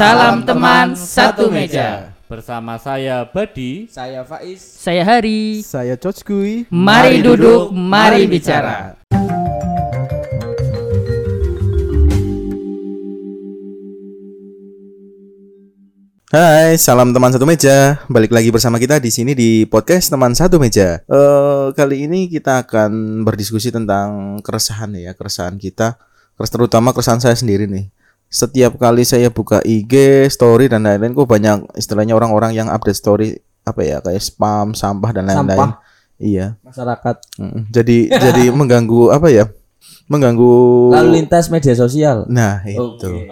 Salam 0.00 0.48
teman 0.48 0.96
satu 0.96 1.52
meja. 1.52 2.16
Bersama 2.24 2.80
saya 2.80 3.20
Badi. 3.28 3.84
Saya 3.92 4.24
Faiz. 4.24 4.56
Saya 4.56 5.04
Hari. 5.04 5.60
Saya 5.60 5.92
Coach 6.00 6.24
Gui. 6.24 6.64
Mari 6.72 7.20
duduk, 7.20 7.68
mari 7.68 8.24
bicara. 8.24 8.96
Hai, 16.32 16.80
salam 16.80 17.12
teman 17.12 17.36
satu 17.36 17.44
meja. 17.44 18.00
Balik 18.08 18.32
lagi 18.32 18.48
bersama 18.48 18.80
kita 18.80 18.96
di 19.04 19.12
sini 19.12 19.36
di 19.36 19.68
podcast 19.68 20.08
teman 20.08 20.32
satu 20.32 20.56
meja. 20.56 21.04
Eh 21.12 21.76
kali 21.76 22.08
ini 22.08 22.32
kita 22.32 22.64
akan 22.64 23.20
berdiskusi 23.20 23.68
tentang 23.68 24.40
keresahan 24.40 24.96
ya, 24.96 25.12
keresahan 25.12 25.60
kita, 25.60 26.00
terutama 26.48 26.96
keresahan 26.96 27.20
saya 27.20 27.36
sendiri 27.36 27.68
nih. 27.68 27.99
Setiap 28.30 28.78
kali 28.78 29.02
saya 29.02 29.26
buka 29.26 29.58
IG, 29.66 30.26
story 30.30 30.70
dan 30.70 30.86
lain-lain, 30.86 31.18
kok 31.18 31.26
banyak 31.26 31.66
istilahnya 31.74 32.14
orang-orang 32.14 32.54
yang 32.54 32.70
update 32.70 32.94
story 32.94 33.28
apa 33.66 33.82
ya, 33.82 33.98
kayak 33.98 34.22
spam, 34.22 34.70
sampah 34.70 35.10
dan 35.10 35.26
lain-lain. 35.26 35.74
Iya. 36.20 36.54
Masyarakat. 36.62 37.16
Jadi 37.74 38.06
jadi 38.30 38.54
mengganggu 38.54 39.10
apa 39.10 39.34
ya? 39.34 39.50
Mengganggu 40.06 40.54
Lalu 40.94 41.10
lintas 41.22 41.50
media 41.50 41.74
sosial. 41.74 42.30
Nah, 42.30 42.62
itu. 42.62 42.78
Oke. 42.78 43.26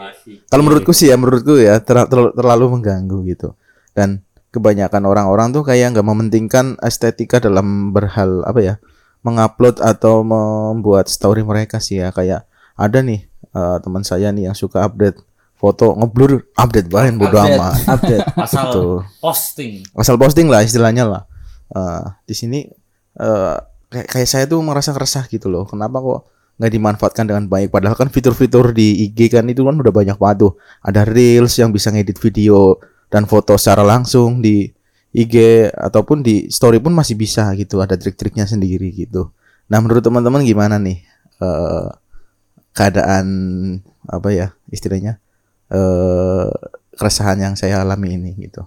Kalau 0.50 0.62
menurutku 0.66 0.90
sih 0.90 1.12
ya, 1.12 1.14
menurutku 1.14 1.54
ya 1.62 1.78
ter- 1.78 2.10
ter- 2.10 2.34
terlalu 2.34 2.80
mengganggu 2.80 3.22
gitu. 3.30 3.54
Dan 3.94 4.26
kebanyakan 4.50 5.06
orang-orang 5.06 5.54
tuh 5.54 5.62
kayak 5.62 5.94
nggak 5.94 6.06
mementingkan 6.10 6.74
estetika 6.82 7.38
dalam 7.38 7.94
berhal 7.94 8.42
apa 8.42 8.58
ya, 8.58 8.74
mengupload 9.22 9.78
atau 9.78 10.26
membuat 10.26 11.06
story 11.06 11.46
mereka 11.46 11.78
sih 11.78 12.02
ya. 12.02 12.10
Kayak 12.10 12.50
ada 12.74 12.98
nih 12.98 13.27
eh, 13.52 13.76
teman 13.80 14.02
saya 14.02 14.28
nih 14.30 14.50
yang 14.50 14.56
suka 14.56 14.84
update 14.84 15.18
foto 15.58 15.90
ngeblur, 15.98 16.54
update 16.54 16.86
banget 16.86 17.18
bodo 17.18 17.34
Update, 17.34 17.58
amat. 17.58 17.74
update. 17.90 18.26
Asal 18.46 18.62
Betul. 18.70 18.90
posting. 19.18 19.72
Asal 19.90 20.14
posting 20.14 20.46
lah 20.46 20.62
istilahnya 20.62 21.04
lah. 21.04 21.22
Eh, 21.74 22.04
di 22.24 22.34
sini 22.38 22.60
eh, 23.18 23.56
kayak 23.90 24.06
kayak 24.06 24.28
saya 24.30 24.44
tuh 24.46 24.62
merasa 24.62 24.94
resah 24.94 25.26
gitu 25.26 25.50
loh. 25.50 25.66
Kenapa 25.66 25.98
kok 25.98 26.20
nggak 26.62 26.72
dimanfaatkan 26.72 27.24
dengan 27.26 27.44
baik? 27.50 27.74
Padahal 27.74 27.98
kan 27.98 28.06
fitur-fitur 28.06 28.70
di 28.70 29.10
IG 29.10 29.34
kan 29.34 29.42
itu 29.50 29.66
kan 29.66 29.74
udah 29.74 29.90
banyak 29.90 30.14
banget 30.14 30.46
tuh. 30.46 30.52
Ada 30.78 31.02
reels 31.02 31.58
yang 31.58 31.74
bisa 31.74 31.90
ngedit 31.90 32.22
video 32.22 32.78
dan 33.10 33.26
foto 33.26 33.58
secara 33.58 33.82
langsung 33.82 34.38
di 34.38 34.70
IG 35.10 35.34
ataupun 35.74 36.22
di 36.22 36.46
story 36.54 36.78
pun 36.78 36.94
masih 36.94 37.18
bisa 37.18 37.50
gitu. 37.58 37.82
Ada 37.82 37.98
trik-triknya 37.98 38.46
sendiri 38.46 38.94
gitu. 38.94 39.34
Nah 39.66 39.82
menurut 39.82 40.06
teman-teman 40.06 40.46
gimana 40.46 40.78
nih 40.78 41.02
eh, 41.42 41.86
keadaan 42.78 43.26
apa 44.06 44.28
ya 44.30 44.48
istilahnya 44.70 45.18
eh 45.74 46.46
keresahan 46.98 47.38
yang 47.38 47.54
saya 47.54 47.82
alami 47.82 48.18
ini 48.18 48.30
gitu. 48.38 48.66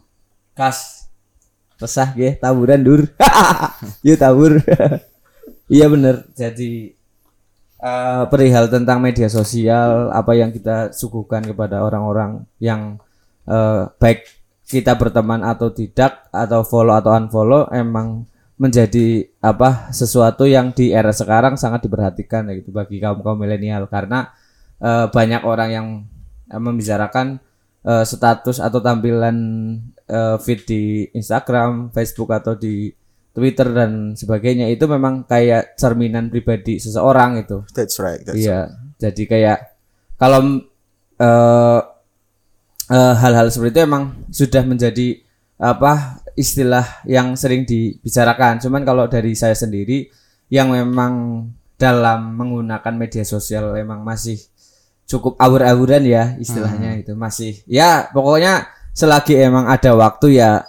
Kas. 0.56 1.08
Resah 1.76 2.14
ge, 2.16 2.40
taburan 2.40 2.80
dur. 2.80 3.02
Yuk 4.08 4.18
tabur. 4.20 4.60
Iya 5.72 5.88
bener. 5.88 6.28
Jadi 6.36 6.92
eh, 7.80 8.24
perihal 8.28 8.68
tentang 8.68 9.00
media 9.00 9.32
sosial 9.32 10.12
apa 10.12 10.36
yang 10.36 10.52
kita 10.52 10.92
suguhkan 10.92 11.48
kepada 11.48 11.80
orang-orang 11.80 12.44
yang 12.60 13.00
eh, 13.48 13.88
baik 13.96 14.28
kita 14.68 15.00
berteman 15.00 15.48
atau 15.48 15.72
tidak 15.72 16.28
atau 16.28 16.68
follow 16.68 16.92
atau 16.92 17.16
unfollow 17.16 17.72
emang 17.72 18.28
menjadi 18.62 19.26
apa 19.42 19.90
sesuatu 19.90 20.46
yang 20.46 20.70
di 20.70 20.94
era 20.94 21.10
sekarang 21.10 21.58
sangat 21.58 21.90
diperhatikan 21.90 22.46
ya 22.46 22.62
gitu 22.62 22.70
bagi 22.70 23.02
kaum 23.02 23.26
kaum 23.26 23.42
milenial 23.42 23.90
karena 23.90 24.30
eh, 24.78 25.10
banyak 25.10 25.42
orang 25.42 25.70
yang 25.74 25.88
eh, 26.46 26.62
membicarakan 26.62 27.42
eh, 27.82 28.06
status 28.06 28.62
atau 28.62 28.78
tampilan 28.78 29.38
eh, 30.06 30.38
feed 30.38 30.62
di 30.70 31.10
Instagram, 31.18 31.90
Facebook 31.90 32.30
atau 32.38 32.54
di 32.54 32.94
Twitter 33.34 33.66
dan 33.74 34.14
sebagainya 34.14 34.70
itu 34.70 34.86
memang 34.86 35.26
kayak 35.26 35.74
cerminan 35.80 36.30
pribadi 36.30 36.78
seseorang 36.78 37.42
itu. 37.42 37.66
That's 37.74 37.98
right. 37.98 38.22
That's 38.22 38.38
Iya, 38.38 38.78
jadi 39.02 39.24
kayak 39.26 39.60
kalau 40.22 40.62
hal-hal 42.92 43.48
seperti 43.54 43.72
itu 43.78 43.82
emang 43.88 44.04
sudah 44.34 44.68
menjadi 44.68 45.22
apa 45.62 46.21
istilah 46.36 47.04
yang 47.08 47.34
sering 47.36 47.64
dibicarakan. 47.68 48.60
Cuman 48.62 48.82
kalau 48.84 49.06
dari 49.08 49.36
saya 49.36 49.56
sendiri 49.56 50.12
yang 50.52 50.72
memang 50.72 51.48
dalam 51.80 52.38
menggunakan 52.38 52.94
media 52.94 53.26
sosial 53.26 53.74
emang 53.74 54.06
masih 54.06 54.38
cukup 55.10 55.34
awur-awuran 55.42 56.06
ya 56.06 56.38
istilahnya 56.38 57.02
itu 57.02 57.18
masih 57.18 57.60
ya 57.68 58.08
pokoknya 58.14 58.70
selagi 58.94 59.36
emang 59.42 59.68
ada 59.68 59.92
waktu 59.98 60.40
ya 60.40 60.64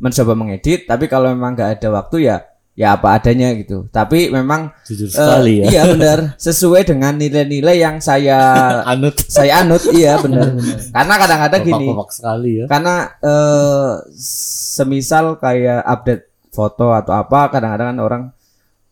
mencoba 0.00 0.32
mengedit 0.34 0.88
tapi 0.88 1.06
kalau 1.06 1.30
memang 1.30 1.54
nggak 1.54 1.78
ada 1.78 1.88
waktu 2.00 2.32
ya 2.32 2.42
ya 2.74 2.98
apa 2.98 3.14
adanya 3.14 3.54
gitu 3.54 3.86
tapi 3.88 4.28
memang 4.28 4.74
Jujur 4.82 5.06
Eh, 5.06 5.14
sekali 5.14 5.52
ya. 5.62 5.66
Iya 5.70 5.82
benar, 5.94 6.18
sesuai 6.42 6.82
dengan 6.84 7.14
nilai-nilai 7.14 7.78
yang 7.78 7.96
saya 7.98 8.38
Anut. 8.92 9.14
saya 9.24 9.62
anut. 9.62 9.78
Iya 9.88 10.18
benar. 10.18 10.58
Karena 10.90 11.14
kadang-kadang 11.16 11.62
gini, 11.62 11.86
sekali 12.10 12.50
ya. 12.58 12.66
karena 12.66 12.94
eh 13.16 13.92
semisal 14.18 15.38
kayak 15.38 15.80
update 15.82 16.24
foto 16.50 16.90
atau 16.90 17.14
apa, 17.14 17.46
kadang-kadang 17.48 17.94
kan 17.94 17.98
orang 18.00 18.22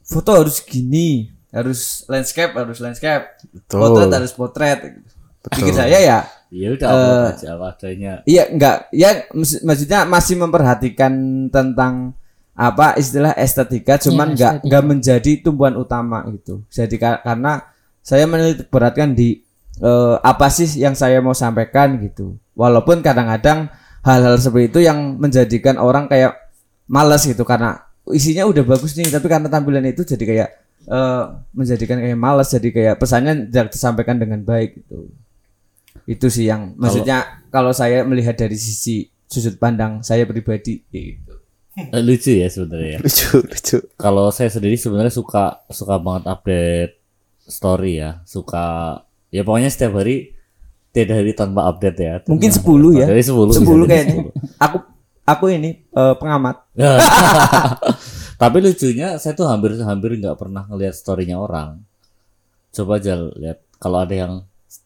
foto 0.02 0.30
harus 0.34 0.62
gini, 0.62 1.30
harus 1.50 2.02
landscape, 2.06 2.52
harus 2.52 2.78
landscape, 2.78 3.34
Betul. 3.50 3.78
potret 3.80 4.10
harus 4.12 4.32
potret. 4.32 4.78
Pikir 5.42 5.74
saya 5.74 5.98
ya, 5.98 6.18
Ya 6.54 6.70
udah 6.70 6.86
upload 6.86 7.34
aja 7.34 7.50
adanya. 7.58 8.12
iya 8.22 8.46
enggak, 8.46 8.86
ya 8.90 9.26
mak- 9.32 9.62
maksudnya 9.64 10.06
masih 10.06 10.38
memperhatikan 10.38 11.12
tentang 11.48 12.14
apa 12.52 12.94
istilah 12.94 13.32
estetika 13.32 13.96
cuman 13.98 14.28
Iya, 14.28 14.32
enggak 14.32 14.50
estetika. 14.52 14.64
enggak 14.66 14.84
menjadi 14.84 15.32
tumpuan 15.40 15.74
utama 15.74 16.20
gitu 16.28 16.60
jadi 16.68 16.94
ka- 16.96 17.20
karena 17.22 17.52
saya 18.00 18.24
menitik 18.24 18.68
beratkan 18.68 19.12
di 19.12 19.40
eh, 19.78 20.16
apa 20.20 20.46
sih 20.48 20.68
yang 20.76 20.92
saya 20.92 21.18
mau 21.18 21.32
sampaikan 21.32 21.96
gitu 21.98 22.36
walaupun 22.52 23.00
kadang-kadang 23.00 23.72
hal-hal 24.02 24.36
seperti 24.36 24.68
itu 24.68 24.78
yang 24.82 25.16
menjadikan 25.16 25.76
orang 25.76 26.06
kayak 26.06 26.36
malas 26.84 27.24
gitu 27.24 27.40
karena 27.42 27.80
isinya 28.10 28.44
udah 28.44 28.60
bagus 28.62 28.92
nih 28.94 29.08
tapi 29.08 29.26
karena 29.26 29.46
tampilan 29.46 29.86
itu 29.86 30.04
jadi 30.04 30.24
kayak 30.26 30.48
eh, 30.84 31.22
menjadikan 31.52 31.96
kayak 31.98 32.18
malas 32.18 32.52
jadi 32.52 32.68
kayak 32.68 32.94
pesannya 32.98 33.48
tidak 33.48 33.72
disampaikan 33.72 34.18
dengan 34.18 34.42
baik 34.42 34.76
gitu 34.76 35.08
itu 36.04 36.26
sih 36.28 36.50
yang 36.50 36.74
maksudnya 36.76 37.18
kalau 37.48 37.70
saya 37.70 38.02
melihat 38.02 38.34
dari 38.34 38.58
sisi 38.58 39.06
sudut 39.24 39.56
pandang 39.56 40.02
saya 40.02 40.26
pribadi 40.26 40.82
gitu. 40.84 41.31
Eh, 41.72 42.02
lucu 42.04 42.36
ya 42.36 42.48
sebenarnya. 42.52 42.96
ya. 42.96 42.98
lucu 43.00 43.26
lucu 43.40 43.76
Kalau 43.96 44.28
saya 44.28 44.52
sendiri 44.52 44.76
sebenarnya 44.76 45.12
suka 45.12 45.64
suka 45.72 45.96
banget 45.96 46.28
update 46.28 46.94
story 47.48 48.02
ya. 48.02 48.20
Suka 48.28 49.00
ya 49.32 49.40
pokoknya 49.40 49.72
setiap 49.72 49.96
hari 49.96 50.36
tidak 50.92 51.24
hari 51.24 51.32
tanpa 51.32 51.72
update 51.72 51.98
ya. 51.98 52.14
Mungkin 52.28 52.50
10 52.52 53.00
ya. 53.00 53.06
Dari 53.08 53.22
10. 53.24 53.64
10 53.64 53.88
kayaknya. 53.88 54.14
Aku 54.60 54.84
aku 55.24 55.44
ini 55.48 55.80
eh, 55.80 56.14
pengamat. 56.20 56.60
Tapi 58.42 58.58
lucunya 58.60 59.16
saya 59.16 59.32
tuh 59.32 59.48
hampir 59.48 59.78
hampir 59.80 60.18
nggak 60.20 60.36
pernah 60.36 60.68
ngelihat 60.68 60.92
storynya 60.92 61.40
orang. 61.40 61.80
Coba 62.72 63.00
aja 63.00 63.16
lihat 63.16 63.64
kalau 63.80 64.04
ada 64.04 64.12
yang 64.12 64.32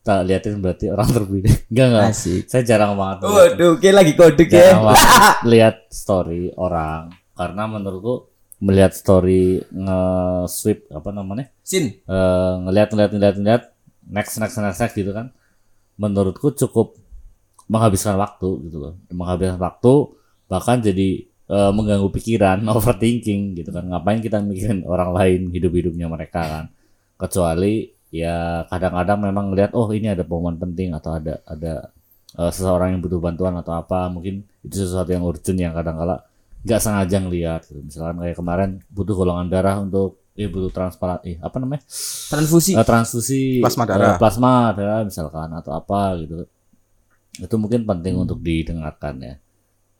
tak 0.03 0.27
liatin 0.27 0.59
berarti 0.59 0.91
orang 0.91 1.09
terpilih. 1.17 1.55
Enggak 1.71 1.87
enggak. 1.91 2.05
Asik. 2.11 2.43
Saya 2.51 2.63
jarang 2.67 2.99
banget. 2.99 3.27
Waduh, 3.27 3.73
kayak 3.79 3.97
lagi 4.03 4.13
kode 4.19 4.45
ya. 4.51 4.79
lihat 5.53 5.77
story 5.91 6.51
orang 6.59 7.15
karena 7.37 7.63
menurutku 7.69 8.31
melihat 8.63 8.97
story 8.97 9.61
nge-sweep 9.69 10.89
apa 10.91 11.11
namanya? 11.13 11.53
Sin. 11.61 12.01
eh 12.03 12.53
ngelihat 12.65 12.89
ngelihat 12.95 13.11
ngelihat 13.13 13.37
ngelihat 13.37 13.63
next 14.09 14.41
next 14.41 14.57
next 14.59 14.81
next 14.81 14.95
gitu 14.97 15.13
kan. 15.13 15.31
Menurutku 16.01 16.53
cukup 16.57 16.97
menghabiskan 17.69 18.17
waktu 18.17 18.49
gitu 18.71 18.79
loh. 18.81 18.95
Menghabiskan 19.13 19.61
waktu 19.61 19.93
bahkan 20.47 20.79
jadi 20.81 21.27
eh, 21.29 21.73
mengganggu 21.75 22.09
pikiran, 22.11 22.65
overthinking 22.77 23.59
gitu 23.59 23.71
kan. 23.71 23.85
Ngapain 23.87 24.25
kita 24.25 24.41
mikirin 24.41 24.83
orang 24.89 25.13
lain 25.13 25.41
hidup-hidupnya 25.53 26.09
mereka 26.09 26.43
kan. 26.43 26.65
Kecuali 27.17 27.96
ya 28.19 28.37
kadang-kadang 28.67 29.19
memang 29.23 29.45
ngelihat 29.49 29.73
oh 29.73 29.89
ini 29.91 30.09
ada 30.09 30.23
pengumuman 30.23 30.57
penting 30.57 30.93
atau 30.93 31.15
ada 31.15 31.41
ada 31.45 31.91
eh, 32.35 32.51
seseorang 32.51 32.93
yang 32.93 33.01
butuh 33.01 33.19
bantuan 33.19 33.55
atau 33.55 33.73
apa 33.73 34.09
mungkin 34.09 34.35
itu 34.61 34.77
sesuatu 34.79 35.09
yang 35.09 35.23
urgent 35.23 35.57
yang 35.57 35.73
kadang-kala 35.73 36.25
nggak 36.63 36.81
sengaja 36.81 37.17
ngelihat 37.19 37.61
gitu. 37.63 37.81
misalkan 37.81 38.17
kayak 38.19 38.35
kemarin 38.35 38.71
butuh 38.89 39.15
golongan 39.15 39.47
darah 39.47 39.77
untuk 39.79 40.19
eh 40.33 40.47
butuh 40.47 40.69
transparan 40.69 41.17
eh 41.23 41.39
apa 41.39 41.57
namanya 41.57 41.81
Transfusi. 42.27 42.73
Eh, 42.73 42.83
transfusi 42.83 43.41
Plasma 43.59 43.83
eh, 43.83 43.89
darah. 43.89 44.17
plasma 44.17 44.53
darah 44.71 45.01
misalkan 45.03 45.49
atau 45.51 45.73
apa 45.73 46.01
gitu 46.19 46.45
itu 47.37 47.55
mungkin 47.55 47.85
penting 47.85 48.15
untuk 48.17 48.41
didengarkan 48.41 49.15
ya 49.19 49.35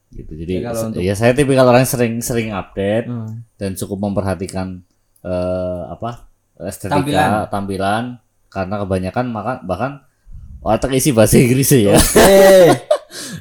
gitu 0.09 0.33
jadi 0.35 0.53
Ya, 0.55 0.63
kalau 0.67 0.83
untuk- 0.89 1.03
ya 1.03 1.15
saya 1.15 1.33
tipikal 1.33 1.65
orang 1.65 1.83
yang 1.83 1.93
sering 1.93 2.15
sering 2.21 2.49
update 2.51 3.07
Hmm. 3.07 3.43
dan 3.55 3.75
cukup 3.75 3.99
memperhatikan 4.01 4.83
eh, 5.23 5.83
apa 5.89 6.27
estetika 6.65 6.97
Tampilan. 6.97 7.29
tampilan, 7.53 8.05
karena 8.49 8.75
kebanyakan 8.81 9.27
maka 9.29 9.53
bahkan 9.65 9.93
otak 10.65 10.97
isi 10.97 11.13
bahasa 11.13 11.37
Inggris 11.39 11.71
ya. 11.73 11.95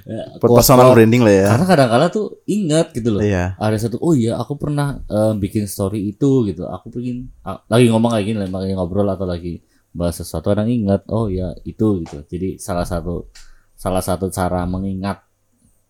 Ya, 0.06 0.38
Buat 0.38 0.62
personal 0.62 0.94
branding 0.94 1.26
lah 1.26 1.34
ya. 1.34 1.48
Karena 1.50 1.66
kadang-kala 1.66 2.06
tuh 2.14 2.38
ingat 2.46 2.94
gitu 2.94 3.18
loh. 3.18 3.22
Iya. 3.26 3.58
Ada 3.58 3.90
satu, 3.90 3.98
oh 3.98 4.14
iya 4.14 4.38
aku 4.38 4.54
pernah 4.62 5.02
eh, 5.10 5.34
bikin 5.34 5.66
story 5.66 6.14
itu 6.14 6.46
gitu. 6.46 6.70
Aku 6.70 6.94
pengen 6.94 7.34
ah, 7.42 7.58
lagi 7.66 7.90
ngomong 7.90 8.14
kayak 8.14 8.26
gini, 8.30 8.38
lagi 8.46 8.74
ngobrol 8.78 9.10
atau 9.10 9.26
lagi 9.26 9.66
bahas 9.96 10.22
sesuatu 10.22 10.54
kadang 10.54 10.70
ingat, 10.70 11.10
oh 11.10 11.28
ya 11.28 11.58
itu 11.66 12.06
gitu. 12.06 12.22
Jadi 12.30 12.62
salah 12.62 12.86
satu 12.86 13.34
salah 13.74 14.06
satu 14.06 14.30
cara 14.30 14.64
mengingat 14.70 15.26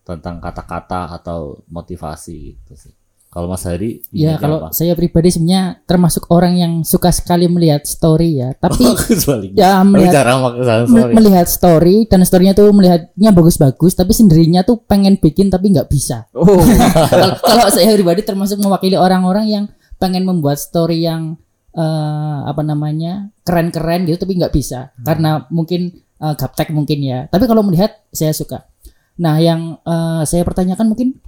tentang 0.07 0.39
kata-kata 0.39 1.11
atau 1.11 1.59
motivasi 1.67 2.55
gitu 2.55 2.73
sih. 2.79 2.95
Kalau 3.35 3.51
Mas 3.51 3.67
Hari, 3.67 3.99
Ya 4.09 4.39
kalau 4.39 4.63
apa? 4.63 4.71
saya 4.71 4.95
pribadi 4.95 5.27
sebenarnya 5.27 5.83
termasuk 5.83 6.23
orang 6.29 6.55
yang 6.55 6.73
suka 6.81 7.11
sekali 7.11 7.45
melihat 7.45 7.83
story 7.83 8.39
ya. 8.39 8.55
Tapi 8.55 8.79
Aku 8.95 9.11
sebaliknya. 9.11 9.59
ya 9.59 9.71
Tapi 9.75 9.91
melihat 9.91 10.13
cara 10.15 10.31
sorry. 10.87 11.11
melihat 11.11 11.45
story 11.45 11.95
dan 12.07 12.23
storynya 12.23 12.55
tuh 12.55 12.71
melihatnya 12.71 13.29
bagus-bagus 13.29 13.91
tapi 13.91 14.15
sendirinya 14.15 14.63
tuh 14.63 14.79
pengen 14.79 15.19
bikin 15.19 15.51
tapi 15.51 15.67
nggak 15.69 15.91
bisa. 15.91 16.31
Oh, 16.31 16.47
Kalau- 17.43 17.67
saya 17.67 17.91
pribadi 17.93 18.23
termasuk 18.23 18.55
mewakili 18.55 18.95
orang-orang 18.95 19.45
yang 19.45 19.63
pengen 19.95 20.23
membuat 20.23 20.55
story 20.55 21.03
yang 21.03 21.35
eh, 21.71 21.83
apa 22.41 22.63
namanya 22.63 23.35
keren-keren 23.43 24.07
gitu 24.07 24.15
tapi 24.17 24.39
nggak 24.39 24.51
bisa 24.51 24.95
karena 24.97 25.43
mungkin 25.49 25.91
eh, 26.15 26.33
gaptek 26.33 26.71
mungkin 26.71 27.03
ya. 27.03 27.27
Tapi 27.27 27.43
kalau 27.45 27.67
melihat 27.67 27.99
saya 28.09 28.31
suka. 28.31 28.63
Nah 29.19 29.35
yang 29.37 29.75
eh, 29.77 30.23
saya 30.23 30.47
pertanyakan 30.47 30.87
mungkin 30.87 31.19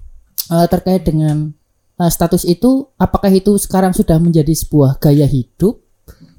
eh, 0.48 0.68
terkait 0.68 1.04
dengan 1.04 1.52
eh, 1.98 2.12
status 2.12 2.46
itu, 2.46 2.90
apakah 2.98 3.30
itu 3.34 3.58
sekarang 3.58 3.92
sudah 3.92 4.18
menjadi 4.22 4.54
sebuah 4.54 5.02
gaya 5.02 5.26
hidup, 5.26 5.82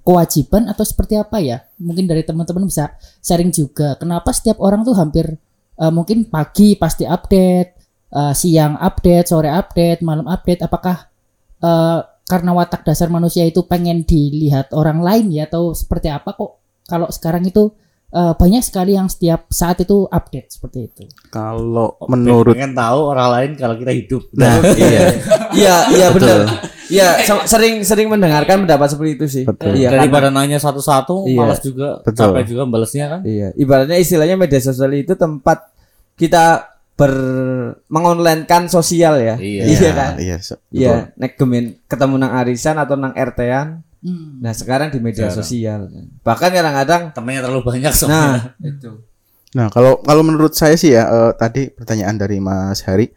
kewajiban 0.07 0.73
atau 0.73 0.85
seperti 0.89 1.21
apa 1.21 1.37
ya? 1.43 1.61
Mungkin 1.77 2.09
dari 2.09 2.25
teman-teman 2.25 2.65
bisa 2.65 2.97
sharing 3.21 3.53
juga. 3.53 3.99
Kenapa 4.01 4.33
setiap 4.33 4.57
orang 4.65 4.81
tuh 4.87 4.97
hampir 4.97 5.37
eh, 5.79 5.93
mungkin 5.93 6.27
pagi 6.27 6.75
pasti 6.81 7.05
update, 7.05 7.71
eh, 8.15 8.35
siang 8.35 8.81
update, 8.81 9.29
sore 9.29 9.53
update, 9.53 10.01
malam 10.01 10.25
update. 10.25 10.65
Apakah 10.65 10.97
eh, 11.61 12.01
karena 12.29 12.51
watak 12.57 12.85
dasar 12.85 13.09
manusia 13.09 13.45
itu 13.45 13.65
pengen 13.65 14.05
dilihat 14.05 14.73
orang 14.77 15.01
lain 15.01 15.33
ya 15.33 15.49
atau 15.49 15.73
seperti 15.77 16.09
apa 16.13 16.33
kok? 16.37 16.61
Kalau 16.89 17.09
sekarang 17.13 17.45
itu 17.45 17.73
eh, 18.09 18.33
banyak 18.33 18.61
sekali 18.61 18.93
yang 18.93 19.07
setiap 19.07 19.47
saat 19.49 19.79
itu 19.79 20.05
update 20.05 20.49
seperti 20.51 20.79
itu. 20.87 21.03
Kalau 21.29 21.97
menurut 22.07 22.53
pengen 22.53 22.73
tahu 22.73 23.01
orang 23.07 23.29
lain 23.31 23.51
kalau 23.55 23.75
kita 23.75 23.93
hidup. 23.93 24.23
Nah, 24.33 24.59
iya. 24.75 25.01
iya 25.53 25.77
iya 25.91 26.07
benar. 26.09 26.39
Iya, 26.89 27.21
se- 27.21 27.45
sering 27.47 27.85
sering 27.85 28.09
mendengarkan 28.09 28.65
pendapat 28.65 28.89
seperti 28.89 29.11
itu 29.15 29.27
sih. 29.29 29.45
Betul. 29.45 29.77
Iya, 29.77 29.93
Daripada 29.93 30.33
nanya 30.33 30.57
satu-satu, 30.57 31.29
Iya. 31.29 31.37
malas 31.37 31.61
juga, 31.61 32.01
Betul. 32.01 32.33
capek 32.33 32.45
juga 32.49 32.63
balesnya 32.65 33.07
kan. 33.09 33.21
Iya, 33.23 33.53
ibaratnya 33.55 34.01
istilahnya 34.01 34.37
media 34.37 34.57
sosial 34.57 34.97
itu 34.97 35.13
tempat 35.13 35.69
kita 36.17 36.65
ber 36.97 37.13
mengonlinekan 37.87 38.67
sosial 38.67 39.21
ya. 39.21 39.37
Iya. 39.37 39.63
Iya 39.69 39.91
kan? 39.93 40.13
Iya, 40.17 40.37
se- 40.41 40.61
Iya, 40.73 41.13
nek 41.15 41.37
gemin 41.37 41.77
ketemu 41.85 42.15
nang 42.17 42.33
arisan 42.35 42.77
atau 42.77 42.97
nang 42.97 43.13
RT-an. 43.13 43.85
Hmm. 43.99 44.39
Nah, 44.39 44.55
sekarang 44.55 44.95
di 44.95 45.03
media 45.03 45.27
Jarang. 45.27 45.39
sosial. 45.43 45.81
Bahkan 46.23 46.51
kadang-kadang 46.55 47.03
Temennya 47.11 47.43
terlalu 47.47 47.63
banyak 47.67 47.93
soalnya. 47.95 48.15
nah, 48.15 48.39
itu. 48.71 48.91
Nah, 49.59 49.67
kalau 49.73 49.99
kalau 50.05 50.23
menurut 50.23 50.55
saya 50.55 50.79
sih 50.79 50.95
ya 50.95 51.09
eh, 51.09 51.33
tadi 51.35 51.73
pertanyaan 51.73 52.15
dari 52.15 52.39
Mas 52.39 52.85
Hari 52.87 53.11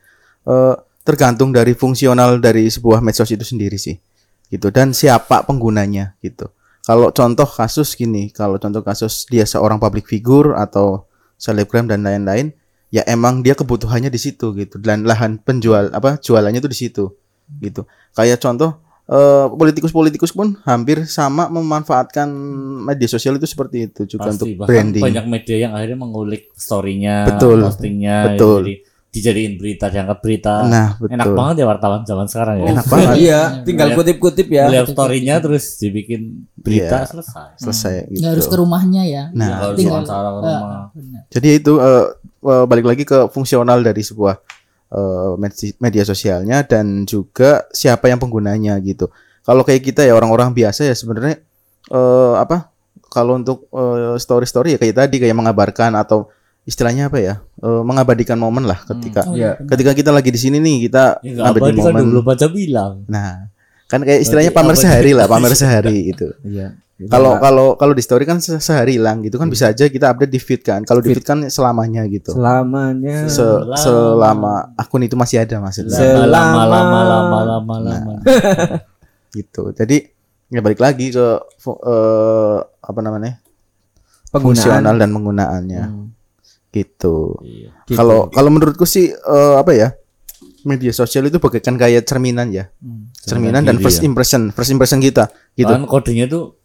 eh, 0.48 0.76
tergantung 1.06 1.54
dari 1.54 1.78
fungsional 1.78 2.42
dari 2.42 2.66
sebuah 2.66 3.04
medsos 3.04 3.30
itu 3.30 3.46
sendiri 3.46 3.78
sih. 3.78 3.98
Gitu 4.50 4.68
dan 4.74 4.92
siapa 4.92 5.46
penggunanya 5.46 6.18
gitu. 6.26 6.50
Kalau 6.82 7.14
contoh 7.14 7.46
kasus 7.46 7.94
gini, 7.94 8.34
kalau 8.34 8.58
contoh 8.58 8.82
kasus 8.82 9.30
dia 9.30 9.46
seorang 9.46 9.78
public 9.78 10.10
figure 10.10 10.58
atau 10.58 11.06
selebgram 11.38 11.86
dan 11.86 12.02
lain-lain, 12.02 12.58
ya 12.90 13.06
emang 13.06 13.46
dia 13.46 13.54
kebutuhannya 13.54 14.10
di 14.10 14.18
situ 14.18 14.52
gitu 14.58 14.82
dan 14.82 15.06
lahan 15.06 15.38
penjual 15.38 15.94
apa 15.94 16.18
jualannya 16.18 16.58
tuh 16.58 16.72
di 16.74 16.78
situ 16.78 17.04
gitu. 17.62 17.86
Kayak 18.18 18.42
contoh 18.42 18.82
eh, 19.04 19.46
politikus-politikus 19.50 20.32
pun 20.32 20.58
hampir 20.62 21.06
sama 21.06 21.48
memanfaatkan 21.48 22.28
media 22.84 23.08
sosial 23.08 23.36
itu 23.36 23.46
seperti 23.46 23.88
itu 23.88 24.02
juga 24.08 24.30
untuk 24.30 24.46
Pasti 24.46 24.58
bahkan 24.58 24.70
branding. 24.72 25.04
banyak 25.04 25.26
media 25.26 25.58
yang 25.60 25.72
akhirnya 25.72 25.98
mengulik 25.98 26.50
story-nya, 26.54 27.26
Betul. 27.28 27.64
postingnya, 27.64 28.18
Betul. 28.34 28.62
jadi 28.62 28.76
dijadiin 29.12 29.60
berita, 29.60 29.92
diangkat 29.92 30.18
berita. 30.20 30.54
Nah, 30.64 30.96
betul. 30.96 31.12
Enak 31.12 31.28
banget 31.36 31.56
ya 31.60 31.66
wartawan 31.68 32.02
zaman 32.02 32.32
sekarang 32.32 32.64
ya. 32.64 32.68
Enak 32.72 32.86
banget. 32.88 33.16
Iya, 33.20 33.42
tinggal 33.68 33.88
kutip-kutip 33.92 34.48
ya. 34.48 34.72
Lihat 34.72 34.88
story-nya 34.88 35.36
terus 35.44 35.76
dibikin 35.78 36.48
berita 36.56 37.04
Iya. 37.04 37.12
selesai. 37.12 37.48
selesai 37.60 37.96
gitu. 38.08 38.24
Nggak 38.24 38.32
harus 38.32 38.48
ke 38.48 38.56
rumahnya 38.56 39.04
ya. 39.04 39.24
Nah, 39.36 39.48
Ya, 39.48 39.56
harus 39.68 39.78
tinggal- 39.78 40.08
ke 40.08 40.16
rumah. 40.16 40.96
Benar. 40.96 41.22
Jadi 41.28 41.48
itu 41.52 41.74
eh, 41.76 42.06
eh, 42.40 42.64
balik 42.64 42.86
lagi 42.88 43.04
ke 43.04 43.28
fungsional 43.28 43.84
dari 43.84 44.00
sebuah 44.00 44.40
eh, 44.92 45.32
medi- 45.38 45.78
media 45.78 46.04
sosialnya 46.04 46.62
dan 46.62 47.04
juga 47.06 47.66
siapa 47.72 48.06
yang 48.06 48.18
penggunanya 48.18 48.76
gitu. 48.80 49.08
Kalau 49.42 49.64
kayak 49.64 49.82
kita 49.84 50.02
ya 50.02 50.14
orang-orang 50.14 50.52
biasa 50.52 50.84
ya 50.84 50.94
sebenarnya 50.94 51.42
eh, 51.88 52.34
apa? 52.36 52.70
Kalau 53.08 53.36
untuk 53.36 53.68
eh, 53.68 54.16
story-story 54.16 54.76
ya 54.76 54.80
kayak 54.80 54.96
tadi 54.98 55.16
kayak 55.18 55.34
mengabarkan 55.34 55.96
atau 55.96 56.32
istilahnya 56.62 57.08
apa 57.08 57.18
ya? 57.18 57.34
Eh, 57.58 57.82
mengabadikan 57.82 58.36
momen 58.36 58.64
lah 58.64 58.80
ketika 58.86 59.26
Oh, 59.26 59.34
Iya. 59.34 59.58
ketika 59.66 59.92
kita 59.92 60.10
lagi 60.10 60.30
di 60.30 60.38
sini 60.38 60.58
nih 60.58 60.86
kita 60.86 61.20
Ya 61.20 61.34
enggak 61.34 61.44
ngabadiin 61.46 61.66
abadi 61.68 61.80
kan 61.80 61.92
momen. 61.92 62.04
dulu 62.06 62.20
baca 62.22 62.46
bilang. 62.48 62.94
Nah, 63.08 63.50
kan 63.86 64.00
kayak 64.02 64.22
istilahnya 64.22 64.52
pamer 64.52 64.76
sehari 64.78 65.12
lah, 65.12 65.26
pamer 65.26 65.52
sehari 65.60 66.10
itu. 66.10 66.32
Iya. 66.42 66.78
Kalau 67.08 67.40
kalau 67.40 67.68
kalau 67.74 67.94
di 67.94 68.04
story 68.04 68.24
kan 68.24 68.38
se- 68.38 68.60
sehari 68.60 69.00
hilang 69.00 69.22
gitu 69.22 69.36
kan 69.36 69.48
bisa 69.48 69.70
aja 69.70 69.88
kita 69.88 70.12
update 70.12 70.30
di 70.30 70.38
feed 70.38 70.62
kan. 70.62 70.84
Kalau 70.84 71.00
di 71.00 71.10
feed 71.10 71.24
kan 71.24 71.42
selamanya 71.48 72.06
gitu. 72.06 72.36
selamanya 72.36 73.26
Se- 73.26 73.40
Selama. 73.40 73.76
selama 73.76 74.54
akun 74.76 75.02
itu 75.02 75.16
masih 75.16 75.42
ada 75.42 75.58
maksudnya 75.58 75.96
Se- 75.96 76.06
Lama 76.06 76.62
lama 76.62 76.62
lama 76.62 77.00
Selama- 77.02 77.42
lama 77.42 77.76
lama. 77.80 78.16
gitu. 79.38 79.72
Jadi 79.72 79.98
ya 80.48 80.60
balik 80.60 80.78
lagi 80.78 81.10
ke 81.10 81.26
eh, 81.64 82.58
apa 82.62 83.00
namanya? 83.00 83.40
penggunaan 84.30 84.44
fungsional 84.64 84.96
dan 84.96 85.10
penggunaannya. 85.12 85.84
Hmm. 85.84 86.08
Gitu. 86.70 87.36
Iya. 87.42 87.70
Gitu. 87.84 87.96
Kalau 87.96 88.28
kalau 88.28 88.48
menurutku 88.48 88.84
sih 88.84 89.10
eh, 89.10 89.56
apa 89.56 89.72
ya? 89.72 89.90
Media 90.62 90.94
sosial 90.94 91.26
itu 91.26 91.42
bagaikan 91.42 91.74
kayak 91.74 92.06
cerminan 92.06 92.54
ya. 92.54 92.70
Cerminan 93.18 93.66
dan 93.66 93.76
diri 93.76 93.84
first 93.84 94.00
ya. 94.00 94.06
impression, 94.06 94.54
first 94.54 94.70
impression 94.70 95.02
kita 95.02 95.26
gitu. 95.54 95.68
Kan 95.68 95.90
kodenya 95.90 96.30
tuh 96.30 96.61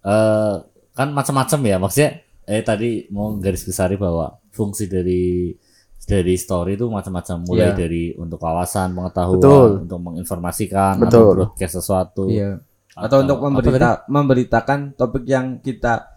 eh 0.00 0.54
kan 0.90 1.08
macam-macam 1.12 1.60
ya 1.62 1.76
maksudnya 1.76 2.10
eh 2.44 2.62
tadi 2.62 3.06
mau 3.08 3.36
garis 3.36 3.62
besari 3.62 3.94
bahwa 3.94 4.36
fungsi 4.50 4.90
dari 4.90 5.54
dari 6.02 6.34
story 6.34 6.74
itu 6.74 6.90
macam-macam 6.90 7.46
mulai 7.46 7.70
Iya. 7.70 7.76
dari 7.78 8.04
untuk 8.18 8.42
kawasan 8.42 8.96
pengetahuan 8.96 9.38
Betul. 9.38 9.70
untuk 9.86 10.00
menginformasikan 10.02 10.94
Betul. 10.98 11.06
atau 11.06 11.22
broadcast 11.36 11.74
sesuatu 11.78 12.24
Iya. 12.26 12.58
Atau 12.90 13.22
untuk 13.22 13.38
apa 13.38 13.48
memberita 13.54 13.90
memberitakan 14.10 14.98
topik 14.98 15.24
yang 15.24 15.62
kita 15.62 16.10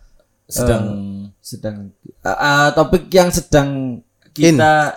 sedang 0.50 0.84
sedang 1.38 1.94
uh, 2.26 2.30
uh, 2.34 2.68
topik 2.74 3.08
yang 3.14 3.30
sedang 3.30 4.02
kita 4.34 4.92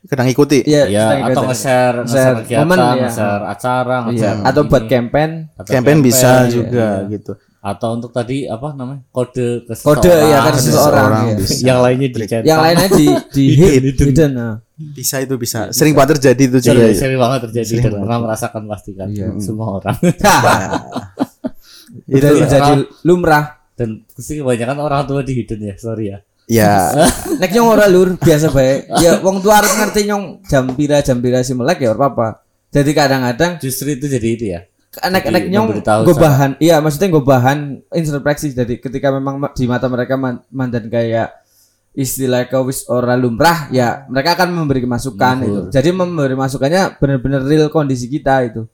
Kadang 0.00 0.32
ikuti. 0.32 0.64
ya, 0.64 0.88
ya 0.88 1.12
sedang 1.12 1.20
atau 1.28 1.42
nge-share 1.44 1.96
Share 2.02 2.04
nge-share 2.08 2.36
kegiatan 2.42 2.64
momen, 2.66 2.78
ya. 2.80 2.92
nge-share 3.04 3.42
acara 3.46 3.96
Iya. 3.96 4.06
nge-share 4.10 4.38
atau 4.48 4.62
buat 4.66 4.84
campaign 4.88 5.30
atau 5.54 5.70
Campaign 5.70 5.98
bisa 6.02 6.30
iya. 6.32 6.50
juga 6.50 6.86
gitu. 7.06 7.32
Atau 7.60 7.92
untuk 7.92 8.08
tadi 8.08 8.48
apa 8.48 8.72
namanya 8.72 9.04
kode 9.08 9.68
ke 9.68 9.74
kode 9.76 10.08
ya 10.08 10.38
kan 10.42 10.54
seseorang. 10.56 11.12
ya. 11.12 11.34
bisa. 11.36 11.54
yang 11.60 11.78
lainnya 11.78 12.08
dicet 12.08 12.42
yang 12.42 12.60
lainnya 12.60 12.88
di 12.88 13.06
di 13.30 13.44
Hidden, 13.60 13.84
hidden, 13.84 14.06
hidden. 14.08 14.30
nah. 14.32 14.54
Bisa 14.80 15.20
itu 15.20 15.36
bisa. 15.36 15.68
Sering 15.70 15.92
banget 15.92 16.16
terjadi 16.16 16.42
itu 16.48 16.58
juga. 16.64 16.88
sering, 16.88 16.96
sering 16.96 17.18
banget 17.20 17.40
terjadi 17.44 17.68
Sering 17.68 17.84
dan 17.84 17.92
banget. 17.92 18.04
pernah 18.08 18.18
merasakan 18.24 18.62
pasti 18.64 18.90
kan 18.96 19.08
Iya. 19.12 19.28
semua 19.36 19.66
orang 19.76 19.96
itu 22.06 22.26
jadi 22.46 22.72
lumrah 23.02 23.60
dan 23.74 24.04
pasti 24.06 24.38
kebanyakan 24.38 24.76
orang 24.78 25.00
tua 25.04 25.20
di 25.20 25.32
hidden 25.34 25.60
ya 25.64 25.76
sorry 25.76 26.06
ya 26.10 26.18
Ya, 26.50 26.90
nek 27.38 27.54
nyong 27.54 27.68
ora 27.70 27.86
lur 27.86 28.18
biasa 28.18 28.50
bae 28.50 28.82
ya 28.98 29.22
wong 29.22 29.38
tua 29.38 29.62
harus 29.62 29.70
ngerti 29.70 30.10
nyong 30.10 30.42
jam 30.42 30.66
pira 30.74 30.98
jam 30.98 31.22
pira 31.22 31.46
si 31.46 31.54
melek 31.54 31.78
ya 31.78 31.94
ora 31.94 32.10
apa 32.10 32.42
jadi 32.74 32.90
kadang-kadang 32.90 33.62
justru 33.62 33.94
itu 33.94 34.10
jadi 34.10 34.28
itu 34.34 34.44
ya 34.50 34.60
nek 34.90 35.22
nyong 35.46 35.86
gue 35.86 36.16
bahan 36.18 36.58
iya 36.58 36.82
maksudnya 36.82 37.14
gue 37.14 37.22
bahan 37.22 37.58
introspeksi. 37.94 38.50
Jadi 38.50 38.82
ketika 38.82 39.14
memang 39.14 39.38
ma- 39.38 39.54
di 39.54 39.70
mata 39.70 39.86
mereka 39.86 40.18
man- 40.18 40.42
mandan 40.50 40.90
kayak 40.90 41.30
istilah 41.94 42.46
wis 42.66 42.86
ora 42.90 43.14
lumrah 43.14 43.70
ya 43.70 44.06
mereka 44.10 44.34
akan 44.34 44.50
memberi 44.50 44.82
masukan 44.82 45.36
itu. 45.46 45.60
Jadi 45.70 45.94
memberi 45.94 46.34
masukannya 46.34 46.98
benar-benar 46.98 47.46
real 47.46 47.70
kondisi 47.70 48.10
kita 48.10 48.42
itu. 48.50 48.66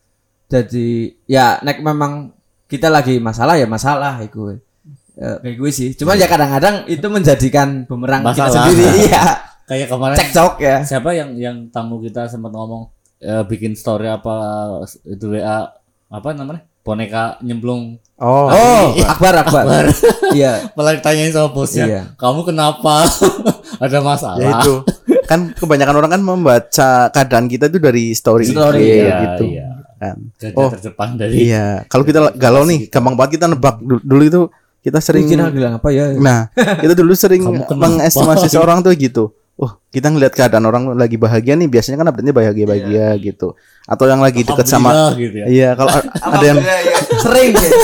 Jadi 0.48 1.12
ya 1.28 1.60
nek 1.60 1.84
memang 1.84 2.32
kita 2.64 2.88
lagi 2.88 3.20
masalah 3.20 3.60
ya 3.60 3.68
masalah 3.68 4.16
itu 4.24 4.56
Ya, 5.16 5.40
kayak 5.40 5.56
gue 5.56 5.70
sih. 5.72 5.88
Cuman 5.96 6.20
ya 6.20 6.28
kadang-kadang 6.28 6.84
itu 6.92 7.08
menjadikan 7.08 7.88
bumerang 7.88 8.20
kita 8.32 8.52
sendiri. 8.52 8.84
Iya. 9.08 9.24
Kayak 9.66 9.88
kemarin 9.90 10.16
cekcok 10.16 10.54
ya. 10.62 10.76
siapa 10.86 11.10
yang 11.10 11.34
yang 11.34 11.56
tamu 11.74 11.98
kita 11.98 12.30
sempat 12.30 12.54
ngomong 12.54 12.86
eh, 13.18 13.42
bikin 13.48 13.74
story 13.74 14.06
apa 14.06 14.36
itu 15.02 15.26
WA 15.34 15.66
apa 16.06 16.28
namanya? 16.32 16.62
Boneka 16.86 17.42
nyemplung. 17.42 17.98
Oh, 18.16 18.46
oh. 18.46 18.84
Akbar 19.12 19.34
akbar. 19.42 19.90
Iya. 20.30 20.66
Malah 20.78 20.96
ditanyain 20.96 21.34
sama 21.34 21.50
bosnya 21.50 21.84
Iya. 21.84 22.02
kamu 22.14 22.46
kenapa? 22.46 23.04
Ada 23.82 23.98
masalah? 24.00 24.38
Ya 24.38 24.50
itu. 24.62 24.86
Kan 25.26 25.50
kebanyakan 25.52 25.96
orang 25.98 26.10
kan 26.14 26.22
membaca 26.22 26.90
keadaan 27.10 27.50
kita 27.50 27.66
itu 27.66 27.82
dari 27.82 28.14
story, 28.14 28.46
Story, 28.46 28.78
IG 28.78 28.94
iya, 29.02 29.16
gitu. 29.26 29.44
iya. 29.50 29.66
kan. 29.98 30.16
Gajah 30.38 30.54
Oh. 30.54 30.70
terdepan 30.70 31.08
dari 31.18 31.50
Iya, 31.50 31.82
kalau 31.90 32.06
kita 32.06 32.30
galau 32.38 32.62
nih, 32.62 32.86
gampang 32.86 33.18
banget 33.18 33.42
kita 33.42 33.50
nebak. 33.50 33.82
Dulu, 33.82 34.00
dulu 34.06 34.22
itu 34.22 34.42
kita 34.80 35.02
sering 35.02 35.26
Mungkin 35.26 35.50
bilang 35.50 35.74
apa 35.82 35.88
ya? 35.90 36.14
Nah, 36.14 36.46
kita 36.54 36.94
dulu 36.94 37.12
sering 37.18 37.42
mengestimasi 37.66 38.46
seorang 38.46 38.86
tuh 38.86 38.94
gitu. 38.94 39.34
Oh, 39.56 39.72
kita 39.88 40.12
ngelihat 40.12 40.36
keadaan 40.36 40.68
orang 40.68 40.92
lagi 40.92 41.16
bahagia 41.16 41.56
nih, 41.56 41.64
biasanya 41.64 42.04
kan 42.04 42.12
update-nya 42.12 42.36
bahagia-bahagia 42.36 43.06
gitu. 43.24 43.56
Atau 43.88 44.04
yang 44.04 44.20
lagi 44.20 44.44
deket 44.44 44.68
sama 44.68 44.92
Alhamdulillah 44.92 45.16
gitu 45.16 45.36
ya. 45.40 45.46
Iya, 45.48 45.70
kalau 45.72 45.92
ada 46.12 46.44
yang 46.44 46.58
sering 47.24 47.52
ya. 47.56 47.70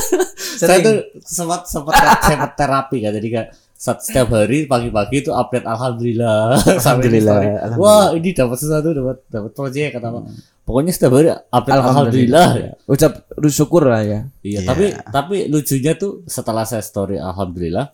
Saya 0.63 0.79
Sering. 0.79 0.85
tuh 0.85 0.97
sempat 1.25 1.61
sempat 1.67 1.95
sempat 2.23 2.51
terapi 2.55 2.99
kan. 3.03 3.13
Jadi 3.17 3.29
kayak 3.33 3.49
saat 3.73 3.99
setiap 4.05 4.31
hari 4.31 4.69
pagi-pagi 4.71 5.27
itu 5.27 5.31
update 5.35 5.67
alhamdulillah. 5.67 6.55
Alhamdulillah, 6.79 7.39
alhamdulillah. 7.41 7.79
Wah, 7.83 8.15
ini 8.15 8.31
dapat 8.31 8.57
sesuatu, 8.63 8.95
dapat 8.95 9.17
dapat 9.27 9.51
proyek 9.59 9.99
kata 9.99 10.07
apa. 10.07 10.21
Pokoknya 10.63 10.93
setiap 10.95 11.19
hari 11.19 11.35
update 11.35 11.75
alhamdulillah. 11.83 12.49
ya. 12.63 12.73
Ucap 12.87 13.27
syukur 13.51 13.91
lah 13.91 14.07
ya. 14.07 14.21
Iya, 14.47 14.61
tapi 14.63 14.95
tapi 15.11 15.37
lucunya 15.51 15.99
tuh 15.99 16.23
setelah 16.31 16.63
saya 16.63 16.85
story 16.85 17.19
alhamdulillah 17.19 17.91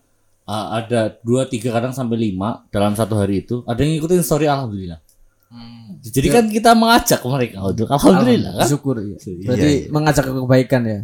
uh, 0.49 0.67
ada 0.81 1.13
dua 1.21 1.45
tiga 1.45 1.69
kadang 1.69 1.93
sampai 1.93 2.17
lima 2.17 2.65
dalam 2.73 2.97
satu 2.97 3.13
hari 3.21 3.45
itu 3.45 3.61
ada 3.69 3.77
yang 3.85 4.01
ngikutin 4.01 4.25
story 4.25 4.49
alhamdulillah. 4.49 4.97
Jadi 5.99 6.27
kan 6.31 6.45
kita 6.47 6.71
mengajak 6.77 7.21
mereka 7.25 7.57
untuk 7.61 7.89
alhamdulillah 7.89 8.51
kan. 8.63 8.67
Syukur 8.69 8.97
ya. 9.01 9.17
Berarti 9.45 9.71
mengajak 9.93 10.23
ke 10.25 10.31
kebaikan 10.33 10.81
ya. 10.85 10.99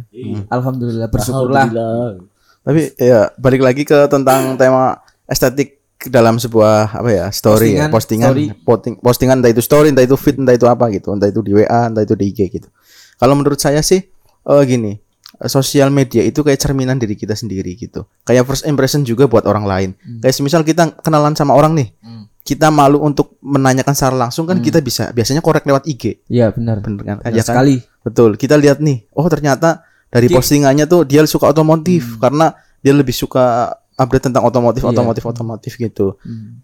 Alhamdulillah 0.50 1.08
bersyukurlah. 1.10 1.70
Alhamdulillah. 1.70 2.34
tapi 2.66 2.90
ya 2.98 3.30
balik 3.38 3.62
lagi 3.62 3.86
ke 3.86 4.10
tentang 4.10 4.42
tema 4.60 4.98
estetik 5.30 5.78
dalam 6.10 6.36
sebuah 6.36 6.98
apa 6.98 7.10
ya 7.14 7.26
story 7.30 7.78
ya, 7.78 7.86
Postingan, 7.86 7.90
postingan 7.94 8.30
story. 8.34 8.46
posting, 8.66 8.94
postingan 9.00 9.36
entah 9.40 9.50
itu 9.54 9.62
story 9.62 9.88
entah 9.94 10.04
itu 10.04 10.18
feed 10.18 10.36
entah 10.42 10.54
itu 10.54 10.66
apa 10.66 10.90
gitu 10.92 11.14
entah 11.14 11.30
itu 11.30 11.40
di 11.46 11.56
WA 11.56 11.88
entah 11.88 12.04
itu 12.04 12.14
di 12.18 12.24
IG 12.30 12.40
gitu 12.52 12.68
kalau 13.16 13.38
menurut 13.38 13.56
saya 13.56 13.80
sih 13.80 14.04
eh 14.46 14.62
gini 14.68 14.98
sosial 15.42 15.88
media 15.88 16.20
itu 16.20 16.40
kayak 16.40 16.56
cerminan 16.56 16.96
diri 16.96 17.12
kita 17.12 17.32
sendiri 17.32 17.74
gitu 17.74 18.08
kayak 18.22 18.42
first 18.42 18.64
impression 18.64 19.02
juga 19.02 19.24
buat 19.24 19.44
orang 19.44 19.64
lain 19.64 19.90
kayak 20.18 20.32
semisal 20.32 20.60
kita 20.60 20.96
kenalan 20.98 21.32
sama 21.32 21.52
orang 21.52 21.72
nih 21.72 21.92
kita 22.40 22.70
malu 22.70 23.02
untuk 23.02 23.34
menanyakan 23.40 23.90
secara 23.90 24.16
langsung 24.16 24.46
kan 24.46 24.62
kita 24.62 24.78
bisa 24.78 25.10
biasanya 25.10 25.42
korek 25.42 25.66
lewat 25.66 25.82
IG 25.84 26.22
Iya 26.26 26.54
benar. 26.54 26.78
bener 26.78 27.02
kan 27.02 27.16
Benar 27.18 27.34
Ya 27.34 27.42
kan? 27.42 27.58
sekali. 27.58 27.76
Betul. 28.00 28.38
Kita 28.38 28.54
lihat 28.54 28.78
nih, 28.78 29.02
oh 29.12 29.26
ternyata 29.26 29.82
dari 30.06 30.30
postingannya 30.30 30.86
tuh 30.86 31.02
dia 31.02 31.26
suka 31.26 31.50
otomotif 31.50 32.22
karena 32.22 32.54
dia 32.78 32.94
lebih 32.94 33.10
suka 33.10 33.74
update 33.98 34.30
tentang 34.30 34.46
otomotif, 34.46 34.78
Iya. 34.78 34.94
otomotif, 34.94 35.26
otomotif 35.26 35.72
gitu. 35.74 36.14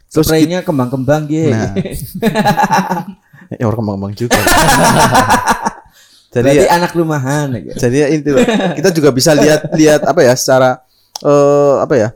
Terus 0.07 0.23
Spraynya 0.23 0.63
kembang-kembang 0.63 1.27
gitu. 1.27 1.51
Nah. 1.51 1.75
ya 3.59 3.65
orang 3.67 3.79
kembang-kembang 3.83 4.15
juga. 4.15 4.39
jadi 6.33 6.49
Berarti 6.49 6.65
ya, 6.65 6.73
anak 6.73 6.91
rumahan 6.93 7.47
ya. 7.55 7.75
jadi 7.77 7.97
ya 7.99 8.07
itu 8.11 8.31
kita 8.75 8.89
juga 8.91 9.13
bisa 9.13 9.37
lihat 9.37 9.69
lihat 9.73 10.01
apa 10.03 10.21
ya 10.21 10.33
secara 10.33 10.81
eh 11.21 11.77
apa 11.79 11.95
ya 11.95 12.09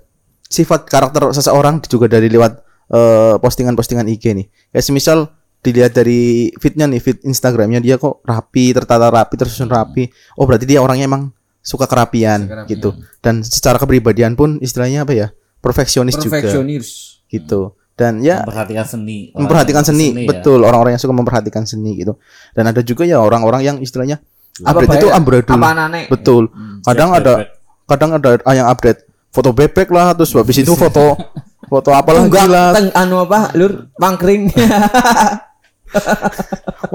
sifat 0.46 0.86
karakter 0.86 1.30
seseorang 1.30 1.78
juga 1.84 2.08
dari 2.08 2.26
lewat 2.26 2.52
eh, 2.88 3.34
postingan-postingan 3.36 4.06
IG 4.08 4.24
nih. 4.32 4.46
Kayak 4.70 4.84
semisal 4.84 5.18
dilihat 5.60 5.92
dari 5.92 6.54
fitnya 6.56 6.86
nih, 6.86 7.02
fit 7.02 7.18
Instagramnya 7.20 7.82
dia 7.82 7.98
kok 7.98 8.22
rapi, 8.22 8.70
tertata 8.70 9.10
rapi, 9.10 9.34
tersusun 9.34 9.66
rapi. 9.66 10.06
Oh 10.38 10.46
berarti 10.46 10.62
dia 10.64 10.78
orangnya 10.78 11.10
emang 11.10 11.34
suka 11.58 11.84
kerapian, 11.84 12.46
Suka 12.46 12.52
kerapian. 12.62 12.70
gitu. 12.70 12.88
Dan 13.18 13.42
secara 13.42 13.76
kepribadian 13.76 14.38
pun 14.38 14.62
istilahnya 14.62 15.02
apa 15.02 15.12
ya 15.12 15.28
perfeksionis 15.58 16.14
juga 16.14 16.38
Perfeksionis. 16.38 16.86
gitu. 17.26 17.74
Dan 17.96 18.20
ya 18.20 18.44
memperhatikan 18.44 18.84
seni. 18.84 19.32
Orang 19.32 19.48
memperhatikan 19.48 19.80
yang 19.80 19.88
seni, 19.88 20.06
ya. 20.12 20.28
betul 20.28 20.60
orang-orang 20.60 20.92
yang 20.92 21.02
suka 21.02 21.14
memperhatikan 21.16 21.64
seni 21.64 21.96
gitu. 21.96 22.12
Dan 22.52 22.68
ada 22.68 22.84
juga 22.84 23.08
ya 23.08 23.24
orang-orang 23.24 23.64
yang 23.64 23.76
istilahnya 23.80 24.20
Apa 24.60 24.84
update 24.84 25.00
itu 25.00 25.08
amburadul. 25.08 25.56
Apa? 25.56 25.68
Betul. 26.12 26.42
Kadang 26.84 27.10
Siap, 27.12 27.20
ada 27.24 27.32
bebek. 27.40 27.48
kadang 27.88 28.10
ada 28.20 28.30
yang 28.52 28.68
update 28.68 29.00
foto 29.32 29.50
bebek 29.52 29.88
lah 29.92 30.16
terus 30.16 30.32
habis 30.36 30.60
itu 30.60 30.72
foto 30.76 31.16
foto 31.72 31.90
apalah 31.92 32.24
Enggak, 32.24 32.48
gila 32.48 32.64
teng 32.76 32.88
anu 32.92 33.16
apa? 33.24 33.52
Lur, 33.56 33.88
mangkring. 33.96 34.52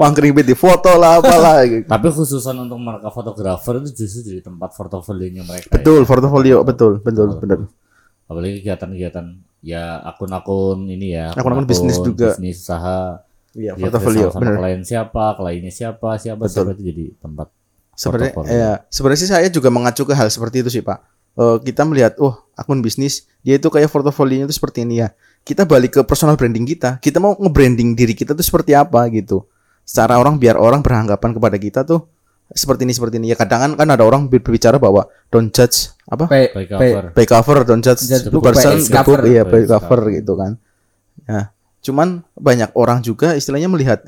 wangkring 0.00 0.32
di 0.42 0.54
foto 0.54 0.98
lah 0.98 1.18
apalah 1.18 1.64
gitu. 1.66 1.86
Tapi 1.92 2.06
khususan 2.12 2.56
untuk 2.62 2.78
mereka 2.78 3.08
fotografer 3.10 3.82
itu 3.82 4.04
justru 4.04 4.32
jadi 4.32 4.40
tempat 4.44 4.70
portofolionya 4.74 5.42
mereka. 5.46 5.66
ya. 5.70 5.72
betul 5.80 6.02
portofolio 6.06 6.56
betul 6.62 6.92
betul 7.02 7.28
betul 7.38 7.60
Apalagi 8.26 8.62
kegiatan-kegiatan 8.62 9.26
ya 9.62 10.00
akun-akun 10.02 10.88
ini 10.90 11.16
ya. 11.16 11.32
Akun-akun 11.34 11.66
bisnis 11.68 11.98
juga. 12.00 12.34
Bisnis 12.34 12.62
usaha. 12.62 13.22
iya 13.52 13.76
kerjasama 13.76 14.32
sama 14.32 14.56
klien 14.64 14.80
siapa, 14.80 15.36
kliennya 15.36 15.68
siapa, 15.68 16.16
siapa, 16.16 16.48
Betul. 16.48 16.56
siapa 16.56 16.70
itu 16.72 16.82
jadi 16.88 17.04
tempat. 17.20 17.52
sebenarnya 17.92 18.32
ya 18.48 18.70
sebenarnya 18.88 19.20
sih 19.20 19.28
saya 19.28 19.48
juga 19.52 19.68
mengacu 19.68 20.08
ke 20.08 20.16
hal 20.16 20.32
seperti 20.32 20.64
itu 20.64 20.72
sih 20.72 20.80
pak 20.80 21.04
Eh, 21.32 21.58
kita 21.64 21.88
melihat 21.88 22.12
oh 22.20 22.44
akun 22.52 22.84
bisnis 22.84 23.24
dia 23.40 23.56
itu 23.56 23.64
kayak 23.72 23.88
portofolionya 23.88 24.44
itu 24.44 24.52
seperti 24.52 24.84
ini 24.84 25.00
ya 25.00 25.16
kita 25.48 25.64
balik 25.64 25.96
ke 25.96 26.00
personal 26.04 26.36
branding 26.36 26.68
kita 26.68 27.00
kita 27.00 27.24
mau 27.24 27.32
nge-branding 27.40 27.96
diri 27.96 28.12
kita 28.12 28.36
tuh 28.36 28.44
seperti 28.44 28.76
apa 28.76 29.00
gitu 29.08 29.48
secara 29.80 30.20
orang 30.20 30.36
biar 30.36 30.60
orang 30.60 30.84
beranggapan 30.84 31.32
kepada 31.32 31.56
kita 31.56 31.80
tuh 31.88 32.04
seperti 32.52 32.84
ini 32.84 32.92
seperti 32.92 33.16
ini 33.16 33.26
ya 33.28 33.36
kadang 33.36 33.60
kan 33.60 33.72
kan 33.74 33.88
ada 33.88 34.02
orang 34.02 34.26
ber- 34.26 34.38
berbicara 34.38 34.76
bahwa 34.76 35.04
don't 35.28 35.50
judge 35.50 35.88
apa 36.04 36.24
By 36.26 36.48
P, 36.48 36.56
cover. 36.66 37.04
by 37.10 37.24
cover 37.24 37.56
don't 37.62 37.80
judge 37.80 38.04
Judge 38.04 38.28
book 38.28 38.42
by 38.42 38.52
person 38.52 38.76
the 38.76 38.84
book 38.84 39.16
cover. 39.16 39.20
iya 39.24 39.42
By 39.42 39.50
by 39.58 39.62
cover 39.66 39.80
cover. 39.98 40.00
gitu 40.12 40.32
kan 40.34 40.52
ya 41.22 41.42
cuman 41.80 42.08
banyak 42.32 42.70
orang 42.74 43.00
juga 43.00 43.32
istilahnya 43.32 43.66
melihat 43.66 44.04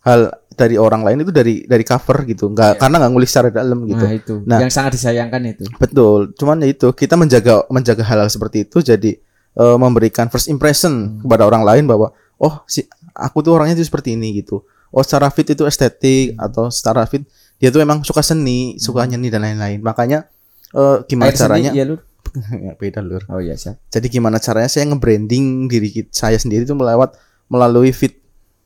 hal 0.00 0.32
dari 0.50 0.74
orang 0.74 1.00
lain 1.00 1.20
itu 1.20 1.30
dari 1.30 1.62
dari 1.62 1.80
cover 1.82 2.24
gitu 2.24 2.48
nggak 2.48 2.76
karena 2.76 2.96
nggak 2.98 3.10
ngulik 3.10 3.28
secara 3.28 3.48
dalam 3.50 3.84
gitu 3.84 4.00
Nah, 4.00 4.12
itu. 4.12 4.34
Nah. 4.42 4.58
Yang 4.58 4.72
sangat 4.72 4.92
disayangkan 4.96 5.40
itu. 5.46 5.64
betul 5.76 6.32
cuman 6.34 6.56
ya 6.58 6.68
itu 6.68 6.88
kita 6.90 7.14
menjaga 7.14 7.64
menjaga 7.68 8.02
hal-hal 8.02 8.26
seperti 8.26 8.64
itu 8.64 8.80
jadi 8.80 9.20
eh, 9.52 9.76
memberikan 9.76 10.26
first 10.26 10.48
impression 10.48 11.20
kepada 11.20 11.44
orang 11.44 11.62
lain 11.62 11.84
bahwa 11.84 12.10
oh 12.36 12.64
si 12.64 12.88
aku 13.12 13.40
tuh 13.40 13.52
orangnya 13.52 13.76
tuh 13.76 13.84
seperti 13.84 14.16
ini 14.16 14.40
gitu 14.40 14.64
oh 14.88 15.02
secara 15.02 15.28
fit 15.28 15.46
itu 15.46 15.62
estetik 15.62 16.34
atau 16.34 16.66
secara 16.68 17.04
fit 17.04 17.22
dia 17.60 17.68
tuh 17.68 17.78
emang 17.78 18.00
suka 18.02 18.24
seni 18.24 18.80
suka 18.80 19.04
nyanyi 19.04 19.28
dan 19.28 19.44
lain-lain 19.44 19.84
makanya 19.84 20.26
eh, 20.72 21.04
gimana 21.06 21.28
Air 21.30 21.36
seni, 21.36 21.44
caranya 21.44 21.70
Iya, 21.70 21.84
Lur. 21.86 22.00
Ya, 22.64 22.72
beda 22.78 23.02
lur 23.02 23.22
Oh 23.26 23.42
iya, 23.42 23.58
siap. 23.58 23.82
jadi 23.90 24.06
gimana 24.06 24.38
caranya 24.38 24.70
saya 24.70 24.86
nge-branding 24.88 25.66
diri 25.66 26.08
saya 26.14 26.38
sendiri 26.38 26.62
itu 26.62 26.72
melewat 26.72 27.18
melalui 27.50 27.90
feed 27.90 28.16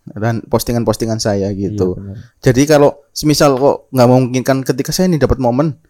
dan 0.05 0.45
postingan-postingan 0.45 1.17
saya 1.17 1.49
gitu. 1.57 1.97
Iya, 1.97 2.13
jadi 2.45 2.77
kalau 2.77 3.01
semisal 3.17 3.57
kok 3.57 3.89
nggak 3.89 4.05
memungkinkan 4.05 4.57
ketika 4.61 4.93
saya 4.93 5.09
nih 5.09 5.17
dapat 5.17 5.41
momen, 5.41 5.81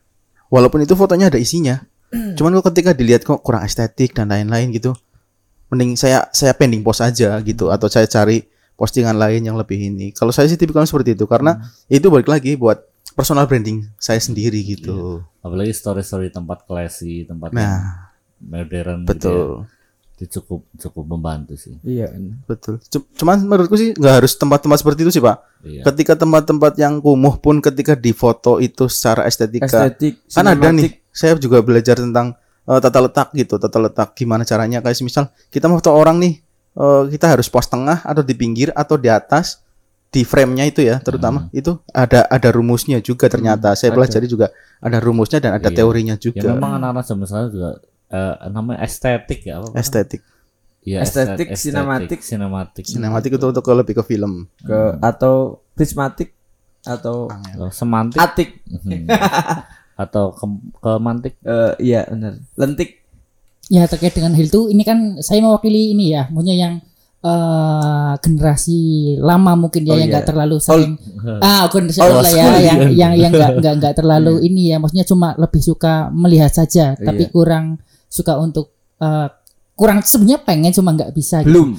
walaupun 0.54 0.87
itu 0.87 0.94
fotonya 0.94 1.34
ada 1.34 1.38
isinya, 1.42 1.82
cuman 2.38 2.62
kok 2.62 2.70
ketika 2.70 2.94
dilihat 2.94 3.26
kok 3.26 3.42
kurang 3.42 3.66
estetik 3.66 4.14
dan 4.14 4.30
lain-lain 4.30 4.70
gitu, 4.70 4.94
mending 5.66 5.99
saya 5.99 6.30
saya 6.30 6.54
pending 6.54 6.87
post 6.87 7.02
aja 7.02 7.34
gitu 7.42 7.75
atau 7.75 7.90
saya 7.90 8.06
cari 8.06 8.46
postingan 8.78 9.18
lain 9.18 9.50
yang 9.50 9.58
lebih 9.58 9.82
ini. 9.82 10.14
Kalau 10.14 10.30
saya 10.30 10.46
sih 10.46 10.54
tipikalnya 10.54 10.87
seperti 10.87 11.18
itu 11.18 11.26
karena 11.26 11.58
itu 11.90 12.06
balik 12.06 12.30
lagi 12.30 12.54
buat 12.54 12.87
personal 13.14 13.47
branding 13.47 13.87
saya 13.97 14.18
sendiri 14.18 14.61
gitu. 14.61 15.23
Apalagi 15.40 15.71
story-story 15.71 16.28
tempat 16.28 16.62
classy, 16.64 17.23
tempat 17.23 17.50
Nah, 17.50 18.11
modern 18.40 19.02
gitu 19.02 19.09
ya. 19.09 19.09
betul. 19.09 19.47
Itu 20.14 20.25
cukup 20.38 20.61
cukup 20.78 21.04
membantu 21.09 21.54
sih. 21.54 21.75
Iya. 21.83 22.06
Betul. 22.47 22.78
Cu- 22.78 23.06
Cuman 23.14 23.42
menurutku 23.42 23.75
sih 23.75 23.90
nggak 23.92 24.14
harus 24.23 24.35
tempat-tempat 24.35 24.78
seperti 24.78 25.00
itu 25.02 25.11
sih 25.11 25.23
pak. 25.23 25.42
Iya. 25.66 25.83
Ketika 25.83 26.14
tempat-tempat 26.14 26.73
yang 26.76 26.99
kumuh 26.99 27.35
pun 27.38 27.59
ketika 27.59 27.94
difoto 27.94 28.59
itu 28.59 28.87
secara 28.87 29.26
estetika, 29.26 29.66
Estetik, 29.66 30.23
kan 30.30 30.47
ada 30.47 30.71
nih. 30.71 31.02
Saya 31.11 31.35
juga 31.35 31.59
belajar 31.62 31.99
tentang 31.99 32.38
eh, 32.64 32.78
tata 32.78 32.99
letak 33.02 33.28
gitu, 33.33 33.59
tata 33.59 33.78
letak 33.78 34.14
gimana 34.14 34.47
caranya. 34.47 34.78
Kayak 34.78 35.02
misal 35.02 35.25
kita 35.50 35.66
mau 35.66 35.78
foto 35.78 35.90
orang 35.90 36.23
nih, 36.23 36.35
eh, 36.75 37.02
kita 37.11 37.35
harus 37.35 37.50
pos 37.50 37.66
tengah 37.66 37.99
atau 38.00 38.23
di 38.23 38.35
pinggir 38.35 38.71
atau 38.71 38.94
di 38.94 39.11
atas 39.11 39.63
di 40.14 40.23
frame-nya 40.23 40.64
itu 40.64 40.80
ya, 40.80 41.02
terutama 41.02 41.50
itu 41.50 41.75
ada 41.90 42.23
ada 42.25 42.49
rumusnya 42.49 43.02
juga 43.02 43.26
ternyata. 43.26 43.75
Saya 43.75 43.90
ada. 43.90 43.99
pelajari 43.99 44.26
juga 44.26 44.54
ada 44.78 44.99
rumusnya 44.99 45.42
dan 45.42 45.59
ada 45.59 45.66
Iya. 45.66 45.76
teorinya 45.76 46.14
Ya 46.14 46.23
juga. 46.23 46.54
memang 46.54 46.78
anak-anak 46.78 47.02
zaman 47.02 47.26
sekarang 47.26 47.50
juga 47.50 47.71
eh, 48.06 48.35
namanya 48.49 48.78
estetik 48.80 49.40
ya 49.42 49.59
apa? 49.59 49.75
Estetik, 49.75 50.23
Iya, 50.80 51.02
Estetik, 51.02 51.49
estet- 51.50 51.59
sinematik. 51.66 52.21
sinematik. 52.23 52.85
sinematik 52.85 53.30
itu 53.33 53.44
untuk 53.44 53.61
ke 53.61 53.73
lebih 53.73 53.94
ke 53.97 54.04
film. 54.06 54.47
ke 54.61 54.78
atau 55.00 55.59
prismatik 55.73 56.30
atau 56.85 57.26
Oh, 57.59 57.73
semantik 57.73 58.21
atik. 58.21 58.61
Mhm. 58.71 59.09
atau 59.97 60.30
ke 60.30 60.44
kemantik. 60.78 61.35
Eh, 61.40 61.73
iya, 61.83 62.04
benar. 62.04 62.38
Lentik. 62.54 63.02
Ya 63.66 63.88
terkait 63.88 64.12
dengan 64.12 64.30
hal 64.30 64.44
itu 64.44 64.68
ini 64.68 64.85
kan 64.85 65.16
saya 65.18 65.40
mewakili 65.40 65.90
ini 65.90 66.12
ya, 66.12 66.28
maksudnya 66.28 66.54
yang 66.54 66.75
eh 67.25 68.12
generasi 68.21 68.78
lama 69.16 69.57
mungkin 69.57 69.88
ya 69.88 69.93
Oh, 69.93 69.97
yang 69.97 70.12
iya. 70.12 70.14
nggak 70.21 70.26
terlalu 70.28 70.57
sering 70.61 71.00
ah 71.47 71.64
generasi 71.73 72.00
old 72.04 72.21
lah 72.21 72.28
ya 72.28 72.45
yang 72.61 72.81
yang 72.93 73.12
yang 73.16 73.33
nggak 73.33 73.52
nggak 73.64 73.75
nggak 73.81 73.95
terlalu 73.97 74.45
ini 74.45 74.71
ya 74.71 74.76
maksudnya 74.76 75.09
cuma 75.09 75.33
lebih 75.40 75.64
suka 75.64 76.12
melihat 76.12 76.52
saja 76.52 76.93
tapi 76.95 77.25
Iya. 77.26 77.33
kurang 77.33 77.81
suka 78.12 78.37
untuk 78.37 78.76
eh, 79.00 79.28
kurang 79.75 80.04
sebenarnya 80.04 80.45
pengen 80.45 80.71
cuma 80.71 80.93
nggak 80.93 81.11
bisa 81.11 81.40
gitu. 81.43 81.50
Belum. 81.50 81.75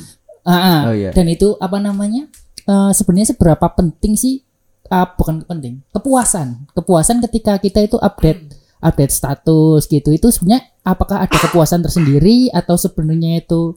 Ah, 0.46 0.52
ah. 0.52 0.80
Oh, 0.90 0.96
iya. 0.98 1.10
Dan 1.16 1.32
itu 1.32 1.56
apa 1.58 1.78
namanya? 1.80 2.28
eh, 2.66 2.92
sebenarnya 2.92 3.32
seberapa 3.32 3.66
penting 3.72 4.18
sih? 4.18 4.42
ah, 4.86 5.10
bukan 5.10 5.42
penting, 5.50 5.82
kepuasan, 5.90 6.70
kepuasan 6.78 7.18
ketika 7.26 7.58
kita 7.58 7.82
itu 7.82 7.98
update, 7.98 8.54
update 8.78 9.10
status 9.10 9.90
gitu. 9.90 10.14
Itu 10.14 10.30
sebenarnya 10.30 10.62
apakah 10.86 11.26
ada 11.26 11.34
kepuasan 11.34 11.82
tersendiri 11.82 12.54
atau 12.54 12.78
sebenarnya 12.78 13.42
itu 13.42 13.74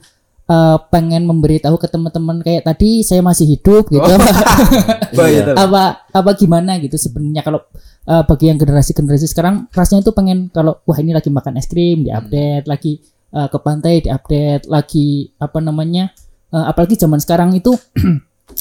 eh, 0.48 0.76
pengen 0.88 1.22
memberitahu 1.24 1.76
ke 1.76 1.86
teman-teman 1.86 2.40
kayak 2.40 2.64
tadi 2.64 3.00
saya 3.02 3.20
masih 3.20 3.44
hidup 3.46 3.86
gitu? 3.88 4.00
Oh, 4.02 5.28
iya. 5.28 5.52
apa 5.54 6.08
apa 6.08 6.30
gimana 6.34 6.80
gitu 6.80 6.96
sebenarnya 6.96 7.44
kalau 7.44 7.60
eh, 8.04 8.22
bagi 8.24 8.48
yang 8.48 8.56
generasi 8.56 8.92
generasi 8.92 9.28
sekarang 9.28 9.68
rasanya 9.70 10.02
itu 10.02 10.12
pengen 10.12 10.48
kalau 10.48 10.80
wah 10.82 10.98
ini 10.98 11.12
lagi 11.12 11.28
makan 11.28 11.56
es 11.56 11.68
krim 11.68 12.02
di 12.02 12.10
update 12.10 12.64
lagi 12.64 12.98
eh, 13.30 13.48
ke 13.48 13.58
pantai 13.60 14.00
di 14.00 14.08
update 14.08 14.64
lagi 14.66 15.28
apa 15.36 15.58
namanya 15.60 16.08
eh, 16.48 16.64
apalagi 16.64 16.96
zaman 16.96 17.20
sekarang 17.20 17.52
itu 17.52 17.76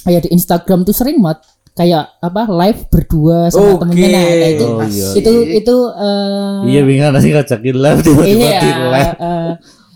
kayak 0.03 0.24
di 0.27 0.29
Instagram 0.32 0.84
tuh 0.84 0.91
sering 0.91 1.20
banget 1.20 1.44
kayak 1.72 2.10
apa 2.20 2.50
live 2.50 2.89
berdua 2.89 3.53
sama 3.53 3.77
Oke. 3.77 3.86
temennya 3.86 4.10
nah, 4.10 4.24
nah, 4.25 4.50
itu 4.50 4.65
Oh, 4.65 4.82
iya. 4.82 5.08
itu 5.13 5.32
itu 5.62 5.75
eh, 5.94 6.58
Iya 6.74 6.82
bingung 6.84 7.13
nanti 7.13 7.29
ngajakin 7.29 7.75
live 7.77 8.00
tiba-tiba 8.01 8.34
iya 8.34 8.60
di 8.60 8.70
live. 8.74 9.13
eh, 9.22 9.51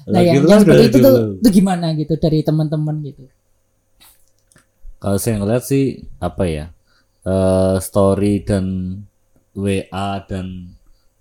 nah 0.08 0.22
Lagi 0.22 0.38
yang, 0.38 0.44
yang 0.48 0.62
seperti 0.62 0.86
itu 0.90 0.98
tuh, 1.02 1.16
tuh 1.42 1.52
gimana 1.52 1.94
gitu 1.98 2.14
dari 2.18 2.40
teman-teman 2.42 2.96
gitu 3.06 3.24
Kalau 5.02 5.18
saya 5.18 5.42
ngeliat 5.42 5.64
sih 5.66 6.06
apa 6.22 6.44
ya 6.46 6.66
eh 7.22 7.78
story 7.78 8.42
dan 8.42 8.66
WA 9.54 10.10
dan 10.26 10.78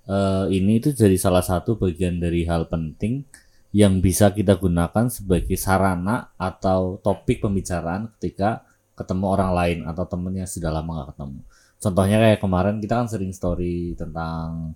eh, 0.08 0.44
ini 0.52 0.80
itu 0.80 0.96
jadi 0.96 1.16
salah 1.20 1.44
satu 1.44 1.76
bagian 1.76 2.20
dari 2.20 2.49
hal 2.49 2.68
penting 2.68 3.25
yang 3.70 4.02
bisa 4.02 4.34
kita 4.34 4.58
gunakan 4.58 5.06
sebagai 5.06 5.54
sarana 5.54 6.34
atau 6.34 6.99
topik 6.99 7.38
pembicaraan 7.44 8.10
ketika 8.18 8.66
ketemu 8.99 9.26
orang 9.30 9.50
lain 9.54 9.78
atau 9.87 10.04
temen 10.04 10.34
yang 10.34 10.50
sudah 10.50 10.75
lama 10.75 11.04
gak 11.04 11.16
ketemu. 11.16 11.40
Contohnya 11.80 12.16
kayak 12.20 12.40
kemarin 12.44 12.76
kita 12.82 12.94
kan 13.00 13.08
sering 13.08 13.32
story 13.32 13.96
tentang 13.96 14.75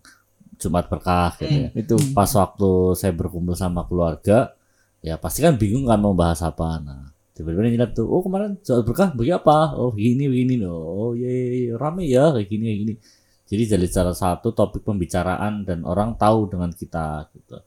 Jumat 0.60 0.86
berkah 0.90 1.34
gitu 1.38 1.68
ya. 1.68 1.68
Itu. 1.74 1.96
Pas 2.12 2.30
waktu 2.34 2.70
saya 2.98 3.12
berkumpul 3.12 3.54
sama 3.54 3.84
keluarga, 3.86 4.54
ya 5.04 5.18
pasti 5.20 5.44
kan 5.44 5.58
bingung 5.58 5.86
kan 5.90 6.00
mau 6.00 6.16
bahas 6.16 6.40
apa. 6.40 6.80
Nah, 6.80 7.12
tiba-tiba 7.34 7.66
lihat 7.66 7.92
tuh, 7.92 8.06
oh 8.06 8.22
kemarin 8.22 8.56
Jumat 8.62 8.82
berkah 8.86 9.08
bagi 9.12 9.32
apa? 9.34 9.74
Oh 9.76 9.90
gini 9.92 10.30
begini 10.30 10.62
loh. 10.62 10.80
Oh 10.80 11.10
iya, 11.12 11.28
iya, 11.28 11.48
iya, 11.52 11.72
rame 11.74 12.04
ya 12.06 12.30
kayak 12.32 12.48
gini 12.48 12.64
kayak 12.64 12.80
gini. 12.80 12.94
Jadi 13.44 13.62
jadi 13.76 13.86
salah 13.86 14.16
satu 14.16 14.56
topik 14.56 14.82
pembicaraan 14.82 15.68
dan 15.68 15.84
orang 15.84 16.16
tahu 16.16 16.48
dengan 16.48 16.72
kita 16.72 17.28
gitu. 17.36 17.60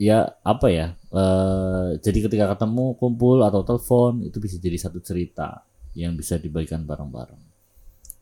Ya 0.00 0.32
apa 0.42 0.66
ya? 0.72 0.96
eh 1.12 2.00
jadi 2.00 2.18
ketika 2.24 2.56
ketemu 2.56 2.96
kumpul 2.96 3.44
atau 3.44 3.60
telepon 3.60 4.24
itu 4.24 4.40
bisa 4.40 4.56
jadi 4.56 4.80
satu 4.80 4.98
cerita 5.04 5.62
yang 5.92 6.16
bisa 6.16 6.40
dibagikan 6.40 6.82
bareng-bareng. 6.88 7.40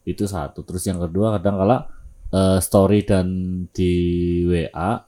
Itu 0.07 0.27
satu. 0.27 0.63
Terus 0.67 0.83
yang 0.87 0.99
kedua 1.03 1.39
kadang 1.39 1.57
kala 1.59 1.87
eh, 2.29 2.59
story 2.59 3.03
dan 3.03 3.27
di 3.71 3.93
WA, 4.45 5.03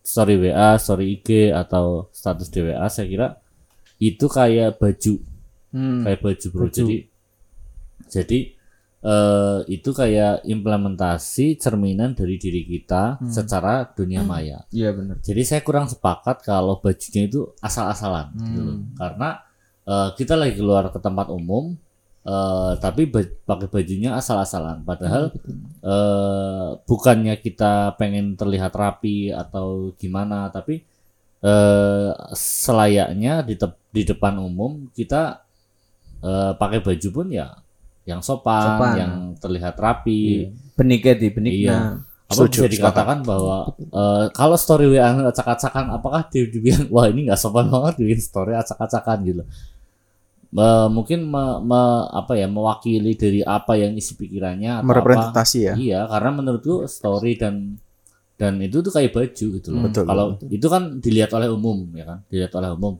story 0.00 0.34
WA, 0.38 0.74
story 0.76 1.18
IG 1.18 1.50
atau 1.50 2.06
status 2.10 2.48
di 2.48 2.60
WA 2.62 2.86
saya 2.86 3.06
kira 3.06 3.28
itu 3.98 4.26
kayak 4.26 4.76
baju, 4.76 5.14
Hmm. 5.72 6.04
kayak 6.04 6.20
baju 6.20 6.46
bro. 6.48 6.62
Baju. 6.64 6.72
Jadi 6.72 6.96
jadi 8.06 8.38
eh, 9.02 9.58
itu 9.68 9.90
kayak 9.92 10.42
implementasi 10.44 11.56
cerminan 11.56 12.10
dari 12.12 12.36
diri 12.36 12.62
kita 12.62 13.22
secara 13.24 13.86
dunia 13.86 14.22
maya. 14.22 14.66
Iya 14.68 14.90
benar. 14.90 15.18
Jadi 15.20 15.42
saya 15.42 15.60
kurang 15.60 15.86
sepakat 15.86 16.42
kalau 16.42 16.78
bajunya 16.78 17.24
itu 17.24 17.54
asal-asalan 17.58 18.34
gitu 18.36 18.60
loh. 18.62 18.78
Karena 18.94 19.28
eh, 19.84 20.08
kita 20.12 20.34
lagi 20.34 20.54
keluar 20.56 20.90
ke 20.90 20.98
tempat 20.98 21.30
umum 21.30 21.78
eh, 22.22 22.72
tapi 22.76 23.06
ba- 23.06 23.30
pakai 23.44 23.68
bajunya 23.70 24.14
asal-asalan 24.14 24.82
padahal 24.82 25.30
eh, 25.86 26.68
bukannya 26.82 27.34
kita 27.38 27.94
pengen 27.94 28.34
terlihat 28.34 28.74
rapi 28.74 29.30
atau 29.30 29.94
gimana 29.94 30.50
tapi 30.50 30.82
eh, 31.46 32.10
selayaknya 32.34 33.46
di 33.46 33.54
tep- 33.54 33.78
di 33.94 34.02
depan 34.02 34.34
umum 34.42 34.90
kita 34.90 35.46
eh, 36.26 36.52
pakai 36.58 36.82
baju 36.82 37.08
pun 37.14 37.26
ya 37.30 37.54
yang 38.06 38.22
sopan, 38.22 38.78
Sopan. 38.78 38.94
yang 38.98 39.12
terlihat 39.38 39.74
rapi 39.78 40.46
Beniknya 40.78 41.14
di 41.18 41.28
beniknya. 41.32 41.74
Iya. 41.74 41.78
apa 42.26 42.42
Setuju, 42.42 42.66
bisa 42.66 42.70
dikatakan 42.74 43.18
bahwa 43.22 43.70
eh, 43.78 44.26
kalau 44.34 44.58
story 44.58 44.90
WA 44.90 45.30
acak-acakan 45.30 45.94
apakah 45.94 46.26
dia 46.26 46.42
dibilang 46.50 46.90
wah 46.94 47.06
ini 47.06 47.30
nggak 47.30 47.38
sopan 47.38 47.70
banget 47.70 48.02
bikin 48.02 48.18
story 48.18 48.52
acak-acakan 48.58 49.18
gitu 49.22 49.42
Eh, 50.54 50.88
mungkin 50.88 51.26
me- 51.26 51.60
me- 51.60 52.06
apa 52.10 52.32
ya 52.38 52.46
mewakili 52.46 53.12
dari 53.18 53.40
apa 53.42 53.74
yang 53.76 53.92
isi 53.98 54.14
pikirannya 54.14 54.80
atau 54.80 54.86
apa. 54.86 54.90
Merepresentasi 55.02 55.58
ya. 55.66 55.74
iya 55.76 56.00
karena 56.06 56.30
menurutku 56.32 56.86
story 56.86 57.34
dan 57.36 57.76
dan 58.36 58.60
itu 58.60 58.84
tuh 58.84 58.92
kayak 58.92 59.12
baju 59.16 59.46
gitu 59.58 59.68
loh. 59.72 59.82
Betul, 59.88 60.04
kalau 60.06 60.26
itu 60.48 60.66
kan 60.68 60.82
dilihat 61.00 61.30
oleh 61.34 61.48
umum 61.50 61.88
ya 61.96 62.04
kan? 62.04 62.18
Dilihat 62.30 62.52
oleh 62.56 62.70
umum. 62.72 62.94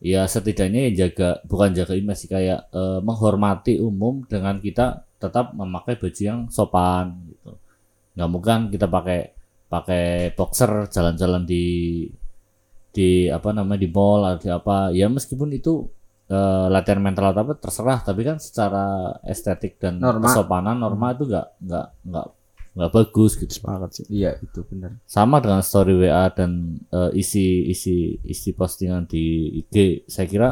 Ya 0.00 0.28
setidaknya 0.28 0.92
ya 0.92 1.08
jaga 1.08 1.40
bukan 1.48 1.72
jaga 1.72 1.96
image 1.96 2.20
sih 2.24 2.30
kayak 2.30 2.68
eh, 2.70 3.00
menghormati 3.00 3.80
umum 3.80 4.22
dengan 4.28 4.60
kita 4.60 5.02
tetap 5.16 5.56
memakai 5.56 5.96
baju 5.96 6.20
yang 6.20 6.40
sopan 6.52 7.24
gitu. 7.32 7.56
Nggak 8.16 8.28
mungkin 8.30 8.58
kita 8.72 8.86
pakai 8.88 9.20
pakai 9.66 10.30
boxer 10.36 10.86
jalan-jalan 10.92 11.42
di 11.48 11.64
di 12.96 13.28
apa 13.28 13.52
namanya 13.52 13.80
di 13.84 13.88
mall 13.92 14.24
atau 14.24 14.40
di 14.40 14.48
apa. 14.52 14.76
Ya 14.96 15.06
meskipun 15.12 15.52
itu 15.52 15.88
eh, 16.26 16.66
latihan 16.68 16.98
mental 16.98 17.30
atau 17.30 17.42
apa 17.46 17.54
terserah 17.56 18.02
tapi 18.02 18.26
kan 18.26 18.36
secara 18.38 19.14
estetik 19.22 19.78
dan 19.78 19.98
Norma. 19.98 20.26
kesopanan 20.26 20.76
norma 20.76 21.14
itu 21.14 21.24
nggak 21.26 21.48
nggak 21.62 21.86
nggak 22.06 22.26
nggak 22.76 22.90
bagus 22.92 23.40
gitu 23.40 23.52
Sepakat 23.56 23.90
sih. 23.96 24.04
Iya 24.12 24.36
itu 24.42 24.60
benar. 24.68 25.00
sama 25.08 25.40
dengan 25.40 25.64
story 25.64 25.96
WA 25.96 26.28
dan 26.28 26.76
eh, 26.92 27.10
isi 27.16 27.70
isi 27.70 28.20
isi 28.20 28.50
postingan 28.52 29.08
di 29.08 29.48
IG 29.64 30.04
saya 30.04 30.26
kira 30.28 30.48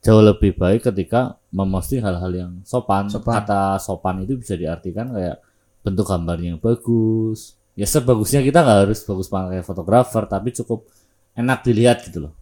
jauh 0.00 0.22
lebih 0.22 0.54
baik 0.56 0.86
ketika 0.88 1.36
memposting 1.50 2.00
hal-hal 2.00 2.30
yang 2.32 2.52
sopan. 2.64 3.10
Sopan. 3.10 3.42
kata 3.42 3.76
sopan 3.82 4.22
itu 4.24 4.38
bisa 4.38 4.54
diartikan 4.54 5.12
kayak 5.12 5.42
bentuk 5.82 6.06
gambarnya 6.06 6.56
yang 6.56 6.62
bagus 6.62 7.58
ya 7.74 7.86
sebagusnya 7.86 8.42
kita 8.42 8.62
nggak 8.62 8.78
harus 8.86 9.00
bagus 9.06 9.26
pakai 9.30 9.62
fotografer 9.62 10.22
tapi 10.26 10.50
cukup 10.50 10.86
enak 11.34 11.62
dilihat 11.62 12.02
gitu 12.06 12.26
loh 12.26 12.32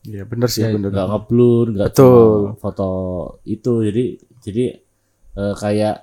Iya 0.00 0.24
bener 0.24 0.48
sih 0.48 0.64
Ya, 0.64 0.72
bener. 0.72 0.88
nggak 0.90 1.06
ngeblur 1.12 1.66
Betul. 1.76 2.56
cuma 2.56 2.56
foto 2.56 2.90
itu 3.44 3.72
jadi 3.84 4.04
jadi 4.40 4.64
eh, 5.36 5.54
kayak 5.60 5.96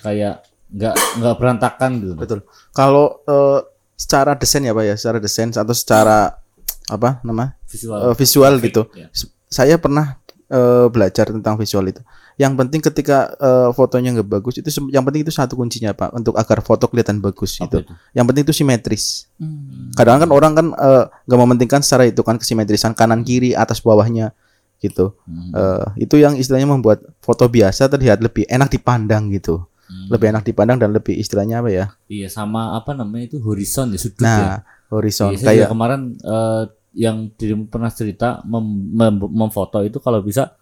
kayak 0.00 0.34
nggak 0.72 0.94
nggak 1.20 1.34
berantakan 1.38 1.90
gitu. 2.00 2.14
Betul. 2.16 2.40
Kalau 2.72 3.20
eh, 3.28 3.60
secara 3.94 4.34
desain 4.34 4.64
ya 4.64 4.72
pak 4.72 4.84
ya, 4.88 4.94
secara 4.96 5.18
desain 5.20 5.52
atau 5.52 5.74
secara 5.76 6.40
apa 6.88 7.20
nama 7.24 7.52
visual 7.68 7.98
eh, 8.10 8.14
visual 8.16 8.54
gitu. 8.58 8.82
ya. 8.96 9.08
Saya 9.46 9.76
pernah 9.76 10.18
eh, 10.48 10.86
belajar 10.88 11.28
tentang 11.28 11.60
visual 11.60 11.84
itu. 11.86 12.00
Yang 12.34 12.52
penting 12.58 12.80
ketika 12.82 13.30
eh, 13.38 13.68
fotonya 13.70 14.10
nggak 14.18 14.26
bagus 14.26 14.58
itu 14.58 14.66
yang 14.90 15.06
penting 15.06 15.22
itu 15.22 15.30
satu 15.30 15.54
kuncinya 15.54 15.94
pak 15.94 16.10
untuk 16.10 16.34
agar 16.34 16.58
foto 16.66 16.90
kelihatan 16.90 17.22
bagus 17.22 17.62
Apa 17.62 17.70
gitu. 17.70 17.78
itu? 17.86 17.92
Yang 18.10 18.24
penting 18.30 18.42
itu 18.50 18.54
simetris. 18.54 19.04
Hmm. 19.38 19.94
Kadang 19.94 20.18
kan 20.26 20.30
orang 20.34 20.52
kan 20.58 20.66
eh, 20.74 21.04
nggak 21.30 21.38
mementingkan 21.38 21.80
secara 21.86 22.10
itu 22.10 22.26
kan 22.26 22.34
kesimetrisan 22.34 22.90
kanan 22.92 23.22
kiri 23.22 23.54
atas 23.54 23.78
bawahnya 23.78 24.34
gitu. 24.82 25.14
Hmm. 25.30 25.54
Eh, 25.54 26.04
itu 26.10 26.18
yang 26.18 26.34
istilahnya 26.34 26.66
membuat 26.66 27.06
foto 27.22 27.46
biasa 27.46 27.86
terlihat 27.86 28.18
lebih 28.18 28.44
enak 28.50 28.66
dipandang 28.68 29.30
gitu. 29.30 29.62
Hmm. 29.86 30.10
Lebih 30.10 30.34
enak 30.34 30.42
dipandang 30.42 30.82
dan 30.82 30.90
lebih 30.90 31.14
istilahnya 31.14 31.62
apa 31.62 31.70
ya? 31.70 31.86
Iya 32.10 32.28
sama 32.32 32.74
apa 32.74 32.96
namanya 32.98 33.30
itu 33.30 33.38
horizon 33.38 33.94
ya 33.94 33.98
sudut 34.00 34.20
ya. 34.20 34.26
Nah, 34.26 34.54
horizon 34.90 35.36
Iya, 35.36 35.44
kayak 35.44 35.66
kemarin 35.70 36.18
eh, 36.18 36.62
yang 36.94 37.30
dirimu 37.30 37.66
pernah 37.70 37.90
cerita 37.90 38.42
mem- 38.42 38.90
mem- 38.90 39.30
memfoto 39.30 39.82
itu 39.82 39.98
kalau 39.98 40.18
bisa 40.22 40.54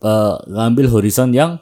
eh, 0.00 0.34
ngambil 0.48 0.86
horizon 0.88 1.30
yang 1.30 1.58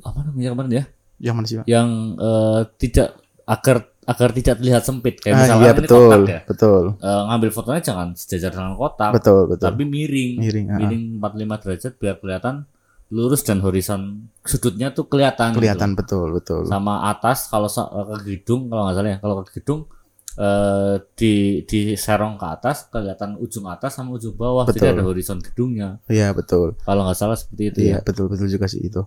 apa 0.00 0.18
namanya 0.22 0.50
kemarin 0.52 0.72
ya? 0.72 0.84
yang 1.18 1.34
mana 1.34 1.46
sih 1.46 1.56
Pak? 1.56 1.64
Yang 1.64 1.88
eh, 2.16 2.60
tidak 2.78 3.08
agar 3.44 3.76
agar 4.06 4.28
tidak 4.30 4.54
terlihat 4.58 4.82
sempit 4.82 5.14
kayak 5.18 5.34
Ah, 5.34 5.40
misalkan 5.40 5.62
iya 5.62 5.72
ini 5.72 5.80
betul, 5.80 5.98
kotak 6.04 6.20
ya. 6.24 6.40
betul, 6.46 6.82
Eh, 6.96 7.22
ngambil 7.26 7.50
fotonya 7.50 7.82
jangan 7.82 8.08
sejajar 8.12 8.50
dengan 8.52 8.74
kotak, 8.74 9.10
betul, 9.12 9.40
betul. 9.48 9.66
tapi 9.66 9.82
miring. 9.82 10.32
Miring, 10.38 10.66
ah. 10.68 10.78
Miring 10.78 11.04
45 11.18 11.62
derajat 11.64 11.92
biar 11.96 12.16
kelihatan 12.16 12.54
lurus 13.08 13.42
dan 13.42 13.58
horizon 13.60 14.00
sudutnya 14.42 14.90
tuh 14.90 15.06
kelihatan. 15.06 15.50
gitu. 15.50 15.58
Kelihatan 15.58 15.90
betul, 15.94 16.26
betul. 16.32 16.62
sama 16.66 17.06
atas 17.06 17.46
kalau 17.46 17.66
ke 17.66 17.82
gedung 18.28 18.66
kalau 18.66 18.82
nggak 18.84 18.96
salah 18.96 19.10
ya 19.10 19.18
kalau 19.18 19.34
ke 19.42 19.58
gedung 19.58 19.80
eh, 20.36 20.94
di 21.12 21.34
di 21.64 21.80
serong 21.94 22.36
ke 22.36 22.46
atas 22.46 22.86
kelihatan 22.86 23.36
ujung 23.36 23.66
atas 23.66 23.92
sama 23.92 24.14
ujung 24.14 24.32
bawah 24.32 24.64
Betul. 24.64 24.76
jadi 24.78 24.86
ada 24.94 25.02
horizon 25.02 25.40
gedungnya 25.40 25.98
Iya, 26.06 26.30
betul. 26.30 26.76
kalau 26.80 27.04
nggak 27.04 27.16
salah 27.16 27.34
seperti 27.34 27.62
itu 27.66 27.78
Iya, 27.82 27.92
ya 27.92 27.98
betul, 28.00 28.28
betul 28.28 28.46
juga 28.46 28.66
sih 28.66 28.80
itu. 28.80 29.02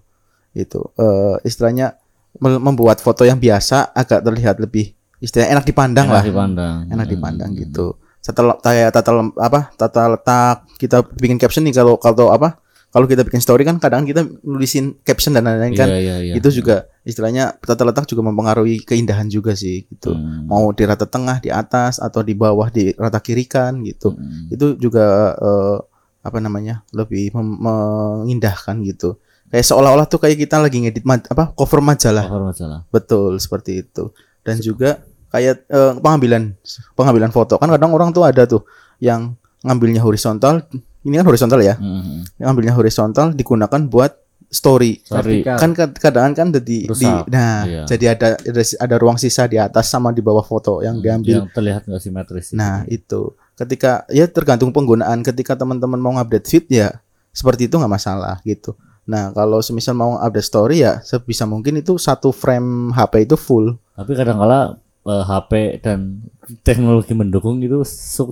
Itu 0.52 0.90
eh 0.96 1.38
istilahnya 1.44 1.98
membuat 2.40 2.98
foto 3.00 3.22
yang 3.22 3.38
biasa 3.38 3.90
agak 3.92 4.22
terlihat 4.22 4.58
lebih 4.58 4.94
istilahnya 5.20 5.56
enak 5.56 5.66
dipandang 5.66 6.08
enak 6.08 6.16
lah. 6.16 6.24
dipandang 6.24 6.78
Enak 6.88 7.06
Hmm. 7.06 7.14
dipandang 7.14 7.52
gitu. 7.56 7.88
tata 8.20 8.42
le- 8.44 8.60
kayak 8.60 8.90
tata 8.92 9.12
apa 9.38 9.72
tata 9.74 10.02
letak 10.12 10.68
kita 10.76 11.02
bikin 11.16 11.40
caption 11.40 11.64
nih 11.64 11.72
kalau 11.72 11.96
kalau 11.96 12.30
apa 12.30 12.60
kalau 12.90 13.06
kita 13.06 13.22
bikin 13.22 13.38
story 13.38 13.62
kan 13.62 13.78
kadang 13.78 14.02
kita 14.02 14.26
nulisin 14.42 14.98
caption 15.00 15.32
dan 15.32 15.46
lain-lain 15.46 15.74
kan 15.74 15.86
Iya, 15.86 15.98
iya, 16.00 16.16
iya. 16.24 16.34
itu 16.34 16.50
juga 16.52 16.76
istilahnya 17.02 17.54
tata 17.56 17.84
letak 17.84 18.06
juga 18.06 18.22
mempengaruhi 18.24 18.82
keindahan 18.82 19.28
juga 19.28 19.54
sih 19.54 19.86
gitu 19.86 20.10
Hmm. 20.10 20.46
mau 20.46 20.70
di 20.70 20.84
rata 20.84 21.06
tengah 21.06 21.38
di 21.38 21.50
atas 21.50 21.98
atau 21.98 22.20
di 22.20 22.34
bawah 22.34 22.68
di 22.68 22.90
rata 22.94 23.18
kiri 23.18 23.46
kan 23.46 23.82
gitu 23.82 24.12
Hmm. 24.12 24.50
itu 24.50 24.74
juga 24.76 25.06
eh, 25.36 25.78
apa 26.20 26.38
namanya 26.38 26.82
lebih 26.92 27.30
mengindahkan 27.34 28.82
gitu 28.84 29.18
kayak 29.48 29.64
seolah-olah 29.64 30.06
tuh 30.06 30.20
kayak 30.20 30.38
kita 30.40 30.58
lagi 30.58 30.78
ngedit 30.80 31.02
ma- 31.04 31.22
apa 31.24 31.54
cover 31.54 31.80
majalah 31.80 32.26
Cover 32.26 32.44
masalah. 32.48 32.80
betul 32.90 33.38
seperti 33.38 33.82
itu 33.82 34.14
dan 34.42 34.58
juga 34.60 35.02
kayak 35.30 35.66
eh, 35.66 35.94
pengambilan 35.96 36.54
pengambilan 36.94 37.30
foto 37.30 37.56
kan 37.56 37.70
kadang 37.70 37.92
orang 37.92 38.10
tuh 38.10 38.24
ada 38.24 38.46
tuh 38.46 38.66
yang 39.00 39.34
ngambilnya 39.62 40.00
horizontal 40.00 40.66
ini 41.10 41.18
kan 41.18 41.26
horizontal 41.26 41.60
ya 41.60 41.74
Hmm. 41.74 42.22
yang 42.36 42.46
ngambilnya 42.48 42.72
horizontal 42.72 43.34
digunakan 43.34 43.82
buat 43.84 44.14
story. 44.48 45.06
Vertikal. 45.06 45.58
kan 45.58 45.70
kad- 45.74 45.98
kadang 46.00 46.34
kan 46.34 46.50
jadi 46.52 46.90
di 46.90 47.06
nah 47.28 47.62
Iya. 47.64 47.84
jadi 47.86 48.06
ada, 48.10 48.28
ada 48.36 48.62
ada 48.64 48.96
ruang 48.98 49.14
sisa 49.16 49.46
di 49.46 49.58
atas 49.58 49.86
sama 49.86 50.10
di 50.10 50.20
bawah 50.20 50.42
foto 50.42 50.82
yang 50.82 50.98
diambil 50.98 51.46
Yang 51.46 51.54
terlihat 51.54 51.82
nggak 51.84 52.02
simetris. 52.02 52.48
Nah, 52.52 52.82
itu. 52.88 53.30
Ketika 53.54 54.08
ya 54.08 54.26
tergantung 54.26 54.72
penggunaan. 54.72 55.22
Ketika 55.22 55.54
teman-teman 55.54 55.98
mau 55.98 56.14
update 56.16 56.48
feed 56.48 56.66
ya 56.72 56.98
seperti 57.30 57.66
itu 57.66 57.76
nggak 57.76 57.92
masalah 57.92 58.42
gitu. 58.42 58.74
Nah, 59.04 59.30
kalau 59.32 59.60
semisal 59.60 59.94
mau 59.94 60.18
update 60.18 60.48
story 60.48 60.82
ya 60.82 60.98
sebisa 61.00 61.44
mungkin 61.44 61.78
itu 61.78 61.98
satu 61.98 62.30
frame 62.32 62.90
HP 62.90 63.26
itu 63.26 63.36
full. 63.36 63.78
Tapi 63.94 64.14
kadang-kala 64.14 64.82
eh, 65.10 65.24
HP 65.24 65.52
dan 65.80 66.22
teknologi 66.62 67.12
mendukung 67.12 67.58
itu 67.58 67.82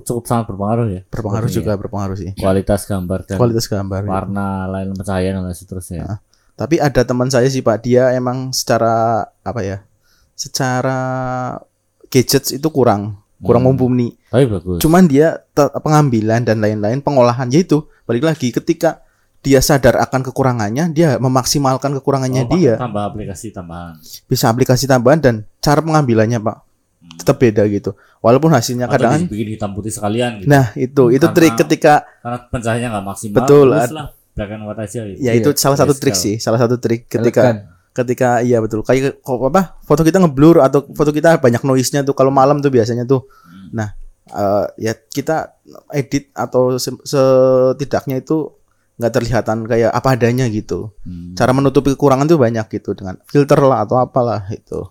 cukup 0.00 0.24
sangat 0.24 0.46
berpengaruh 0.46 0.86
ya. 0.88 1.00
Berpengaruh 1.04 1.46
juga 1.48 1.74
berpengaruh 1.74 2.14
sih. 2.14 2.30
Kualitas 2.34 2.82
gambar 2.84 3.24
dan 3.24 3.36
Kualitas 3.36 3.66
gambar. 3.66 4.00
ya. 4.00 4.10
warna 4.12 4.46
lain 4.68 4.90
pencahayaan 4.92 5.34
dan 5.36 5.44
lain 5.44 5.54
seterusnya. 5.54 6.22
Tapi 6.54 6.78
ada 6.78 7.02
teman 7.02 7.26
saya 7.26 7.46
sih 7.46 7.60
Pak, 7.60 7.78
dia 7.80 8.10
emang 8.12 8.50
secara 8.50 9.22
apa 9.40 9.60
ya? 9.60 9.78
Secara 10.34 10.98
gadgets 12.08 12.50
itu 12.50 12.68
kurang 12.68 13.18
kurang 13.38 13.62
Hmm. 13.62 13.74
mumpuni. 13.74 14.18
Tapi 14.26 14.44
bagus. 14.46 14.78
Cuman 14.78 15.06
dia 15.06 15.38
pengambilan 15.54 16.42
dan 16.42 16.58
lain-lain 16.58 16.98
pengolahannya 16.98 17.60
itu 17.60 17.86
balik 18.02 18.24
lagi 18.24 18.50
ketika 18.50 19.06
dia 19.38 19.58
sadar 19.58 19.94
akan 19.96 20.26
kekurangannya, 20.26 20.90
dia 20.90 21.14
memaksimalkan 21.16 21.94
kekurangannya 21.94 22.42
Oh, 22.44 22.50
dia. 22.50 22.74
tambah 22.74 22.98
aplikasi 23.04 23.50
tambahan. 23.50 23.94
bisa 24.26 24.46
aplikasi 24.46 24.84
tambahan 24.84 25.18
dan 25.18 25.34
cara 25.58 25.78
pengambilannya 25.78 26.38
pak 26.38 26.66
tetap 27.16 27.36
beda 27.36 27.64
gitu 27.64 27.90
walaupun 28.18 28.50
hasilnya 28.50 28.84
Atau 28.84 28.94
kadang 28.98 29.24
dibikin 29.24 29.48
hitam 29.54 29.70
putih 29.72 29.88
sekalian 29.88 30.42
gitu. 30.42 30.48
nah 30.48 30.74
itu 30.74 31.02
itu 31.08 31.22
Karena- 31.22 31.34
trik 31.34 31.54
ketika 31.56 31.94
Karena 32.18 32.38
pencahayaannya 32.44 32.88
nggak 32.90 33.06
maksimal. 33.06 33.36
Betul, 33.38 33.66
lah 33.70 33.86
black 34.34 34.50
and 34.50 34.62
white 34.64 34.80
aja 34.80 35.00
gitu. 35.04 35.18
ya 35.18 35.32
itu 35.32 35.48
Iya, 35.48 35.58
salah 35.58 35.74
satu 35.76 35.92
trik 35.92 36.14
sih 36.14 36.36
salah 36.36 36.58
satu 36.58 36.76
trik 36.76 37.06
ketika 37.06 37.66
ketika 37.90 38.38
iya 38.38 38.58
betul 38.58 38.80
kayak 38.80 39.18
kok 39.18 39.38
apa 39.44 39.74
foto 39.80 40.02
kita 40.02 40.18
ngeblur 40.18 40.60
atau 40.60 40.86
foto 40.88 41.10
kita 41.10 41.36
banyak 41.36 41.58
noise 41.60 41.90
nya 41.90 42.00
tuh 42.00 42.12
kalau 42.12 42.30
malam 42.30 42.58
tuh 42.58 42.68
biasanya 42.68 43.02
tuh 43.02 43.26
nah 43.68 43.90
eh, 44.28 44.66
ya 44.78 44.92
kita 44.94 45.58
edit 45.90 46.30
atau 46.32 46.76
se- 46.76 47.02
setidaknya 47.02 48.20
itu 48.20 48.54
nggak 48.94 49.12
terlihatan 49.12 49.58
kayak 49.64 49.90
apa 49.90 50.08
adanya 50.12 50.46
gitu 50.46 50.94
Hmm. 51.02 51.34
cara 51.34 51.50
menutupi 51.50 51.90
kekurangan 51.92 52.26
tuh 52.26 52.36
banyak 52.36 52.66
gitu 52.68 52.94
dengan 52.94 53.18
filter 53.24 53.58
lah 53.58 53.82
atau 53.82 53.96
apalah 53.96 54.46
itu 54.48 54.86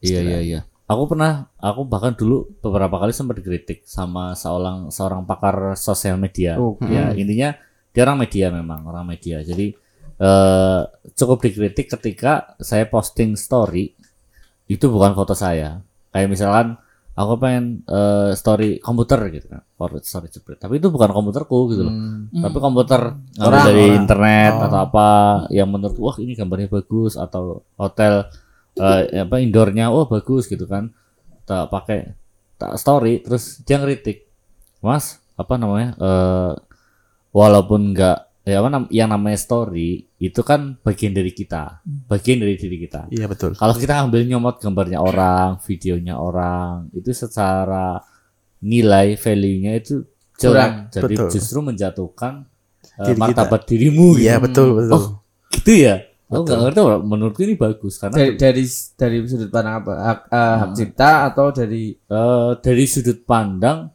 Iya 0.00 0.20
iya 0.20 0.40
iya. 0.40 0.60
Aku 0.92 1.08
pernah, 1.08 1.48
aku 1.56 1.88
bahkan 1.88 2.12
dulu 2.12 2.44
beberapa 2.60 3.00
kali 3.00 3.16
sempat 3.16 3.40
dikritik 3.40 3.88
sama 3.88 4.36
seorang 4.36 4.92
seorang 4.92 5.24
pakar 5.24 5.72
sosial 5.72 6.20
media. 6.20 6.60
Oke. 6.60 6.84
Ya 6.84 7.16
intinya 7.16 7.56
dia 7.92 8.02
orang 8.04 8.28
media 8.28 8.52
memang 8.52 8.84
orang 8.84 9.08
media. 9.08 9.40
Jadi 9.40 9.72
eh 10.22 10.80
cukup 11.16 11.40
dikritik 11.40 11.88
ketika 11.88 12.54
saya 12.60 12.84
posting 12.86 13.34
story 13.34 13.96
itu 14.68 14.86
bukan 14.92 15.16
foto 15.16 15.32
saya. 15.32 15.80
Kayak 16.12 16.28
misalkan 16.28 16.66
aku 17.12 17.32
pengen 17.40 17.84
eh, 17.88 18.32
story 18.32 18.80
komputer 18.80 19.20
gitu 19.32 19.48
kan, 19.48 19.60
story 20.04 20.28
jepret. 20.28 20.60
Tapi 20.60 20.76
itu 20.76 20.88
bukan 20.88 21.08
komputerku 21.12 21.72
gitu 21.72 21.88
loh. 21.88 21.92
Hmm. 21.92 22.28
Tapi 22.32 22.56
komputer 22.60 23.00
Orang, 23.40 23.64
dari 23.64 23.84
orang. 23.88 23.98
internet 24.04 24.52
Oh. 24.56 24.64
atau 24.68 24.78
apa 24.88 25.06
yang 25.48 25.68
menurut 25.72 25.96
wah 25.96 26.16
ini 26.20 26.36
gambarnya 26.36 26.68
bagus 26.68 27.16
atau 27.16 27.64
hotel 27.76 28.28
eh, 28.74 29.20
apa 29.20 29.36
indoornya 29.38 29.88
oh 29.88 30.06
bagus 30.06 30.46
gitu 30.46 30.64
kan. 30.64 30.92
Tak 31.42 31.68
pakai 31.68 32.14
tak 32.56 32.76
story 32.76 33.20
terus 33.20 33.60
dia 33.62 33.76
ngeritik. 33.76 34.24
Mas, 34.78 35.18
apa 35.34 35.54
namanya? 35.56 35.94
eh 35.96 36.52
walaupun 37.30 37.94
enggak 37.94 38.28
ya 38.42 38.58
apa 38.58 38.68
nam- 38.68 38.90
yang 38.90 39.06
namanya 39.06 39.38
story 39.38 40.10
itu 40.18 40.42
kan 40.42 40.74
bagian 40.82 41.14
dari 41.14 41.30
kita, 41.30 41.78
bagian 42.06 42.42
dari 42.42 42.58
diri 42.58 42.76
kita. 42.76 43.06
iya 43.08 43.24
betul 43.24 43.54
Kalau 43.54 43.72
kita 43.72 44.02
ambil 44.02 44.26
nyomot 44.26 44.58
gambarnya 44.58 44.98
orang, 44.98 45.62
videonya 45.62 46.18
orang, 46.18 46.90
itu 46.92 47.14
secara 47.14 48.02
nilai 48.60 49.14
value-nya 49.14 49.72
itu 49.74 50.02
jelek. 50.34 50.90
Jadi 50.90 51.14
Betul. 51.14 51.28
justru 51.30 51.58
menjatuhkan 51.62 52.42
uh, 52.98 53.06
Diri 53.06 53.14
kita. 53.14 53.22
martabat 53.22 53.62
dirimu 53.64 54.18
gitu. 54.18 54.22
iya 54.22 54.34
betul 54.38 54.68
betul 54.74 54.94
Oh, 54.94 55.04
gitu 55.50 55.72
ya. 55.78 55.94
Aku 56.32 56.42
nggak 56.42 56.60
ngerti 56.64 56.80
menurutku 57.04 57.40
ini 57.44 57.54
bagus 57.54 58.00
karena 58.00 58.16
dari 58.16 58.34
dari 58.40 58.64
dari 58.96 59.16
sudut 59.28 59.50
pandang 59.52 59.76
apa 59.78 59.92
hak, 60.00 60.20
eh, 60.26 60.56
hak 60.58 60.70
cipta 60.72 61.10
atau 61.28 61.46
dari 61.52 61.92
eh, 61.92 62.50
dari 62.56 62.84
sudut 62.88 63.20
pandang 63.22 63.92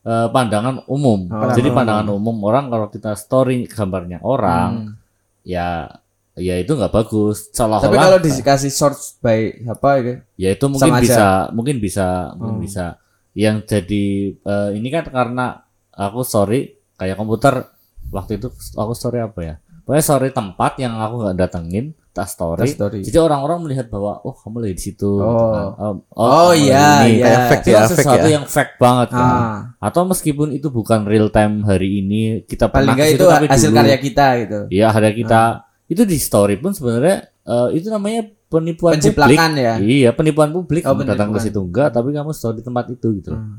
eh, 0.00 0.28
pandangan 0.28 0.88
umum. 0.88 1.28
Oh. 1.28 1.52
Jadi 1.52 1.68
Pandangan 1.68 1.76
pandangan 2.02 2.08
umum 2.10 2.36
orang 2.44 2.64
kalau 2.68 2.86
kita 2.88 3.12
story 3.14 3.68
gambarnya 3.68 4.24
orang, 4.24 4.70
Hmm. 4.72 4.96
ya 5.44 5.92
ya 6.34 6.58
itu 6.58 6.72
nggak 6.72 6.90
bagus. 6.90 7.52
Seolah-olah 7.52 7.84
tapi 7.84 7.96
kalau 7.96 8.18
dikasih 8.18 8.72
source 8.72 9.20
by 9.20 9.62
apa 9.68 9.88
gitu 10.00 10.12
ya 10.34 10.50
itu 10.50 10.64
mungkin 10.66 10.88
Sama 10.90 10.98
aja. 10.98 11.04
bisa 11.04 11.26
mungkin 11.52 11.76
bisa 11.78 12.06
mungkin 12.34 12.56
Hmm. 12.58 12.64
bisa 12.64 12.84
yang 13.34 13.56
jadi 13.62 14.04
eh, 14.34 14.70
ini 14.74 14.88
kan 14.88 15.04
karena 15.06 15.62
aku 15.92 16.24
sorry 16.24 16.74
kayak 16.94 17.14
komputer 17.14 17.66
waktu 18.10 18.38
itu 18.38 18.46
aku 18.74 18.92
story 18.94 19.18
apa 19.18 19.40
ya 19.42 19.54
pokoknya 19.84 20.02
story 20.02 20.28
tempat 20.30 20.72
yang 20.76 20.96
aku 20.96 21.14
nggak 21.20 21.36
datengin 21.38 21.86
tas 22.10 22.30
story. 22.30 22.70
Story. 22.70 23.02
jadi 23.02 23.18
orang-orang 23.18 23.58
melihat 23.60 23.90
bahwa 23.90 24.22
oh 24.22 24.30
kamu 24.32 24.62
lagi 24.62 24.74
di 24.78 24.84
situ 24.86 25.18
gitu 25.18 25.26
Oh. 25.26 25.50
kan. 25.50 25.66
Oh, 25.76 25.94
Oh, 26.14 26.50
iya, 26.50 27.02
ini. 27.02 27.18
iya. 27.18 27.26
Kayak 27.26 27.40
fake 27.44 27.64
ya, 27.64 27.74
kan 27.74 27.82
fake 27.84 27.98
sesuatu 27.98 28.22
ya. 28.24 28.32
yang 28.32 28.44
fake 28.46 28.74
banget 28.78 29.08
kan 29.10 29.26
ah 29.26 29.58
atau 29.82 30.02
meskipun 30.06 30.48
itu 30.50 30.70
bukan 30.70 31.04
real 31.04 31.28
time 31.28 31.60
hari 31.62 32.00
ini 32.00 32.20
kita 32.46 32.70
paling 32.70 32.94
ke 32.94 33.12
itu 33.12 33.26
tapi 33.26 33.44
hasil 33.44 33.68
dulu. 33.68 33.76
karya 33.76 33.98
kita 33.98 34.26
gitu 34.40 34.58
Iya 34.70 34.86
ada 34.88 35.10
kita 35.10 35.42
itu 35.84 36.02
di 36.02 36.16
story 36.16 36.54
pun 36.56 36.70
sebenarnya 36.70 37.16
eh, 37.42 37.68
itu 37.74 37.90
namanya 37.90 38.30
penipuan 38.46 38.94
publik. 38.94 39.36
Ya? 39.52 39.74
Iya 39.76 40.10
penipuan 40.14 40.54
publik. 40.54 40.86
Oh, 40.86 40.94
kamu 40.94 41.10
datang 41.10 41.34
ke 41.34 41.42
situ 41.42 41.58
enggak, 41.58 41.90
tapi 41.90 42.14
kamu 42.14 42.30
story 42.30 42.62
di 42.62 42.64
tempat 42.64 42.86
itu 42.88 43.08
gitu. 43.18 43.34
Hmm. 43.34 43.58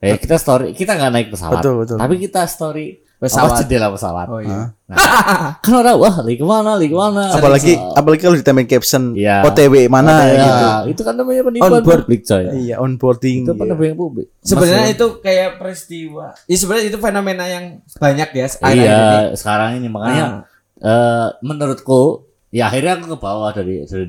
Eh 0.00 0.16
kita 0.16 0.40
story 0.40 0.72
kita 0.72 0.96
nggak 0.96 1.12
naik 1.12 1.28
pesawat. 1.28 1.60
Betul, 1.60 1.74
betul. 1.84 1.96
Tapi 2.00 2.14
kita 2.18 2.48
story 2.48 3.03
Pesawat. 3.24 3.48
apa 3.48 3.60
jendela 3.60 3.88
pesawat. 3.88 4.26
oh 4.26 4.38
iya 4.38 4.60
Kan 5.64 5.72
orang 5.74 5.96
wah 5.96 6.14
lagi 6.20 6.36
ke 6.36 6.44
mana, 6.44 6.76
lagi 6.76 6.86
ke 6.86 6.94
mana. 6.94 7.22
apalagi 7.30 7.72
Oh, 7.74 7.94
apalagi 7.94 8.20
kalau 8.20 8.36
ditambahin 8.36 8.68
caption 8.68 9.02
Iya. 9.12 9.40
OTW 9.42 9.74
mana 9.86 10.14
ya, 10.24 10.36
gitu 10.36 10.66
Itu 10.90 11.02
kan 11.02 11.14
namanya 11.14 11.42
penipuan 11.42 11.66
On 11.66 11.80
board. 11.80 12.04
publik 12.04 12.20
coy. 12.22 12.44
iya 12.60 12.76
onboarding 12.76 13.38
Itu 13.40 13.50
iya. 13.50 13.58
penipuan 13.58 13.96
publik. 13.96 14.26
sebenarnya 14.40 14.84
Mas, 14.84 14.94
itu 14.94 15.06
kayak 15.18 15.50
peristiwa 15.56 16.26
ya 16.44 16.56
sebenarnya 16.56 16.84
itu 16.86 16.98
fenomena 16.98 17.44
yang 17.44 17.64
banyak 17.94 18.28
ya 18.30 18.46
akhir-akhir 18.46 18.76
Iya, 18.76 19.00
ini. 19.24 19.34
sekarang 19.34 19.70
ini 19.76 19.88
makanya 19.88 20.24
Ah. 20.24 20.38
eh, 20.82 21.28
menurutku 21.40 22.02
ya 22.50 22.68
akhirnya 22.68 22.96
aku 22.96 23.06
ke 23.10 23.18
bawah 23.18 23.50
dari 23.50 23.82
dari 23.82 24.06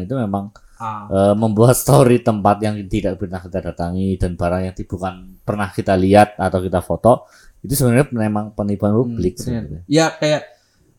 itu 0.00 0.14
memang 0.16 0.54
Ah. 0.76 1.06
eh, 1.06 1.34
membuat 1.34 1.74
story 1.74 2.18
tempat 2.20 2.58
yang 2.58 2.74
tidak 2.86 3.14
pernah 3.16 3.38
kita 3.38 3.58
datangi 3.64 4.14
dan 4.16 4.34
barang 4.34 4.62
yang 4.64 4.74
bukan 4.84 5.14
pernah 5.40 5.68
kita 5.68 5.94
lihat 5.94 6.34
atau 6.36 6.58
kita 6.58 6.78
foto 6.78 7.26
itu 7.62 7.72
sebenarnya 7.72 8.10
memang 8.10 8.50
penipuan 8.52 8.92
publik 8.92 9.34
Hmm, 9.34 9.42
sebenarnya. 9.42 9.80
Ya 9.86 10.10
kayak 10.10 10.42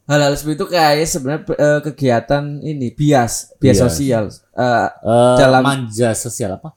hal-hal 0.04 0.34
seperti 0.34 0.56
itu 0.56 0.66
kayak 0.68 0.92
sebenarnya 1.06 1.42
eh, 1.54 1.80
kegiatan 1.82 2.44
ini 2.60 2.88
bias, 2.90 3.56
bias 3.56 3.76
Bias. 3.76 3.80
sosial. 3.82 4.24
Eh, 4.54 4.88
Eh, 4.90 5.36
Dalam- 5.38 5.64
manja 5.64 6.12
sosial 6.14 6.56
apa? 6.56 6.72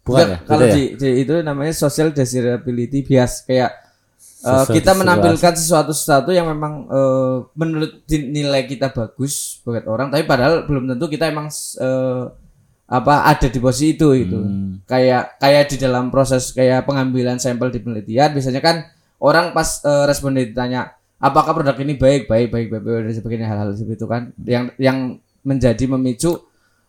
Bukan 0.00 0.26
ya? 0.26 0.38
kalau 0.42 0.64
ya? 0.64 0.74
di, 0.74 0.82
di- 0.94 1.16
itu 1.20 1.38
namanya 1.40 1.70
social 1.70 2.10
desirability 2.10 3.00
bias 3.00 3.44
kayak 3.44 3.70
Social 4.40 4.72
kita 4.72 4.96
menampilkan 4.96 5.52
sesuatu 5.52 5.92
sesuatu 5.92 6.32
yang 6.32 6.48
memang 6.48 6.88
eh, 6.88 7.36
menurut 7.54 7.92
nilai 8.08 8.64
kita 8.64 8.88
bagus 8.88 9.60
buat 9.60 9.84
orang, 9.84 10.08
tapi 10.08 10.24
padahal 10.24 10.64
belum 10.64 10.88
tentu 10.88 11.06
kita 11.06 11.28
emang 11.28 11.52
eh, 11.52 12.24
apa 12.88 13.14
ada 13.28 13.46
di 13.46 13.60
posisi 13.60 13.94
itu 13.94 14.08
gitu. 14.16 14.40
Hmm. 14.40 14.80
Kayak 14.82 15.36
kayak 15.36 15.64
di 15.68 15.76
dalam 15.76 16.08
proses 16.08 16.50
kayak 16.50 16.82
pengambilan 16.82 17.36
sampel 17.36 17.68
di 17.68 17.78
penelitian 17.78 18.32
biasanya 18.32 18.58
kan 18.58 18.76
orang 19.20 19.52
pas 19.52 19.84
eh, 19.84 20.04
responden 20.04 20.48
ditanya 20.48 20.92
apakah 21.16 21.52
produk 21.52 21.76
ini 21.78 21.94
baik? 21.94 22.26
Baik 22.26 22.48
baik 22.48 22.66
baik, 22.68 22.82
baik 22.82 23.00
dan 23.06 23.14
sebagainya 23.14 23.46
hal-hal 23.46 23.76
seperti 23.76 24.00
itu 24.00 24.06
kan. 24.08 24.22
Yang 24.42 24.64
yang 24.80 24.98
menjadi 25.40 25.84
memicu 25.86 26.32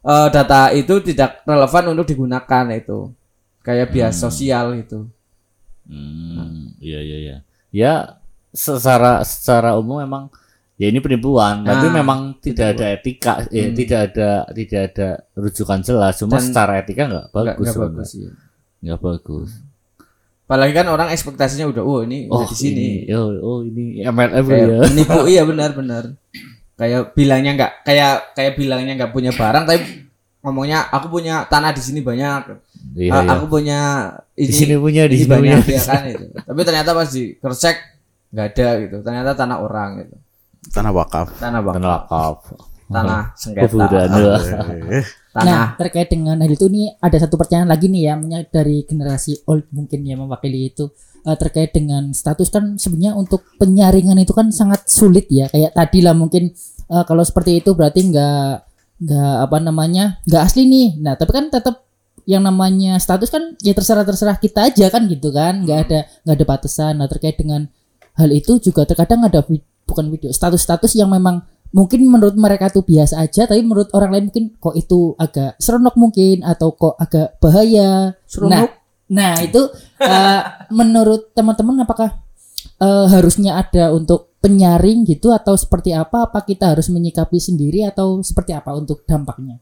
eh, 0.01 0.27
data 0.31 0.71
itu 0.71 0.97
tidak 1.03 1.43
relevan 1.43 1.91
untuk 1.91 2.07
digunakan 2.07 2.65
itu. 2.71 3.11
Kayak 3.61 3.93
bias 3.93 4.15
sosial 4.17 4.73
itu. 4.73 5.05
Hmm, 5.85 6.73
iya 6.79 6.99
iya 6.99 7.17
iya. 7.19 7.37
Ya 7.69 7.93
secara 8.51 9.21
secara 9.23 9.77
umum 9.77 10.01
memang 10.01 10.27
ya 10.75 10.89
ini 10.89 10.97
penipuan, 10.97 11.61
tapi 11.61 11.87
Nah, 11.87 11.95
memang 12.01 12.19
tidak 12.41 12.73
ada 12.73 12.85
etika, 12.97 13.33
eh, 13.53 13.69
Hmm. 13.69 13.75
tidak 13.77 13.99
ada 14.11 14.29
tidak 14.49 14.81
ada 14.91 15.09
rujukan 15.37 15.79
jelas. 15.85 16.17
Cuma 16.17 16.41
Dan- 16.41 16.45
secara 16.49 16.81
etika 16.81 17.05
nggak 17.05 17.27
bagus, 17.29 17.61
nggak 17.61 17.77
bagus 17.77 18.09
nggak 18.81 18.99
bagus. 18.99 19.49
Apalagi 20.51 20.75
kan 20.75 20.83
orang 20.85 21.07
ekspektasinya 21.07 21.63
udah, 21.63 21.79
oh 21.79 22.03
ini 22.03 22.27
Oh 22.27 22.43
udah 22.43 22.51
di 22.51 22.55
sini. 22.59 23.07
ini, 23.07 23.15
oh, 23.15 23.31
oh 23.39 23.59
ini 23.63 24.03
MLM 24.03 24.43
Kayak 24.43 24.67
ya. 24.67 24.79
menipu 24.91 25.19
iya 25.23 25.41
benar-benar. 25.47 26.03
Kayak 26.75 27.15
bilangnya 27.15 27.51
nggak 27.55 27.71
kayak 27.81 28.35
kayak 28.35 28.53
bilangnya 28.59 28.93
nggak 28.99 29.13
punya 29.15 29.31
barang 29.31 29.63
tapi 29.63 29.79
ngomongnya 30.43 30.91
aku 30.91 31.07
punya 31.07 31.47
tanah 31.47 31.71
di 31.71 31.79
sini 31.79 32.03
banyak. 32.03 32.51
Iya, 32.99 33.13
Ah, 33.13 33.23
iya. 33.23 33.31
Aku 33.31 33.45
punya 33.47 33.79
ini, 34.35 34.49
Di 34.49 34.53
sini 34.53 34.75
punya, 34.75 35.07
di 35.07 35.15
ini 35.15 35.23
sini 35.23 35.31
banyak 35.31 35.59
punya. 35.63 35.77
ya 35.79 35.81
kan 35.87 36.01
itu. 36.03 36.25
Tapi 36.35 36.59
ternyata 36.67 36.89
pas 36.91 37.07
di 37.07 37.23
kersek 37.39 37.77
nggak 38.35 38.47
ada 38.51 38.67
gitu. 38.83 38.95
Ternyata 38.99 39.31
tanah 39.31 39.57
orang 39.63 39.89
gitu. 40.03 40.15
Tanah 40.67 40.91
wakaf. 40.91 41.27
Tanah 41.39 41.59
bang. 41.63 41.73
Tanah 41.79 41.89
wakaf. 41.95 42.37
Tanah 42.91 43.23
sengketa. 43.39 43.87
Eh, 45.31 45.35
Tanah. 45.39 45.47
Nah, 45.47 45.65
terkait 45.79 46.11
dengan 46.11 46.35
hal 46.35 46.51
itu 46.51 46.67
nih 46.67 46.99
ada 46.99 47.15
satu 47.15 47.39
pertanyaan 47.39 47.71
lagi 47.71 47.87
nih 47.87 48.11
ya 48.11 48.13
punya 48.19 48.39
dari 48.51 48.83
generasi 48.83 49.47
old 49.47 49.63
mungkin 49.71 50.03
ya 50.03 50.19
mewakili 50.19 50.67
itu 50.67 50.91
Eh, 51.21 51.37
terkait 51.37 51.69
dengan 51.69 52.09
status 52.17 52.49
kan 52.49 52.81
sebenarnya 52.81 53.13
untuk 53.13 53.45
penyaringan 53.61 54.17
itu 54.17 54.33
kan 54.33 54.49
sangat 54.49 54.89
sulit 54.89 55.29
ya 55.29 55.45
kayak 55.53 55.77
tadi 55.77 56.01
lah 56.01 56.17
mungkin 56.17 56.49
eh, 56.89 57.03
kalau 57.05 57.21
seperti 57.21 57.61
itu 57.61 57.77
berarti 57.77 58.09
nggak 58.09 58.49
nggak 59.05 59.35
apa 59.45 59.57
namanya 59.61 60.17
nggak 60.25 60.41
asli 60.41 60.65
nih. 60.65 60.97
Nah 60.97 61.13
tapi 61.13 61.29
kan 61.29 61.53
tetap 61.53 61.85
yang 62.25 62.41
namanya 62.41 62.97
status 62.97 63.29
kan 63.29 63.53
ya 63.61 63.77
terserah 63.77 64.01
terserah 64.01 64.33
kita 64.41 64.73
aja 64.73 64.89
kan 64.89 65.05
gitu 65.05 65.29
kan 65.29 65.61
nggak 65.61 65.79
ada 65.85 65.99
nggak 66.25 66.35
ada 66.41 66.45
batasan. 66.49 66.97
Nah 66.97 67.05
terkait 67.05 67.37
dengan 67.37 67.69
hal 68.17 68.29
itu 68.33 68.57
juga 68.57 68.89
terkadang 68.89 69.21
ada 69.21 69.45
bukan 69.85 70.05
video 70.09 70.33
status-status 70.33 70.97
yang 70.97 71.13
memang 71.13 71.45
mungkin 71.71 72.03
menurut 72.03 72.35
mereka 72.35 72.67
tuh 72.67 72.83
biasa 72.83 73.23
aja 73.23 73.47
tapi 73.47 73.63
menurut 73.63 73.87
orang 73.95 74.11
lain 74.11 74.25
mungkin 74.27 74.45
kok 74.59 74.75
itu 74.75 75.15
agak 75.15 75.55
seronok 75.57 75.95
mungkin 75.95 76.43
atau 76.43 76.75
kok 76.75 76.95
agak 76.99 77.39
bahaya 77.39 78.15
Seronok? 78.27 78.51
nah 78.51 78.63
nah 79.11 79.33
itu 79.39 79.71
eh, 79.99 80.41
menurut 80.79 81.31
teman-teman 81.31 81.87
apakah 81.87 82.19
eh, 82.79 83.07
harusnya 83.07 83.59
ada 83.59 83.95
untuk 83.95 84.35
penyaring 84.43 85.07
gitu 85.07 85.31
atau 85.31 85.53
seperti 85.55 85.93
apa 85.95 86.27
apa 86.27 86.43
kita 86.43 86.75
harus 86.75 86.89
menyikapi 86.89 87.37
sendiri 87.37 87.87
atau 87.87 88.19
seperti 88.19 88.51
apa 88.51 88.73
untuk 88.75 89.07
dampaknya 89.07 89.61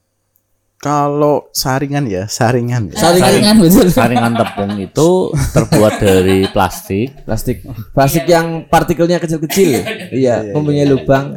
Kalau 0.79 1.51
saringan 1.51 2.07
ya, 2.07 2.23
saringan 2.31 2.87
ya. 2.87 2.95
Saringan. 2.95 3.27
saringan 3.27 3.55
betul 3.59 3.87
Saringan 3.91 4.31
tepung 4.31 4.73
itu 4.79 5.09
terbuat 5.51 5.93
dari 5.99 6.47
plastik. 6.55 7.27
Plastik. 7.27 7.67
Plastik 7.91 8.23
yang 8.23 8.63
partikelnya 8.63 9.19
kecil-kecil. 9.19 9.83
iya, 10.23 10.55
mempunyai 10.55 10.87
lubang. 10.87 11.35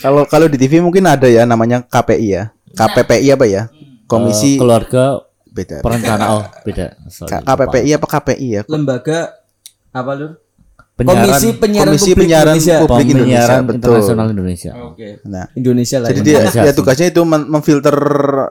Kalau 0.00 0.22
kalau 0.26 0.46
di 0.48 0.56
TV 0.56 0.80
mungkin 0.80 1.04
ada 1.06 1.28
ya 1.28 1.42
namanya 1.44 1.84
KPI 1.84 2.26
ya. 2.28 2.44
KPPI 2.72 3.28
apa 3.36 3.44
ya? 3.46 3.62
Komisi 4.08 4.56
keluarga 4.56 5.20
beda. 5.48 5.84
perencana 5.84 6.24
oh 6.40 6.44
beda. 6.66 6.96
Sorry, 7.08 7.40
KPPI 7.44 7.90
apa 7.96 8.06
KPI 8.08 8.48
ya? 8.48 8.62
Lembaga 8.68 9.36
apa 9.92 10.12
lur? 10.16 10.32
Penyiaran- 10.92 11.24
Komisi 11.24 11.48
Penyiaran 11.56 11.88
Komisi 11.96 12.10
Publik 12.12 12.20
Penyiaran 12.20 12.52
Indonesia. 12.52 12.76
Publik 12.84 13.06
Indonesia, 13.08 13.24
Penyiaran 13.24 13.62
betul. 13.64 13.76
internasional 13.80 14.26
Indonesia. 14.28 14.72
Oke. 14.92 15.08
Nah, 15.24 15.44
Indonesia 15.56 15.96
lah. 15.98 16.08
jadi 16.12 16.20
ya. 16.20 16.40
dia 16.52 16.62
ya 16.68 16.72
tugasnya 16.76 17.06
itu 17.08 17.22
memfilter 17.24 17.96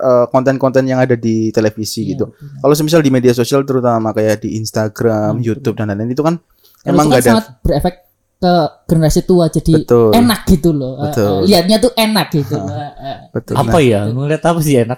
eh, 0.01 0.25
konten-konten 0.33 0.83
yang 0.89 0.99
ada 0.99 1.13
di 1.13 1.53
televisi 1.53 2.17
gitu. 2.17 2.33
Kalau 2.33 2.73
semisal 2.73 3.05
di 3.05 3.13
media 3.13 3.31
sosial 3.31 3.61
terutama 3.61 4.09
kayak 4.11 4.41
di 4.41 4.57
Instagram, 4.57 5.37
YouTube 5.37 5.77
dan 5.77 5.93
lain-lain 5.93 6.17
itu 6.17 6.25
kan 6.25 6.41
emang 6.81 7.07
itu 7.07 7.13
kan 7.13 7.13
nggak 7.13 7.21
ada 7.21 7.29
sangat 7.29 7.45
berefek 7.61 7.95
ke 8.41 8.53
generasi 8.85 9.21
tua 9.21 9.45
jadi 9.47 9.73
Betul. 9.77 10.09
enak 10.11 10.41
gitu 10.45 10.69
loh 10.71 10.97
Eh, 10.97 11.03
Betul. 11.07 11.29
eh, 11.29 11.39
lihatnya 11.47 11.77
tuh 11.77 11.91
enak 11.93 12.27
gitu 12.31 12.57
eh. 13.05 13.19
betul. 13.29 13.53
Apa 13.53 13.69
Nah, 13.71 13.81
ya? 13.81 13.99
Ngeliat 14.07 14.41
apa 14.41 14.59
sih 14.59 14.75
enak? 14.75 14.97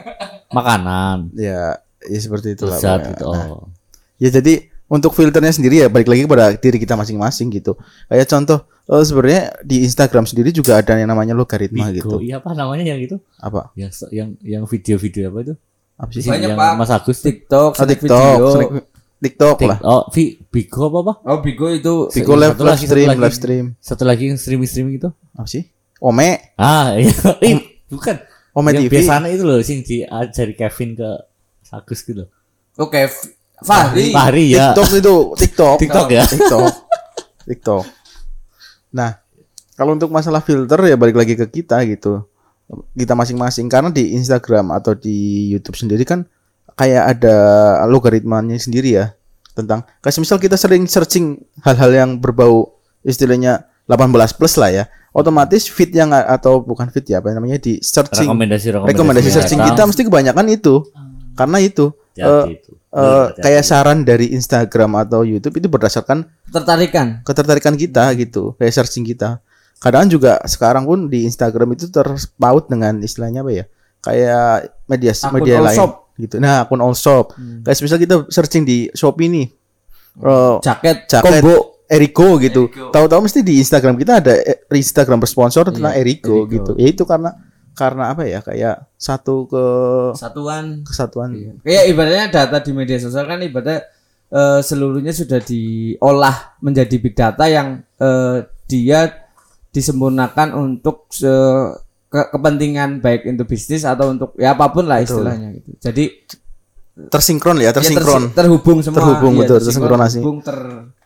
Makanan, 0.56 1.32
ya 1.34 1.80
ya 2.00 2.18
seperti 2.18 2.54
itu 2.54 2.64
lah. 2.64 2.76
pokoknya. 2.76 3.08
gitu. 3.10 3.24
Nah, 3.26 3.46
Oh. 3.50 3.64
Ya 4.16 4.28
jadi 4.30 4.54
untuk 4.86 5.10
filternya 5.10 5.50
sendiri 5.50 5.80
ya 5.80 5.88
balik 5.88 6.06
lagi 6.06 6.22
kepada 6.22 6.54
diri 6.54 6.76
kita 6.76 6.94
masing-masing 6.94 7.48
gitu. 7.50 7.74
Kayak 8.06 8.28
contoh 8.28 8.58
eh, 8.84 9.02
sebenarnya 9.02 9.42
di 9.60 9.82
Instagram 9.82 10.24
sendiri 10.24 10.52
juga 10.52 10.78
ada 10.78 10.94
yang 10.94 11.08
namanya 11.08 11.32
logaritma 11.32 11.88
Bigo. 11.88 11.96
gitu. 11.96 12.16
Iya 12.22 12.38
apa 12.38 12.52
namanya 12.52 12.84
yang 12.86 13.00
itu? 13.00 13.16
Apa? 13.36 13.72
Yang 13.74 13.90
yang 14.12 14.28
yang 14.40 14.62
video-video 14.64 15.32
apa 15.32 15.38
itu? 15.42 15.54
Apa 15.94 16.10
sih? 16.12 16.26
Banyak, 16.26 16.48
yang 16.48 16.58
Pak. 16.58 16.72
Mas 16.76 16.90
Agus. 16.90 17.18
TikTok, 17.18 17.70
Oh, 17.72 17.86
TikTok, 17.86 18.34
video. 18.34 18.46
snack- 18.52 18.92
TikTok 19.24 19.56
Tik- 19.56 19.70
lah. 19.70 19.78
Oh, 19.80 20.02
Vi, 20.08 20.36
Bigo 20.44 20.86
apa 20.86 20.98
apa? 21.00 21.12
Oh, 21.24 21.38
Bigo 21.40 21.66
itu 21.68 22.06
Bigo 22.06 22.32
Satu 22.32 22.38
live, 22.38 22.56
live 22.60 22.80
stream, 22.80 23.08
lagi. 23.08 23.20
live 23.20 23.34
stream. 23.34 23.64
Satu 23.78 24.02
lagi 24.02 24.24
yang 24.26 24.36
streaming-streaming 24.36 24.94
itu? 24.96 25.08
Apa 25.32 25.48
sih? 25.48 25.64
Ome, 25.98 26.52
Ah, 26.54 26.92
iya. 26.94 27.08
Ih, 27.40 27.56
bukan. 27.88 28.20
Ome 28.52 28.70
yang 28.70 28.84
TV. 28.84 28.92
biasanya 28.94 29.28
itu 29.28 29.42
loh 29.42 29.58
sing 29.60 29.80
diajari 29.80 30.52
Kevin 30.52 30.94
ke 30.94 31.10
Agus 31.68 32.00
gitu. 32.00 32.28
Oke, 32.76 33.02
F- 33.02 33.32
Fahri. 33.58 34.12
Fahri 34.12 34.52
ya. 34.52 34.70
TikTok 34.70 34.88
itu, 34.94 35.14
TikTok. 35.34 35.76
TikTok 35.80 36.08
ya? 36.08 36.22
TikTok. 36.24 36.70
TikTok. 37.44 37.82
Nah, 38.90 39.18
kalau 39.74 39.92
untuk 39.92 40.06
masalah 40.08 40.38
filter 40.38 40.78
ya 40.84 40.94
balik 40.94 41.14
lagi 41.14 41.34
ke 41.34 41.46
kita 41.46 41.82
gitu. 41.84 42.22
Kita 42.92 43.12
masing-masing 43.12 43.66
karena 43.66 43.88
di 43.88 44.14
Instagram 44.14 44.70
atau 44.70 44.94
di 44.94 45.14
YouTube 45.50 45.74
sendiri 45.74 46.02
kan 46.02 46.22
kayak 46.74 47.18
ada 47.18 47.36
logaritmanya 47.86 48.58
sendiri 48.58 48.98
ya 48.98 49.06
tentang 49.54 49.86
kayak 50.02 50.18
misal 50.18 50.38
kita 50.42 50.58
sering 50.58 50.84
searching 50.90 51.38
hal-hal 51.62 51.90
yang 51.94 52.10
berbau 52.18 52.74
istilahnya 53.06 53.70
18 53.86 54.38
plus 54.38 54.58
lah 54.58 54.70
ya 54.74 54.84
otomatis 55.14 55.70
feed 55.70 55.94
yang 55.94 56.10
atau 56.10 56.58
bukan 56.58 56.90
feed 56.90 57.14
ya 57.14 57.22
apa 57.22 57.30
namanya 57.30 57.62
di 57.62 57.78
searching 57.78 58.26
Rekomendasi 58.26 58.74
rekomendasi, 58.74 58.90
rekomendasi 58.90 59.28
searching 59.30 59.60
kita 59.62 59.82
mesti 59.86 60.02
kebanyakan 60.02 60.46
itu 60.50 60.74
karena 61.38 61.58
itu 61.62 61.94
eh, 62.18 62.58
itu. 62.58 62.70
eh, 62.74 63.26
kayak 63.38 63.62
saran 63.62 64.02
dari 64.02 64.34
Instagram 64.34 64.98
atau 65.06 65.22
YouTube 65.22 65.54
itu 65.62 65.70
berdasarkan 65.70 66.26
Tertarikan. 66.50 67.22
ketertarikan 67.22 67.78
kita 67.78 68.10
gitu 68.18 68.58
kayak 68.58 68.74
searching 68.74 69.06
kita 69.06 69.38
kadang 69.78 70.10
juga 70.10 70.42
sekarang 70.48 70.82
pun 70.88 71.06
di 71.06 71.28
Instagram 71.28 71.78
itu 71.78 71.86
terpaut 71.94 72.66
dengan 72.66 72.98
istilahnya 72.98 73.46
apa 73.46 73.52
ya 73.52 73.64
kayak 74.02 74.74
media 74.90 75.12
Akun 75.14 75.32
media 75.40 75.56
lain 75.62 75.78
shop. 75.78 76.03
Gitu. 76.16 76.38
Nah 76.38 76.62
akun 76.62 76.78
all 76.78 76.94
shop. 76.94 77.34
Kayak 77.36 77.78
misal 77.80 77.98
kita 77.98 78.16
searching 78.28 78.62
di 78.62 78.86
Shopee 78.90 79.26
nih 79.26 79.46
eh, 80.20 80.56
Jaket, 80.62 81.06
jaket 81.06 81.42
combo. 81.42 81.74
Eriko 81.84 82.40
gitu. 82.40 82.62
Tahu-tahu 82.90 83.28
mesti 83.28 83.44
di 83.44 83.60
Instagram 83.60 83.94
kita 83.94 84.22
ada 84.24 84.32
eh, 84.34 84.64
Instagram 84.72 85.20
bersponsor 85.20 85.68
tentang 85.68 85.92
Eriko, 85.92 86.48
Eriko. 86.48 86.50
gitu. 86.50 86.72
Ya 86.80 86.88
itu 86.88 87.04
karena 87.04 87.34
karena 87.74 88.14
apa 88.14 88.22
ya 88.24 88.38
kayak 88.40 88.86
satu 88.94 89.44
ke 89.44 89.64
Satuan. 90.16 90.86
kesatuan. 90.86 91.60
Kayak 91.60 91.84
ibaratnya 91.90 92.26
data 92.32 92.56
di 92.58 92.70
media 92.70 92.96
sosial 92.96 93.26
kan 93.26 93.42
ibaratnya 93.42 93.84
eh, 94.30 94.60
seluruhnya 94.62 95.12
sudah 95.12 95.42
diolah 95.42 96.56
menjadi 96.62 96.96
big 96.96 97.14
data 97.14 97.44
yang 97.44 97.82
eh, 97.98 98.46
dia 98.64 99.12
disempurnakan 99.68 100.54
untuk 100.54 101.10
se- 101.10 101.74
ke- 102.14 102.30
kepentingan 102.30 103.02
baik 103.02 103.26
untuk 103.26 103.50
bisnis 103.50 103.82
atau 103.82 104.06
untuk 104.08 104.38
ya 104.38 104.54
apa 104.54 104.70
pun 104.70 104.86
lah 104.86 105.02
istilahnya 105.02 105.58
gitu. 105.58 105.70
Jadi 105.82 106.04
tersinkron 107.10 107.58
ya 107.58 107.68
ya 107.68 107.70
tersi- 107.70 107.90
tersinkron 107.90 108.30
terhubung 108.30 108.78
semua. 108.78 109.02
Terhubung, 109.02 109.34
Iya, 109.34 109.40
betul, 109.42 109.56
tersinkron, 109.58 109.98
tersinkronasi. 109.98 110.16
terhubung, 110.16 110.38
ter 110.40 110.58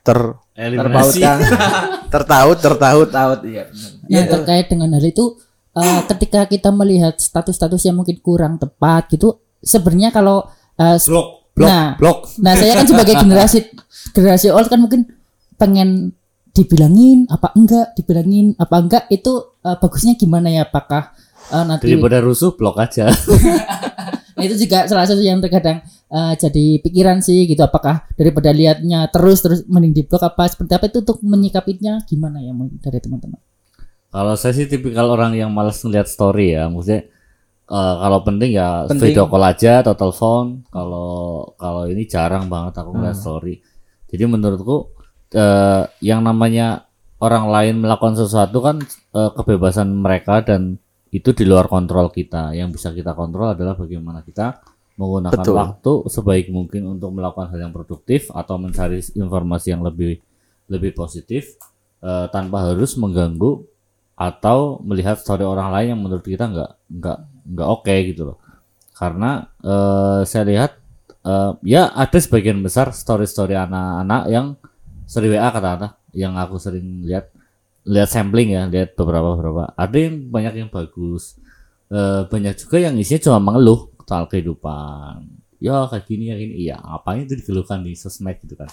ter 0.04 0.18
Eliminasi. 0.54 0.84
terpautkan. 0.84 1.38
tertaut 2.12 2.58
tertaut 2.58 3.08
Taut 3.08 3.40
iya. 3.42 3.64
Nah, 4.04 4.24
terkait 4.26 4.66
dengan 4.68 4.92
hal 4.92 5.02
itu 5.02 5.24
eh, 5.74 6.00
ketika 6.06 6.44
kita 6.44 6.68
melihat 6.70 7.16
status-status 7.16 7.80
yang 7.82 7.96
mungkin 7.96 8.16
kurang 8.18 8.56
tepat 8.56 9.08
gitu, 9.08 9.40
sebenarnya 9.58 10.10
kalau 10.10 10.44
s- 10.76 11.08
Blok, 11.08 11.48
blok, 11.52 11.66
nah, 11.66 11.96
blok. 11.96 12.18
nah 12.36 12.52
saya 12.52 12.72
kan 12.74 12.86
sebagai 12.86 13.14
generasi 13.16 13.58
generasi 14.12 14.48
old 14.48 14.66
kan 14.66 14.78
mungkin 14.78 15.08
pengen 15.54 16.12
dibilangin 16.58 17.30
apa 17.30 17.54
enggak, 17.54 17.94
dibilangin 17.94 18.58
apa 18.58 18.76
enggak 18.76 19.04
itu 19.08 19.32
eh, 19.62 19.76
bagusnya 19.78 20.18
gimana 20.18 20.50
ya? 20.50 20.66
Apakah 20.66 21.14
eh, 21.48 21.64
nanti 21.64 21.86
Daripada 21.86 22.18
rusuh 22.18 22.58
blok 22.58 22.82
aja. 22.82 23.06
Nah, 24.38 24.46
itu 24.46 24.54
juga 24.54 24.86
salah 24.86 25.02
satu 25.02 25.18
yang 25.18 25.42
terkadang 25.42 25.82
eh, 26.06 26.32
jadi 26.38 26.78
pikiran 26.78 27.18
sih 27.18 27.42
gitu 27.42 27.58
apakah 27.58 28.06
daripada 28.14 28.54
lihatnya 28.54 29.10
terus 29.10 29.42
terus 29.42 29.66
mending 29.66 29.90
di 29.90 30.02
blok 30.06 30.22
apa 30.22 30.46
seperti 30.46 30.78
apa 30.78 30.86
itu 30.86 31.02
untuk 31.02 31.18
menyikapinya 31.26 32.06
gimana 32.06 32.38
ya 32.38 32.54
mungkin 32.54 32.78
dari 32.78 33.02
teman-teman 33.02 33.42
Kalau 34.08 34.38
saya 34.38 34.54
sih 34.54 34.70
tipikal 34.70 35.10
orang 35.10 35.34
yang 35.34 35.50
malas 35.50 35.82
ngeliat 35.82 36.06
story 36.06 36.54
ya, 36.54 36.70
maksudnya 36.70 37.10
eh, 37.66 37.94
kalau 37.98 38.22
penting 38.22 38.50
ya 38.54 38.86
Penting. 38.86 39.10
video 39.10 39.26
call 39.26 39.42
aja 39.42 39.82
atau 39.82 39.98
telepon. 39.98 40.62
Kalau 40.70 41.10
kalau 41.58 41.82
ini 41.90 42.06
jarang 42.06 42.46
banget 42.46 42.78
aku 42.78 42.94
Hmm. 42.94 42.98
ngeliat 43.02 43.18
story. 43.18 43.54
Jadi 44.06 44.22
menurutku 44.22 44.94
eh, 45.32 45.82
yang 46.04 46.20
namanya 46.24 46.88
orang 47.18 47.50
lain 47.50 47.74
melakukan 47.82 48.14
sesuatu 48.14 48.62
kan 48.62 48.76
eh, 49.14 49.30
kebebasan 49.34 49.90
mereka 49.90 50.40
dan 50.44 50.78
itu 51.08 51.32
di 51.32 51.44
luar 51.48 51.66
kontrol 51.66 52.12
kita. 52.12 52.52
Yang 52.52 52.80
bisa 52.80 52.88
kita 52.92 53.16
kontrol 53.16 53.56
adalah 53.56 53.74
bagaimana 53.74 54.20
kita 54.22 54.60
menggunakan 54.98 55.40
Betul. 55.40 55.54
waktu 55.54 55.92
sebaik 56.10 56.46
mungkin 56.50 56.98
untuk 56.98 57.14
melakukan 57.14 57.54
hal 57.54 57.70
yang 57.70 57.72
produktif 57.72 58.34
atau 58.34 58.58
mencari 58.58 58.98
informasi 58.98 59.72
yang 59.72 59.86
lebih 59.86 60.18
lebih 60.68 60.92
positif 60.92 61.54
eh, 62.02 62.26
tanpa 62.28 62.70
harus 62.70 62.98
mengganggu 62.98 63.62
atau 64.18 64.82
melihat 64.82 65.14
story 65.14 65.46
orang 65.46 65.70
lain 65.70 65.94
yang 65.94 66.00
menurut 66.02 66.26
kita 66.26 66.50
nggak 66.50 66.70
nggak 66.90 67.18
nggak 67.54 67.68
oke 67.70 67.94
gitu 68.10 68.22
loh 68.34 68.38
karena 68.98 69.46
eh, 69.62 70.20
saya 70.26 70.44
lihat 70.44 70.70
eh, 71.22 71.52
ya 71.62 71.94
ada 71.94 72.18
sebagian 72.18 72.58
besar 72.58 72.90
story-story 72.90 73.54
anak-anak 73.54 74.22
yang 74.26 74.46
sering 75.08 75.32
WA 75.32 75.48
kata-kata 75.48 75.96
yang 76.12 76.36
aku 76.36 76.60
sering 76.60 77.08
lihat. 77.08 77.32
Lihat 77.88 78.12
sampling 78.12 78.52
ya 78.52 78.68
lihat 78.68 78.92
beberapa 78.92 79.32
beberapa 79.32 79.72
ada 79.72 79.96
yang 79.96 80.28
banyak 80.28 80.54
yang 80.60 80.68
bagus. 80.68 81.40
Eh, 81.88 82.28
banyak 82.28 82.52
juga 82.60 82.76
yang 82.76 82.92
isinya 83.00 83.24
cuma 83.24 83.38
mengeluh 83.40 83.88
soal 84.04 84.28
kehidupan. 84.28 85.24
Ya 85.56 85.88
kayak 85.88 86.04
gini 86.04 86.24
ya 86.28 86.36
gini. 86.36 86.54
Iya 86.68 86.76
ngapain 86.84 87.24
itu 87.24 87.40
dikeluhkan 87.40 87.80
di 87.80 87.96
sosmed 87.96 88.36
gitu 88.44 88.60
kan? 88.60 88.68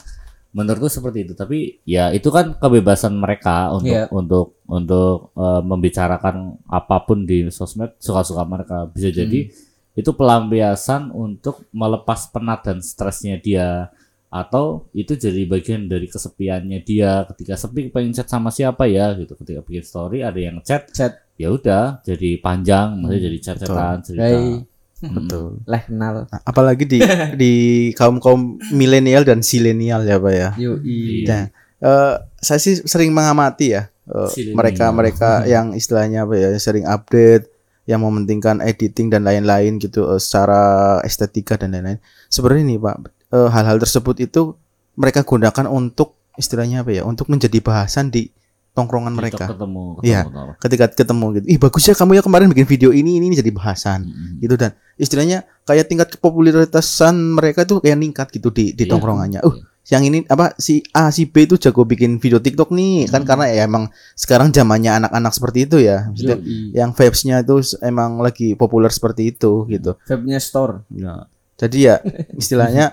Menurutku 0.52 0.92
seperti 0.92 1.24
itu. 1.24 1.34
Tapi 1.34 1.80
ya 1.88 2.12
itu 2.12 2.28
kan 2.28 2.60
kebebasan 2.60 3.16
mereka 3.16 3.72
untuk 3.72 3.88
Iya. 3.96 4.12
untuk 4.12 4.60
untuk 4.68 5.32
eh, 5.40 5.62
membicarakan 5.64 6.60
apa 6.68 6.98
pun 7.08 7.24
di 7.24 7.48
sosmed 7.48 7.96
suka-suka 8.04 8.44
mereka. 8.44 8.84
Bisa 8.92 9.16
jadi 9.16 9.48
itu 9.96 10.12
pelampiasan 10.12 11.16
untuk 11.16 11.64
melepas 11.72 12.28
penat 12.28 12.68
dan 12.68 12.84
stresnya 12.84 13.40
dia 13.40 13.96
atau 14.36 14.92
itu 14.92 15.16
jadi 15.16 15.48
bagian 15.48 15.88
dari 15.88 16.12
kesepiannya 16.12 16.84
dia 16.84 17.24
ketika 17.32 17.56
sepi 17.56 17.88
pengen 17.88 18.12
chat 18.12 18.28
sama 18.28 18.52
siapa 18.52 18.84
ya 18.84 19.16
gitu 19.16 19.40
ketika 19.40 19.64
bikin 19.64 19.84
story 19.88 20.28
ada 20.28 20.36
yang 20.36 20.60
chat 20.60 20.92
Chat. 20.92 21.24
ya 21.40 21.56
udah 21.56 22.04
jadi 22.04 22.44
panjang 22.44 23.00
maksudnya 23.00 23.22
jadi 23.32 23.38
chat-chatan 23.40 23.98
cerita 24.04 24.28
Hai, 24.28 25.12
Betul. 25.12 25.60
leh 25.68 25.84
kenal. 25.86 26.26
Apalagi 26.48 26.88
di 26.88 27.00
di 27.42 27.54
kaum 28.00 28.18
kaum 28.20 28.58
milenial 28.72 29.28
dan 29.28 29.44
silenial 29.44 30.02
ya 30.08 30.18
pak 30.18 30.34
ya. 30.34 30.50
Yoi. 30.56 31.28
Nah, 31.28 31.52
eh, 31.84 32.16
saya 32.40 32.60
sih 32.64 32.80
sering 32.88 33.12
mengamati 33.12 33.76
ya 33.76 33.92
eh, 34.08 34.30
Silenial. 34.32 34.56
mereka-mereka 34.56 35.46
yang 35.46 35.76
istilahnya 35.76 36.24
apa 36.26 36.34
ya 36.40 36.50
sering 36.58 36.88
update, 36.88 37.52
yang 37.86 38.02
mementingkan 38.02 38.64
editing 38.66 39.14
dan 39.14 39.28
lain-lain 39.28 39.78
gitu 39.78 40.10
eh, 40.10 40.22
secara 40.22 41.00
estetika 41.06 41.60
dan 41.60 41.76
lain-lain. 41.76 42.00
Sebenarnya 42.32 42.64
nih 42.66 42.80
pak, 42.82 42.96
eh, 43.36 43.48
hal-hal 43.52 43.78
tersebut 43.78 44.16
itu 44.22 44.56
mereka 44.96 45.22
gunakan 45.22 45.68
untuk 45.68 46.16
istilahnya 46.36 46.82
apa 46.82 46.92
ya, 46.92 47.04
untuk 47.04 47.28
menjadi 47.28 47.60
bahasan 47.60 48.08
di 48.08 48.32
tongkrongan 48.72 49.12
mereka. 49.12 49.48
ketemu 49.48 49.56
ketemu 49.96 50.04
Iya. 50.04 50.22
ketemu. 50.24 50.44
Ketika 50.60 50.86
ketemu 50.92 51.26
gitu, 51.34 51.46
ih 51.48 51.60
bagus 51.60 51.84
ya 51.84 51.96
kamu 51.96 52.12
ya 52.14 52.24
kemarin 52.24 52.48
bikin 52.52 52.64
video 52.66 52.90
ini 52.92 53.20
ini, 53.20 53.28
ini 53.28 53.36
jadi 53.36 53.52
bahasan 53.52 54.04
Mm-mm. 54.04 54.40
gitu 54.40 54.56
dan 54.56 54.72
istilahnya 54.96 55.38
kayak 55.64 55.88
tingkat 55.88 56.08
kepopuleritasan 56.12 57.16
mereka 57.36 57.64
tuh 57.64 57.80
kayak 57.80 57.96
ningkat 57.96 58.28
gitu 58.32 58.52
di 58.52 58.72
di 58.72 58.84
Iya. 58.84 58.92
tongkrongannya. 58.92 59.40
Uh, 59.44 59.56
yang 59.86 60.02
ini 60.02 60.26
apa 60.28 60.58
si 60.58 60.82
A 60.92 61.08
si 61.08 61.24
B 61.24 61.46
itu 61.46 61.56
jago 61.56 61.86
bikin 61.86 62.18
video 62.18 62.42
TikTok 62.42 62.74
nih 62.74 63.06
kan 63.06 63.22
karena 63.22 63.46
ya 63.48 63.64
emang 63.64 63.88
sekarang 64.12 64.50
zamannya 64.50 64.98
anak-anak 64.98 65.32
seperti 65.32 65.60
itu 65.64 65.78
ya. 65.78 66.10
Maksudnya 66.10 66.38
Yoi. 66.42 66.74
yang 66.74 66.90
vibes-nya 66.92 67.36
itu 67.40 67.56
emang 67.80 68.18
lagi 68.18 68.58
populer 68.58 68.90
seperti 68.90 69.30
itu 69.30 69.64
gitu. 69.70 69.94
Webnya 70.04 70.42
store. 70.42 70.84
Ya. 70.90 71.30
Jadi 71.56 71.78
ya 71.84 71.96
istilahnya 72.34 72.92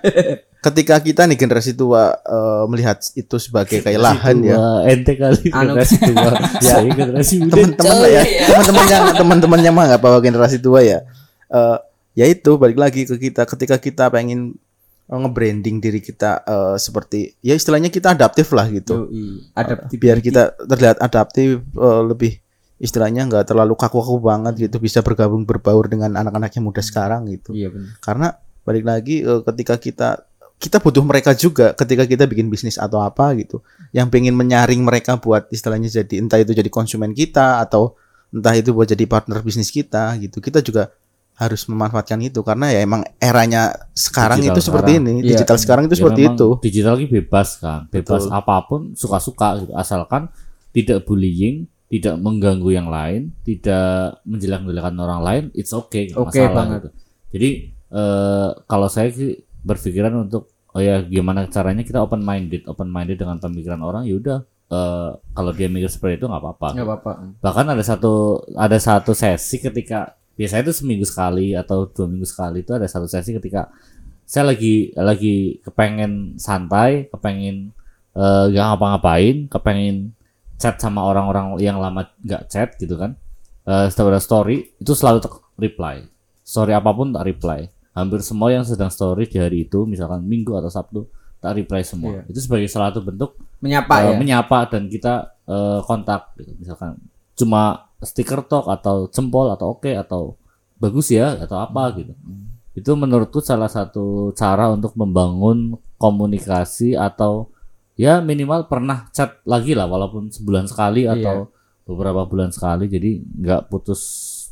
ketika 0.62 0.94
kita 0.96 1.27
nih 1.27 1.35
generasi 1.35 1.75
tua 1.75 2.14
eh, 2.14 2.64
melihat 2.66 2.94
itu 3.12 3.37
sebagai 3.37 3.83
kayak 3.83 3.98
lahan 3.98 4.37
ya. 4.40 4.55
Tua, 4.55 4.87
ente 4.87 5.12
kali 5.14 5.51
Anu- 5.51 5.75
generasi 5.75 5.96
tua 5.98 6.31
saya 6.62 6.87
generasi 6.87 7.35
muda 7.40 7.55
teman-teman 7.59 7.96
lah 7.98 8.09
ya 8.09 8.22
teman-teman 8.46 8.85
yang 8.87 9.05
teman-temannya 9.12 9.70
mah 9.70 9.85
nggak 9.90 10.01
bawa 10.01 10.18
generasi 10.18 10.59
tua 10.59 10.81
ya 10.81 11.03
Eh 11.48 11.79
ya 12.14 12.27
itu 12.29 12.55
balik 12.55 12.77
lagi 12.77 13.03
ke 13.03 13.18
kita 13.18 13.42
ketika 13.44 13.77
kita 13.77 14.05
pengen 14.07 14.55
eh, 15.05 15.18
nge-branding 15.18 15.83
diri 15.83 15.98
kita 15.98 16.40
eh, 16.40 16.77
seperti 16.79 17.35
ya 17.42 17.53
istilahnya 17.53 17.90
kita 17.90 18.14
adaptif 18.14 18.55
lah 18.55 18.70
gitu 18.70 19.11
Yoi. 19.11 19.51
Adaptif. 19.53 19.98
biar 19.98 20.22
kita 20.22 20.55
terlihat 20.62 20.96
adaptif 20.96 21.59
eh, 21.59 22.03
lebih 22.07 22.38
istilahnya 22.79 23.27
nggak 23.27 23.46
terlalu 23.46 23.75
kaku-kaku 23.75 24.18
banget 24.18 24.55
gitu 24.61 24.79
bisa 24.79 25.03
bergabung 25.03 25.42
berbaur 25.42 25.87
dengan 25.87 26.14
anak-anak 26.14 26.51
yang 26.53 26.64
muda 26.64 26.79
sekarang 26.79 27.27
gitu 27.27 27.51
Iya 27.51 27.70
benar. 27.70 27.90
karena 27.98 28.29
balik 28.62 28.83
lagi 28.83 29.20
eh, 29.20 29.40
ketika 29.44 29.75
kita 29.77 30.09
kita 30.57 30.79
butuh 30.79 31.03
mereka 31.03 31.35
juga 31.35 31.75
ketika 31.75 32.07
kita 32.07 32.25
bikin 32.25 32.46
bisnis 32.46 32.79
atau 32.79 33.03
apa 33.03 33.35
gitu 33.35 33.59
yang 33.90 34.07
pengen 34.07 34.33
menyaring 34.33 34.79
mereka 34.79 35.18
buat 35.18 35.51
istilahnya 35.51 35.90
jadi 35.92 36.22
entah 36.22 36.38
itu 36.38 36.53
jadi 36.53 36.68
konsumen 36.68 37.11
kita 37.11 37.59
atau 37.59 37.98
entah 38.31 38.55
itu 38.55 38.70
buat 38.70 38.87
jadi 38.87 39.03
partner 39.05 39.42
bisnis 39.42 39.68
kita 39.68 40.14
gitu 40.16 40.38
kita 40.38 40.62
juga 40.62 40.94
harus 41.33 41.64
memanfaatkan 41.64 42.20
itu 42.22 42.40
karena 42.40 42.70
ya 42.70 42.81
emang 42.81 43.03
eranya 43.18 43.72
sekarang 43.90 44.38
Digital 44.38 44.55
itu 44.55 44.61
seperti 44.62 44.90
sekarang. 44.92 45.09
ini 45.11 45.14
Iya. 45.18 45.29
digital 45.35 45.57
sekarang 45.59 45.85
itu 45.85 45.92
Ya 45.92 45.98
seperti 45.98 46.20
itu 46.29 46.48
digital 46.62 46.94
ini 46.96 47.09
bebas 47.11 47.48
kan 47.57 47.81
bebas 47.88 48.22
Betul. 48.22 48.37
apa 48.37 48.57
pun 48.62 48.81
suka-suka 48.94 49.48
gitu 49.59 49.72
asalkan 49.75 50.31
tidak 50.70 51.03
bullying 51.03 51.66
tidak 51.88 52.14
mengganggu 52.16 52.70
yang 52.70 52.87
lain 52.87 53.35
tidak 53.42 54.22
menjelek-jelekan 54.22 54.94
orang 54.94 55.20
lain 55.20 55.42
it's 55.53 55.72
okay 55.72 56.12
Oke 56.14 56.38
masalah 56.38 56.55
banget. 56.55 56.79
gitu 56.79 56.88
jadi 57.33 57.48
eh, 57.92 58.48
kalau 58.64 58.88
saya 58.88 59.12
sih 59.12 59.37
berpikiran 59.62 60.26
untuk 60.26 60.50
oh 60.72 60.81
ya 60.81 61.05
gimana 61.05 61.46
caranya 61.52 61.85
kita 61.85 62.00
open 62.00 62.24
minded 62.24 62.64
open 62.64 62.88
minded 62.88 63.20
dengan 63.20 63.37
pemikiran 63.38 63.81
orang 63.85 64.09
ya 64.09 64.16
udah. 64.16 64.38
Eh, 64.72 65.11
kalau 65.37 65.52
dia 65.52 65.68
mikir 65.68 65.92
seperti 65.92 66.24
itu 66.24 66.26
nggak 66.26 66.42
apa-apa. 66.42 66.68
Enggak 66.72 66.88
apa-apa. 66.88 67.12
bahkan 67.44 67.66
ada 67.68 67.85
satu 67.85 68.40
ada 68.57 68.78
satu 68.81 69.12
sesi 69.12 69.61
ketika 69.61 70.16
biasanya 70.33 70.72
itu 70.72 70.74
seminggu 70.81 71.05
sekali 71.05 71.52
atau 71.52 71.85
dua 71.85 72.09
minggu 72.09 72.24
sekali 72.24 72.64
itu 72.64 72.72
ada 72.72 72.88
satu 72.88 73.05
sesi 73.05 73.37
ketika 73.37 73.68
saya 74.24 74.48
lagi 74.57 74.96
lagi 74.96 75.61
kepengen 75.61 76.40
santai 76.40 77.12
kepengen 77.12 77.76
eh, 78.16 78.44
nggak 78.48 78.64
ngapa-ngapain 78.72 79.37
kepengen 79.52 80.16
chat 80.57 80.81
sama 80.81 81.05
orang-orang 81.05 81.61
yang 81.61 81.76
lama 81.76 82.09
nggak 82.24 82.48
chat 82.48 82.72
gitu 82.81 82.96
kan. 82.96 83.12
Eh 83.68 83.87
setelah 83.92 84.16
ada 84.16 84.22
story 84.24 84.72
itu 84.81 84.92
selalu 84.96 85.20
reply. 85.61 86.00
Story 86.42 86.72
apa 86.72 86.90
pun 86.96 87.12
tak 87.12 87.28
reply 87.28 87.68
hampir 87.92 88.20
semua 88.20 88.48
yang 88.48 88.64
sedang 88.64 88.88
story 88.88 89.24
di 89.24 89.37
hari 89.37 89.64
itu 89.64 89.85
misalkan 89.85 90.22
minggu 90.22 90.52
atau 90.55 90.68
sabtu 90.68 91.00
tak 91.38 91.57
reply 91.57 91.83
semua 91.83 92.22
Iya. 92.22 92.31
itu 92.31 92.38
sebagai 92.40 92.66
salah 92.66 92.88
satu 92.88 93.02
bentuk 93.02 93.35
Menyapa 93.59 93.94
eh, 94.00 94.11
ya. 94.11 94.16
menyapa 94.16 94.59
dan 94.66 94.87
kita 94.87 95.14
eh, 95.44 95.81
kontak 95.83 96.33
gitu. 96.37 96.52
misalkan 96.57 96.96
cuma 97.33 97.88
stiker 97.98 98.42
talk 98.42 98.66
atau 98.66 99.07
jempol 99.09 99.48
atau 99.48 99.74
oke 99.74 99.90
atau 99.90 100.35
bagus 100.76 101.09
ya 101.09 101.38
atau 101.38 101.59
apa 101.59 101.94
gitu 101.94 102.12
itu 102.72 102.90
menurutku 102.92 103.38
salah 103.38 103.68
satu 103.68 104.33
cara 104.33 104.68
untuk 104.68 104.94
membangun 104.94 105.76
komunikasi 105.96 106.94
atau 106.94 107.50
ya 107.94 108.18
minimal 108.18 108.66
pernah 108.66 109.07
chat 109.11 109.37
lagi 109.44 109.74
lah 109.74 109.85
walaupun 109.85 110.28
sebulan 110.28 110.64
sekali 110.66 111.05
Iya. 111.05 111.12
atau 111.14 111.37
beberapa 111.83 112.22
bulan 112.24 112.48
sekali 112.48 112.87
jadi 112.87 113.18
nggak 113.18 113.62
putus 113.66 114.00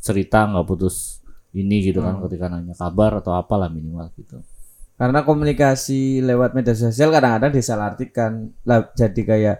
cerita 0.03 0.43
nggak 0.45 0.67
putus 0.67 1.20
ini 1.53 1.75
gitu 1.81 1.99
kan 1.99 2.15
ketika 2.21 2.47
nanya 2.47 2.71
kabar 2.73 3.17
atau 3.17 3.31
apalah 3.31 3.67
minimal 3.67 4.07
gitu 4.13 4.39
Karena 4.93 5.21
komunikasi 5.21 5.99
lewat 6.21 6.53
media 6.53 6.71
sosial 6.71 7.09
kadang-kadang 7.09 7.49
disalahartikan. 7.51 8.31
Lah, 8.61 8.85
jadi 8.91 9.17
kayak 9.19 9.57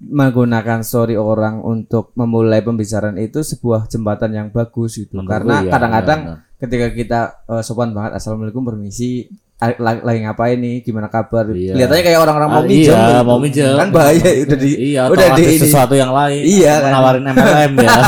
menggunakan 0.00 0.80
story 0.80 1.14
orang 1.14 1.62
untuk 1.62 2.10
memulai 2.14 2.58
pembicaraan 2.58 3.14
itu 3.14 3.38
sebuah 3.40 3.86
jembatan 3.86 4.32
yang 4.32 4.48
bagus 4.48 4.98
gitu. 4.98 5.14
Menurutku 5.14 5.30
Karena 5.30 5.54
iya, 5.60 5.70
kadang-kadang 5.70 6.20
benar-benar. 6.26 6.58
ketika 6.58 6.86
kita 6.90 7.20
eh, 7.46 7.62
sopan 7.62 7.92
banget 7.92 8.12
assalamualaikum 8.14 8.64
permisi 8.64 9.30
lagi, 9.60 10.00
lagi 10.02 10.18
ngapain 10.24 10.56
nih 10.56 10.76
gimana 10.80 11.06
kabar 11.06 11.44
Iya. 11.46 11.76
kelihatannya 11.76 12.02
kayak 12.02 12.18
orang-orang 12.18 12.48
mau 12.50 12.58
Ah, 12.58 12.66
minjem 12.66 12.90
iya, 12.90 13.06
gitu. 13.06 13.22
mau 13.22 13.38
minjem. 13.38 13.74
kan 13.76 13.88
bahaya 13.90 14.28
udah 14.42 14.58
di 14.58 14.70
iya 14.88 15.02
udah 15.06 15.28
di 15.36 15.44
sesuatu 15.54 15.94
yang 15.94 16.10
lain 16.10 16.42
Iya, 16.42 16.72
kan. 16.74 16.90
menawarin 16.90 17.24
MLM 17.28 17.72
ya 17.78 17.92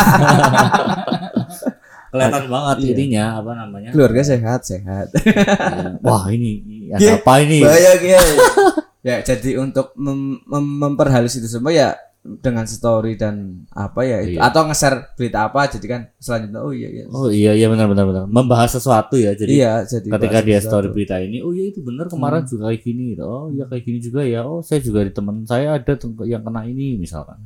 kelihatan 2.13 2.45
banget 2.47 2.77
Iya. 2.79 2.91
ininya 2.93 3.25
apa 3.41 3.51
namanya 3.57 3.89
keluarga 3.91 4.21
sehat 4.23 4.61
sehat 4.63 5.07
Iya. 5.17 5.97
wah 5.99 6.29
ini 6.29 6.61
ini 6.61 6.77
Iya. 6.87 6.95
ada 6.95 7.13
apa 7.19 7.33
ini 7.41 7.59
bahaya 7.59 7.93
guys 7.97 8.29
ya 9.01 9.17
jadi 9.21 9.51
untuk 9.59 9.97
mem- 9.97 10.45
mem- 10.45 10.77
memperhalus 10.79 11.35
itu 11.35 11.49
semua 11.49 11.73
ya 11.73 11.91
dengan 12.23 12.63
story 12.63 13.19
dan 13.19 13.67
apa 13.69 14.05
ya 14.05 14.23
itu 14.23 14.39
Iya. 14.39 14.47
atau 14.47 14.63
nge-share 14.63 15.11
berita 15.17 15.43
apa 15.43 15.67
jadi 15.67 15.87
kan 15.89 16.01
selanjutnya 16.17 16.61
oh 16.61 16.71
iya 16.71 16.89
iya 16.89 17.05
oh 17.09 17.27
iya 17.29 17.51
iya 17.51 17.67
benar 17.67 17.91
benar 17.91 18.07
benar 18.07 18.25
membahas 18.31 18.71
sesuatu 18.73 19.19
ya 19.19 19.35
jadi 19.35 19.51
iya 19.51 19.73
jadi 19.83 20.07
ketika 20.07 20.39
dia 20.39 20.61
sesuatu. 20.61 20.87
story 20.87 20.89
berita 20.95 21.19
ini 21.19 21.43
oh 21.43 21.51
iya 21.51 21.67
itu 21.67 21.83
benar 21.83 22.07
kemarin 22.07 22.47
juga 22.47 22.71
kayak 22.71 22.79
gini 22.81 23.19
oh 23.19 23.51
iya 23.51 23.67
kayak 23.67 23.83
gini 23.83 23.99
juga 23.99 24.23
ya 24.23 24.45
oh 24.45 24.61
saya 24.61 24.79
juga 24.79 25.03
di 25.03 25.11
teman 25.11 25.43
saya 25.43 25.75
ada 25.75 25.99
yang 26.23 26.43
kena 26.45 26.63
ini 26.63 26.95
misalkan 26.95 27.43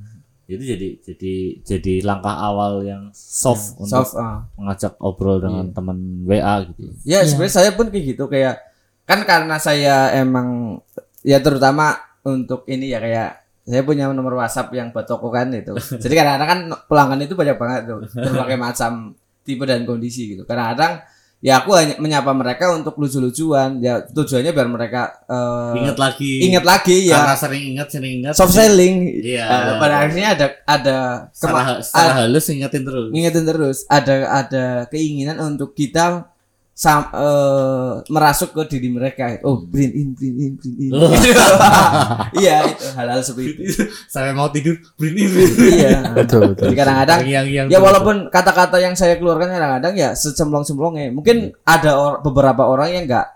itu 0.46 0.62
jadi 0.62 0.88
jadi 1.02 1.34
jadi 1.66 1.94
langkah 2.06 2.38
awal 2.38 2.86
yang 2.86 3.10
soft 3.10 3.74
untuk 3.82 4.06
soft 4.06 4.14
ah. 4.14 4.46
mengajak 4.54 4.94
obrol 5.02 5.42
dengan 5.42 5.74
teman 5.74 6.22
WA 6.22 6.62
gitu. 6.70 6.94
Ya 7.02 7.26
sebenarnya 7.26 7.54
saya 7.54 7.70
pun 7.74 7.90
kayak 7.90 8.04
gitu 8.14 8.30
kayak 8.30 8.62
kan 9.06 9.26
karena 9.26 9.58
saya 9.58 10.14
emang 10.14 10.78
ya 11.26 11.42
terutama 11.42 11.98
untuk 12.22 12.62
ini 12.70 12.94
ya 12.94 13.02
kayak 13.02 13.30
saya 13.66 13.82
punya 13.82 14.06
nomor 14.06 14.38
WhatsApp 14.38 14.70
yang 14.70 14.94
buat 14.94 15.10
toko 15.10 15.26
kan 15.34 15.50
itu. 15.50 15.74
Jadi 16.02 16.14
kadang-kadang 16.14 16.48
kan 16.48 16.60
pelanggan 16.86 17.26
itu 17.26 17.34
banyak 17.34 17.58
banget 17.58 17.80
tuh 17.90 17.98
berbagai 18.14 18.58
macam 18.58 19.18
tipe 19.42 19.66
dan 19.66 19.82
kondisi 19.82 20.38
gitu. 20.38 20.46
Kadang-kadang 20.46 21.02
ya 21.38 21.60
aku 21.60 21.72
hanya 21.72 21.94
menyapa 21.96 22.32
mereka 22.32 22.72
untuk 22.72 22.96
lucu-lucuan 22.96 23.78
ya 23.78 24.00
tujuannya 24.02 24.50
biar 24.50 24.66
mereka 24.66 25.02
eh, 25.22 25.78
Ingat 25.78 25.96
lagi. 25.96 26.32
ingat 26.42 26.64
lagi 26.64 26.96
Karena 27.06 27.28
ya 27.28 27.36
sering 27.36 27.64
ingat, 27.70 27.88
sering 27.88 28.12
ingat. 28.20 28.34
soft 28.34 28.52
selling 28.52 28.96
Iya. 29.20 29.44
Eh, 29.44 29.74
pada 29.76 29.94
akhirnya 30.00 30.28
ada 30.32 30.46
ada 30.64 30.96
Secara, 31.30 31.80
secara 31.80 32.08
a- 32.10 32.16
halus 32.22 32.46
ingetin 32.48 32.82
terus. 32.82 33.06
ngingetin 33.10 33.44
terus 33.44 33.78
ada 33.86 34.14
ada 34.34 34.64
keinginan 34.86 35.36
untuk 35.38 35.72
kita 35.72 36.24
sam, 36.76 37.08
eh, 37.08 38.04
merasuk 38.06 38.52
ke 38.52 38.68
diri 38.68 38.92
mereka. 38.92 39.40
Oh 39.42 39.64
bring 39.64 39.88
in 39.90 40.08
bring 40.12 40.36
in 40.36 40.52
bring 40.54 40.76
in. 40.78 40.90
Iya 42.36 42.68
itu 42.68 42.84
hal-hal 42.92 43.20
seperti 43.20 43.48
itu. 43.56 43.82
Sampai 44.12 44.30
mau 44.30 44.48
tidur, 44.48 44.76
beri 44.94 45.24
iya. 45.72 46.04
Betul 46.18 46.52
betul. 46.52 46.68
jadi 46.68 46.76
kadang-kadang 46.76 47.20
yang 47.24 47.46
yang 47.48 47.66
ya 47.66 47.80
walaupun 47.80 48.28
kata-kata 48.28 48.76
yang 48.76 48.92
saya 48.92 49.16
keluarkan 49.16 49.48
kadang-kadang 49.48 49.94
ya 49.96 50.12
secemplong-cemplongnya 50.12 51.10
mungkin 51.10 51.56
ada 51.62 51.96
or- 51.96 52.20
beberapa 52.20 52.62
orang 52.62 52.92
yang 52.92 53.04
nggak 53.06 53.26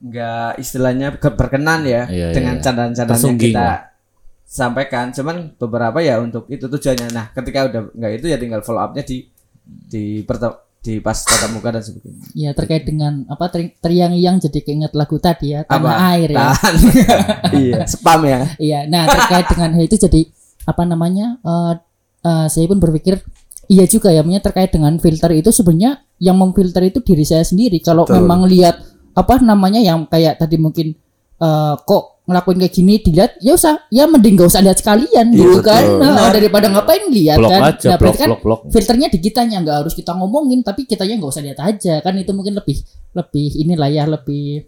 nggak 0.00 0.50
istilahnya 0.58 1.06
ke- 1.14 1.30
berkenan 1.30 1.84
ya 1.84 2.08
Iya, 2.08 2.32
dengan 2.32 2.56
iya. 2.56 2.62
candaan-candaan 2.62 3.20
yang 3.22 3.38
kita 3.38 3.60
lah. 3.60 3.78
sampaikan. 4.42 5.12
Cuman 5.12 5.36
beberapa 5.54 5.98
ya 6.00 6.18
untuk 6.18 6.48
itu 6.48 6.66
tujuannya. 6.66 7.12
Nah 7.12 7.30
ketika 7.30 7.68
udah 7.68 7.82
nggak 7.92 8.12
itu 8.18 8.26
ya 8.26 8.38
tinggal 8.40 8.60
follow 8.60 8.80
upnya 8.80 9.04
di 9.04 9.28
di 9.62 10.24
perta- 10.24 10.58
di 10.80 10.96
pas 10.96 11.12
tatap 11.14 11.52
muka 11.52 11.68
dan 11.70 11.84
sebagainya 11.84 12.24
Ya 12.32 12.50
terkait 12.50 12.82
dengan 12.82 13.28
apa 13.28 13.46
teri- 13.46 13.76
teriang-iang 13.76 14.40
jadi 14.40 14.58
keinget 14.58 14.92
lagu 14.92 15.16
tadi 15.16 15.52
ya 15.52 15.60
tanah 15.62 15.92
Apa? 15.92 16.08
air 16.10 16.28
ya. 16.30 16.46
Iya 17.52 17.80
spam 17.84 18.20
ya 18.24 18.40
Iya. 18.56 18.80
Nah 18.86 19.04
terkait 19.06 19.46
dengan 19.46 19.70
hal 19.72 19.84
itu 19.84 19.96
jadi 19.98 20.20
apa 20.62 20.82
namanya? 20.82 21.36
eh 21.38 21.72
eh, 22.22 22.46
saya 22.46 22.64
pun 22.64 22.78
berpikir 22.78 23.20
iya 23.66 23.84
juga 23.84 24.08
ya. 24.08 24.20
Maksudnya 24.20 24.40
terkait 24.42 24.70
dengan 24.72 24.96
filter 24.96 25.30
itu 25.32 25.50
sebenarnya 25.50 25.92
yang 26.16 26.34
memfilter 26.34 26.80
itu 26.82 26.98
diri 27.00 27.22
saya 27.22 27.44
sendiri. 27.44 27.78
Kalau 27.78 28.08
Betul. 28.08 28.24
memang 28.24 28.48
lihat 28.48 28.80
apa 29.12 29.36
namanya 29.38 29.78
yang 29.78 30.08
kayak 30.08 30.40
tadi 30.40 30.56
mungkin 30.56 30.96
eh, 31.36 31.74
kok 31.76 32.09
ngelakuin 32.28 32.58
kayak 32.62 32.74
gini 32.74 32.94
dilihat 33.02 33.32
ya 33.42 33.56
usah 33.56 33.84
ya 33.90 34.04
mending 34.06 34.38
gak 34.38 34.52
usah 34.52 34.62
lihat 34.62 34.78
sekalian 34.78 35.34
gitu 35.34 35.58
betul. 35.58 35.66
kan 35.66 35.84
Nah, 35.98 36.30
daripada 36.30 36.66
ngapain 36.70 37.04
lihat 37.10 37.38
blok 37.40 37.50
kan 37.50 37.60
aja, 37.74 37.88
nah 37.90 37.96
blok, 37.96 38.00
berarti 38.00 38.18
kan 38.18 38.28
blok, 38.28 38.42
blok. 38.44 38.60
filternya 38.70 39.08
di 39.10 39.18
kitanya 39.18 39.56
nggak 39.64 39.76
harus 39.82 39.94
kita 39.98 40.12
ngomongin 40.14 40.60
tapi 40.62 40.86
kitanya 40.86 41.18
nggak 41.18 41.32
usah 41.32 41.42
lihat 41.42 41.58
aja 41.58 41.94
kan 42.04 42.14
itu 42.14 42.30
mungkin 42.30 42.54
lebih 42.54 42.76
lebih 43.16 43.48
inilah 43.66 43.88
ya 43.90 44.04
lebih 44.06 44.62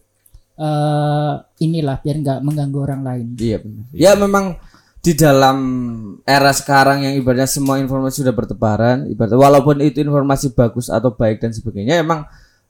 eh 0.53 1.35
inilah 1.65 1.97
biar 2.03 2.17
nggak 2.21 2.39
mengganggu 2.45 2.79
orang 2.83 3.03
lain 3.07 3.27
Iya 3.39 3.57
benar. 3.63 3.85
Ya 3.95 4.13
memang 4.19 4.59
di 5.03 5.19
dalam 5.19 5.59
era 6.23 6.55
sekarang 6.55 7.03
yang 7.03 7.15
ibaratnya 7.19 7.51
semua 7.51 7.83
informasi 7.83 8.23
sudah 8.23 8.31
bertebaran, 8.31 9.11
ibaratnya 9.11 9.35
walaupun 9.35 9.83
itu 9.83 9.99
informasi 9.99 10.55
bagus 10.55 10.87
atau 10.87 11.11
baik 11.11 11.43
dan 11.43 11.51
sebagainya, 11.51 11.99
emang 11.99 12.23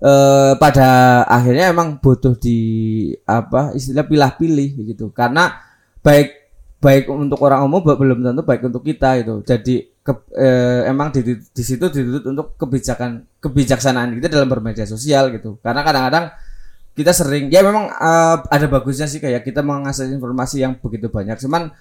eh, 0.02 0.52
pada 0.58 1.22
akhirnya 1.30 1.70
emang 1.70 2.02
butuh 2.02 2.34
di 2.34 2.58
apa 3.24 3.72
istilah 3.78 4.04
pilah-pilih 4.06 4.70
gitu. 4.94 5.14
Karena 5.14 5.54
baik 6.02 6.42
baik 6.82 7.06
untuk 7.06 7.38
orang 7.46 7.62
umum 7.62 7.78
be- 7.86 7.94
belum 7.94 8.26
tentu 8.26 8.42
baik 8.42 8.62
untuk 8.66 8.82
kita 8.82 9.22
itu. 9.22 9.34
Jadi 9.46 9.74
ke- 10.02 10.26
eh, 10.34 10.90
emang 10.90 11.14
di, 11.14 11.38
di, 11.38 11.62
situ 11.62 11.86
dituntut 11.86 12.24
untuk 12.26 12.46
kebijakan 12.58 13.22
kebijaksanaan 13.38 14.18
kita 14.18 14.26
dalam 14.26 14.50
bermedia 14.50 14.84
sosial 14.84 15.30
gitu. 15.30 15.62
Karena 15.62 15.86
kadang-kadang 15.86 16.26
kita 16.92 17.12
sering 17.16 17.48
ya 17.48 17.64
memang 17.64 17.88
eh, 17.88 18.36
ada 18.50 18.66
bagusnya 18.68 19.08
sih 19.08 19.22
kayak 19.22 19.46
kita 19.46 19.64
mengakses 19.64 20.12
informasi 20.12 20.60
yang 20.60 20.76
begitu 20.76 21.08
banyak 21.08 21.40
cuman 21.40 21.72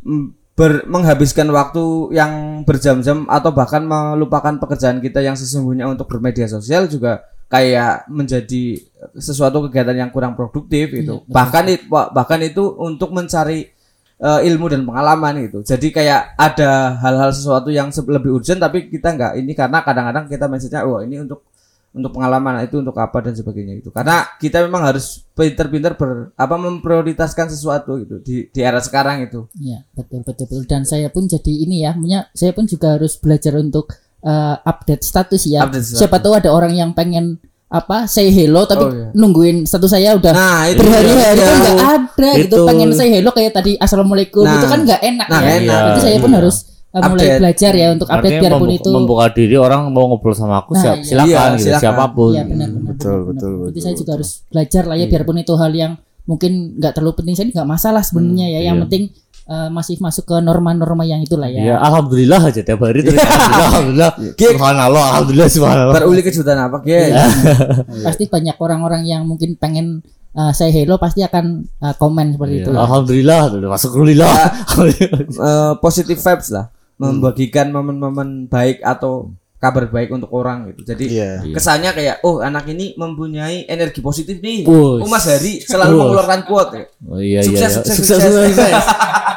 mm, 0.00 0.56
ber- 0.56 0.88
menghabiskan 0.88 1.44
waktu 1.52 2.16
yang 2.16 2.64
berjam-jam 2.64 3.28
atau 3.28 3.52
bahkan 3.52 3.84
melupakan 3.84 4.56
pekerjaan 4.56 5.04
kita 5.04 5.20
yang 5.20 5.36
sesungguhnya 5.36 5.84
untuk 5.84 6.08
bermedia 6.08 6.48
sosial 6.48 6.88
juga 6.88 7.35
kayak 7.46 8.10
menjadi 8.10 8.82
sesuatu 9.14 9.70
kegiatan 9.70 9.94
yang 9.96 10.10
kurang 10.10 10.34
produktif 10.34 10.90
itu 10.90 11.22
Iya, 11.22 11.30
bahkan 11.30 11.64
it- 11.70 11.86
wa- 11.86 12.10
bahkan 12.10 12.42
itu 12.42 12.74
untuk 12.76 13.14
mencari 13.14 13.70
eh, 14.16 14.40
ilmu 14.48 14.72
dan 14.72 14.80
pengalaman 14.80 15.44
gitu. 15.44 15.60
Jadi 15.60 15.92
kayak 15.92 16.40
ada 16.40 16.96
hal-hal 17.04 17.30
sesuatu 17.30 17.68
yang 17.68 17.92
lebih 17.92 18.32
urgent 18.32 18.58
tapi 18.58 18.88
kita 18.88 19.12
nggak 19.12 19.32
ini 19.36 19.52
karena 19.52 19.84
kadang-kadang 19.84 20.24
kita 20.24 20.48
mindsetnya 20.48 20.88
wah 20.88 21.04
ini 21.04 21.20
untuk 21.20 21.44
untuk 21.92 22.12
pengalaman 22.12 22.60
itu 22.60 22.76
untuk 22.80 22.92
apa 22.96 23.24
dan 23.24 23.32
sebagainya 23.32 23.80
itu 23.80 23.88
karena 23.88 24.28
kita 24.36 24.60
memang 24.64 24.84
harus 24.84 25.24
pinter-pinter 25.32 25.96
ber 25.96 26.28
apa 26.36 26.54
memprioritaskan 26.56 27.48
sesuatu 27.48 27.96
gitu 28.00 28.20
di 28.20 28.48
di 28.48 28.60
era 28.60 28.80
sekarang 28.80 29.28
itu. 29.28 29.48
Iya 29.56 29.84
betul 29.92 30.24
betul 30.24 30.44
betul. 30.48 30.64
Dan 30.64 30.84
saya 30.84 31.08
pun 31.12 31.28
jadi 31.28 31.52
ini 31.52 31.84
ya 31.84 31.92
punya 31.92 32.28
saya 32.32 32.52
pun 32.56 32.64
juga 32.64 32.96
harus 32.96 33.16
belajar 33.20 33.56
untuk 33.56 33.92
eh, 34.18 34.54
update 34.62 35.02
status 35.02 35.42
ya 35.44 35.62
Update 35.62 35.84
status. 35.84 35.98
siapa 35.98 36.16
tahu 36.16 36.32
ada 36.34 36.48
orang 36.48 36.72
yang 36.72 36.90
pengen 36.90 37.36
apa 37.66 38.06
say 38.06 38.30
hello 38.30 38.62
tapi 38.62 38.78
Oh, 38.80 38.90
iya. 38.90 39.10
nungguin 39.12 39.56
status 39.64 39.90
saya 39.90 40.14
udah 40.14 40.30
nah 40.30 40.64
itu 40.64 40.78
berhari-hari 40.78 41.18
kan 41.36 41.56
nggak 41.58 41.80
ada 41.98 42.28
gitu 42.38 42.54
Itu. 42.54 42.62
pengen 42.64 42.90
say 42.90 43.10
hello 43.10 43.30
kayak 43.30 43.52
tadi 43.52 43.74
assalamualaikum 43.76 44.40
Nah. 44.40 44.54
itu 44.54 44.66
kan 44.66 44.80
nggak 44.82 45.00
enak 45.04 45.26
Nah, 45.26 45.40
ya 45.40 45.50
enak. 45.58 45.80
Berarti 45.82 46.00
saya 46.00 46.16
pun 46.16 46.30
Iya. 46.30 46.38
harus 46.38 46.56
eh, 46.62 46.70
mulai 46.96 47.10
Update. 47.10 47.36
belajar 47.36 47.72
ya 47.74 47.86
untuk 47.90 48.06
update 48.06 48.22
Artinya 48.30 48.40
biarpun 48.46 48.70
itu 48.72 48.88
membuka 48.88 49.24
diri 49.28 49.56
orang 49.56 49.80
mau 49.90 50.06
ngobrol 50.06 50.32
sama 50.32 50.62
aku 50.62 50.72
Nah, 50.72 50.80
siap, 50.80 50.96
iya. 50.96 51.04
silakan 51.04 51.26
Iya, 51.26 51.42
gitu 51.50 51.64
silakan. 51.66 51.82
siapa 51.82 52.04
pun. 52.08 52.30
Iya 52.30 52.44
benar 52.46 52.68
benar. 52.68 52.86
Betul, 52.88 53.10
benar, 53.10 53.26
betul, 53.28 53.50
benar. 53.50 53.58
Jadi 53.58 53.66
betul, 53.68 53.82
saya 53.82 53.92
juga 53.92 54.00
betul. 54.00 54.14
harus 54.14 54.30
belajar 54.46 54.82
lah 54.84 54.96
ya 54.96 55.06
biarpun 55.06 55.36
itu 55.36 55.54
hal 55.54 55.72
yang 55.72 55.92
mungkin 56.24 56.52
nggak 56.76 56.92
terlalu 56.92 57.12
penting 57.16 57.34
saya 57.34 57.46
nggak 57.48 57.68
masalah 57.68 58.02
sebenarnya 58.02 58.46
ya. 58.48 58.60
Yang 58.62 58.72
iya. 58.72 58.82
penting 58.86 59.02
eh, 59.46 59.68
masih 59.70 59.96
masuk 60.02 60.26
ke 60.26 60.36
norma-norma 60.42 61.06
yang 61.06 61.22
itulah 61.22 61.46
ya. 61.46 61.74
Ya, 61.74 61.76
alhamdulillah 61.80 62.40
aja 62.50 62.60
tiap 62.60 62.82
hari 62.82 63.02
terus 63.06 63.18
alhamdulillah, 63.22 64.10
alhamdulillah. 64.12 64.12
Subhanallah, 64.36 65.04
alhamdulillah, 65.14 65.48
subhanallah. 65.48 65.94
beruli 65.94 66.22
kejutan 66.22 66.58
apa 66.58 66.76
Ki? 66.82 67.14
Pasti 68.06 68.24
banyak 68.26 68.56
orang-orang 68.58 69.02
yang 69.06 69.22
mungkin 69.24 69.54
pengen 69.56 70.02
eh, 70.36 70.52
say 70.52 70.70
hello 70.74 71.00
pasti 71.00 71.24
akan 71.24 71.64
eh, 71.64 71.94
komen 71.96 72.36
seperti 72.36 72.54
Iya, 72.60 72.62
itu. 72.66 72.70
Alhamdulillah, 72.74 73.40
masuk 73.70 73.90
rulillah. 73.96 74.34
Eh, 74.76 75.72
positive 75.80 76.18
vibes 76.20 76.50
lah 76.52 76.68
membagikan 76.96 77.68
momen-momen 77.72 78.48
baik 78.48 78.80
atau 78.80 79.36
kabar 79.66 79.90
baik 79.90 80.14
untuk 80.14 80.30
orang 80.30 80.70
gitu 80.70 80.94
jadi 80.94 81.04
Iya. 81.06 81.30
kesannya 81.50 81.90
kayak 81.90 82.16
oh 82.22 82.38
anak 82.38 82.70
ini 82.70 82.94
mempunyai 82.94 83.66
energi 83.66 83.98
positif 83.98 84.38
nih 84.38 84.62
Wuss. 84.62 85.02
oh 85.02 85.08
Mas 85.10 85.26
Hari 85.26 85.58
selalu 85.66 85.94
mengeluarkan 85.98 86.40
quote 86.46 86.70
ya. 86.78 86.84
Oh 87.10 87.18
iya 87.18 87.40
iya. 87.42 87.50
Sukses, 87.50 87.72
iya. 87.74 87.82
sukses, 87.82 87.96
sukses, 88.06 88.20
sukses. 88.22 88.54
sukses. 88.54 88.84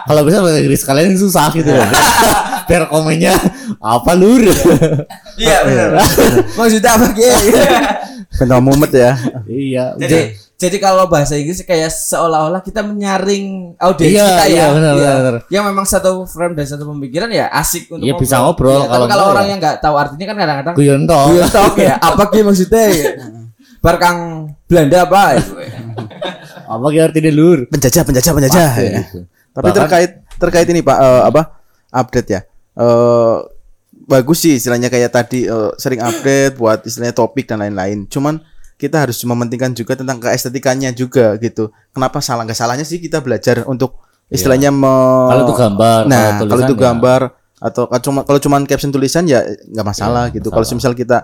Kalau 0.05 0.21
bisa 0.25 0.37
bahasa 0.41 0.57
Inggris 0.61 0.81
kalian 0.85 1.17
susah 1.17 1.49
gitu 1.53 1.69
ya. 1.69 1.87
Biar 2.69 2.85
komennya 2.85 3.33
apa 3.81 4.13
lur? 4.13 4.45
iya 5.41 5.57
benar 5.65 5.89
maksudnya 6.53 6.91
apa 6.93 7.07
Ki? 7.17 7.25
Bentang 8.37 8.61
mumet 8.61 8.91
ya. 8.93 9.17
iya. 9.49 9.97
jadi 9.97 10.37
jadi 10.59 10.75
kalau 10.77 11.07
bahasa 11.07 11.33
Inggris 11.33 11.63
kayak 11.63 11.87
seolah-olah 11.87 12.59
kita 12.59 12.83
menyaring 12.83 13.73
audiens 13.77 14.11
Iya, 14.11 14.25
kita 14.27 14.43
ya 14.43 14.51
iya, 14.51 14.65
benar, 14.69 14.93
Iya. 14.93 15.11
benar. 15.15 15.35
yang 15.47 15.63
memang 15.63 15.85
satu 15.85 16.27
frame 16.27 16.51
dan 16.53 16.67
satu 16.67 16.83
pemikiran 16.85 17.31
ya 17.31 17.47
asik 17.49 17.87
untuk 17.87 18.03
Iya, 18.03 18.13
bisa 18.13 18.37
ngobrol, 18.37 18.83
tapi 18.83 18.91
kalau 18.91 19.05
kalau 19.07 19.25
orang 19.31 19.45
ya. 19.45 19.49
yang 19.49 19.59
nggak 19.59 19.77
tahu 19.79 19.95
artinya 19.95 20.25
kan 20.27 20.35
kadang-kadang 20.37 20.75
Guyon 20.75 21.01
toh. 21.05 21.25
Guyon 21.31 21.47
tok 21.47 21.75
ya 21.79 21.95
apa 21.97 22.23
Ki 22.27 22.39
maksudnya 22.41 22.83
bar 23.83 23.95
kang 23.95 24.19
Belanda 24.65 25.07
apa 25.07 25.21
Apa 26.69 26.85
ki 26.87 26.99
artinya 26.99 27.31
lur? 27.31 27.65
Penjajah, 27.65 28.03
penjajah, 28.03 28.29
penjajah. 28.31 28.69
Pasti 28.69 28.85
ya. 28.85 29.01
gitu. 29.01 29.19
Tapi 29.49 29.65
Bahkan- 29.65 29.77
terkait 29.79 30.11
terkait 30.37 30.67
ini 30.67 30.81
Pak 30.81 30.97
eh, 30.97 31.21
apa 31.25 31.41
update 31.89 32.29
ya. 32.29 32.41
Eh 32.75 33.37
bagus 34.05 34.37
sih 34.39 34.53
istilahnya 34.53 34.85
kayak 34.87 35.09
tadi 35.09 35.45
eh, 35.45 35.71
sering 35.75 35.97
update 35.97 36.53
buat 36.55 36.83
istilahnya 36.83 37.15
topik 37.15 37.47
dan 37.47 37.59
lain-lain. 37.59 38.05
Cuman 38.05 38.37
kita 38.79 39.03
harus 39.03 39.19
mementingkan 39.21 39.75
juga 39.75 39.93
tentang 39.93 40.17
keestetikannya 40.17 40.95
juga 40.95 41.35
gitu. 41.35 41.67
Kenapa 41.91 42.23
salah 42.23 42.47
nggak 42.47 42.55
salahnya 42.55 42.87
sih 42.87 42.97
kita 42.97 43.19
belajar 43.19 43.67
untuk 43.67 43.99
istilahnya 44.31 44.71
me- 44.71 44.87
Iya. 44.87 45.29
Kalau 45.29 45.41
itu 45.43 45.55
gambar, 45.59 45.99
Nah, 46.07 46.23
kalau 46.39 46.47
kalau 46.47 46.61
itu 46.63 46.75
ya. 46.75 46.81
gambar 46.87 47.21
atau 47.59 47.83
kalau 47.85 47.99
cuma 48.01 48.19
kalau 48.23 48.39
cuman 48.39 48.61
caption 48.63 48.87
tulisan 48.87 49.27
ya 49.27 49.43
nggak 49.43 49.83
masalah 49.83 50.31
Iya, 50.31 50.39
gitu. 50.39 50.47
Kalau 50.47 50.63
masalah. 50.63 50.79
misal 50.79 50.93
kita 50.95 51.17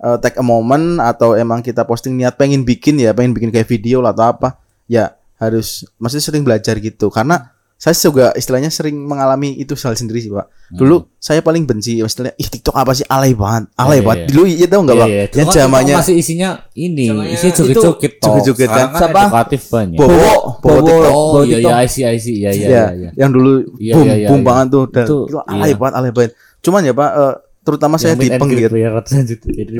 eh, 0.00 0.16
take 0.22 0.38
a 0.38 0.44
moment 0.46 0.96
atau 0.96 1.34
emang 1.34 1.60
kita 1.60 1.82
posting 1.82 2.14
niat 2.14 2.38
pengen 2.38 2.62
bikin 2.62 2.96
ya, 2.96 3.10
pengen 3.12 3.34
bikin 3.34 3.50
kayak 3.50 3.66
video 3.66 4.00
lah 4.00 4.14
atau 4.14 4.32
apa, 4.32 4.48
ya 4.86 5.12
harus 5.36 5.84
maksudnya 5.98 6.24
sering 6.24 6.40
belajar 6.40 6.78
gitu. 6.78 7.10
Karena 7.10 7.52
saya 7.80 7.96
juga 7.96 8.36
istilahnya 8.36 8.68
sering 8.68 8.92
mengalami 9.00 9.56
itu 9.56 9.72
hal 9.74 9.96
sendiri 9.96 10.20
sih, 10.20 10.28
Pak. 10.28 10.52
Dulu 10.70 11.16
saya 11.16 11.40
paling 11.40 11.64
benci 11.64 11.96
istilahnya 11.98 12.36
ih 12.36 12.44
TikTok 12.46 12.76
apa 12.76 12.92
sih 12.92 13.08
alay 13.08 13.32
banget. 13.32 13.72
Alay 13.72 13.80
Hmm. 13.80 13.88
Iya, 13.96 14.04
banget. 14.04 14.20
iya. 14.20 14.28
Dulu 14.28 14.42
iya 14.44 14.66
tahu 14.68 14.80
enggak, 14.80 14.94
Iya, 14.94 15.00
Pak? 15.00 15.08
iya. 15.08 15.24
Yang 15.32 15.48
kan 15.48 15.56
zamannya 15.56 15.94
masih 15.96 16.14
isinya 16.14 16.50
ini, 16.70 17.06
Zamannya 17.08 17.32
isi 17.32 17.48
joget-joget 17.50 18.12
kan. 18.68 18.86
Siapa? 18.92 19.20
edukatif 19.24 19.62
banyak. 19.66 19.96
Bobo, 19.96 20.12
Bobo, 20.12 20.36
Bobo 20.60 20.76
TikTok. 20.84 21.10
Oh 21.10 21.40
iya 21.40 21.56
TikTok. 21.56 21.72
iya 21.72 21.74
I 21.74 21.88
see 21.88 22.04
I 22.04 22.16
see 22.16 22.36
iya 22.36 22.50
iya 22.50 22.60
ya, 22.60 22.68
iya. 22.68 22.84
iya. 22.92 23.10
yang 23.16 23.30
dulu 23.32 23.50
Iya, 23.74 23.94
boom 23.96 24.04
iya, 24.04 24.14
iya, 24.14 24.28
boom 24.28 24.38
iya. 24.38 24.46
banget 24.46 24.66
tuh 24.68 24.84
dan 24.86 25.04
Itu, 25.04 25.16
itu 25.24 25.38
alay 25.42 25.64
iya. 25.66 25.74
banget 25.74 25.94
alay 25.96 26.10
banget. 26.12 26.32
Cuman 26.60 26.80
ya 26.84 26.92
Pak 26.92 27.10
eh, 27.16 27.34
terutama 27.60 27.94
saya 27.96 28.12
di 28.14 28.28
penggir. 28.30 28.70
Oh, 28.76 28.76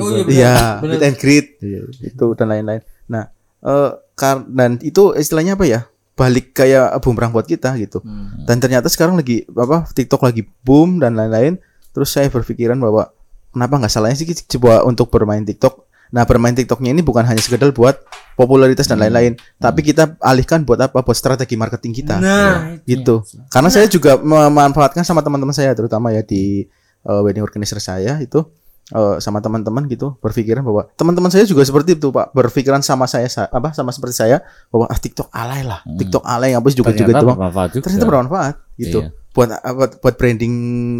buat- 0.01 0.25
iya, 0.25 0.25
Iya, 0.27 0.53
meet 0.81 1.03
and 1.03 1.17
greet 1.17 1.45
Iya. 1.59 1.79
itu 2.03 2.25
dan 2.33 2.47
lain-lain. 2.47 2.81
Nah, 3.05 3.29
eh 3.61 3.89
kar- 4.13 4.45
dan 4.47 4.81
itu 4.81 5.13
istilahnya 5.13 5.53
apa 5.53 5.65
ya? 5.65 5.85
Balik 6.21 6.53
kayak 6.53 7.01
bumerang 7.01 7.33
buat 7.33 7.49
kita 7.49 7.73
gitu. 7.81 8.05
Hmm. 8.05 8.45
Dan 8.45 8.61
ternyata 8.61 8.85
sekarang 8.93 9.17
lagi 9.17 9.41
apa? 9.49 9.89
TikTok 9.89 10.21
lagi 10.21 10.45
boom 10.61 11.01
dan 11.01 11.17
lain-lain. 11.17 11.57
Terus 11.89 12.13
saya 12.13 12.29
berpikiran 12.29 12.77
bahwa 12.77 13.09
kenapa 13.49 13.81
nggak 13.81 13.91
salahnya 13.91 14.21
sih 14.21 14.29
coba 14.29 14.85
untuk 14.85 15.09
bermain 15.09 15.41
TikTok 15.41 15.91
Nah, 16.11 16.27
bermain 16.27 16.51
TikToknya 16.51 16.91
ini 16.91 17.01
bukan 17.01 17.23
hanya 17.23 17.39
sekedar 17.39 17.71
buat 17.71 18.03
popularitas 18.35 18.83
dan 18.83 18.99
lain-lain, 18.99 19.39
tapi 19.55 19.79
kita 19.79 20.19
alihkan 20.19 20.67
buat 20.67 20.75
apa? 20.83 20.99
Buat 20.99 21.15
strategi 21.15 21.55
marketing 21.55 22.03
kita. 22.03 22.19
Nah, 22.19 22.75
gitu. 22.83 23.23
Karena 23.47 23.71
saya 23.71 23.87
juga 23.87 24.19
memanfaatkan 24.19 25.07
sama 25.07 25.23
teman-teman 25.23 25.55
saya 25.55 25.71
terutama 25.71 26.11
ya 26.11 26.19
di 26.19 26.67
uh, 27.07 27.23
wedding 27.23 27.41
organizer 27.41 27.79
saya 27.79 28.19
itu 28.19 28.43
uh, 28.91 29.17
sama 29.17 29.39
teman-teman 29.39 29.87
gitu 29.87 30.15
berpikiran 30.19 30.61
bahwa 30.61 30.87
teman-teman 30.93 31.31
saya 31.31 31.43
juga 31.43 31.63
seperti 31.63 31.95
itu 31.97 32.11
Pak, 32.11 32.31
berpikiran 32.31 32.79
sama 32.79 33.07
saya 33.07 33.27
sa- 33.27 33.49
apa 33.49 33.71
sama 33.71 33.91
seperti 33.91 34.15
saya 34.15 34.43
bahwa 34.69 34.85
ah 34.87 34.95
TikTok 34.95 35.27
alay 35.31 35.63
lah. 35.63 35.79
TikTok 35.85 36.23
alay 36.23 36.51
apa 36.53 36.67
juga 36.69 36.91
juga 36.93 37.11
bermanfaat 37.35 37.69
juga. 37.73 37.83
Ternyata 37.87 38.05
bermanfaat 38.05 38.55
gitu. 38.77 38.99
Iya. 39.03 39.09
Buat 39.31 39.49
buat 39.63 39.91
buat 40.03 40.15
branding 40.19 40.53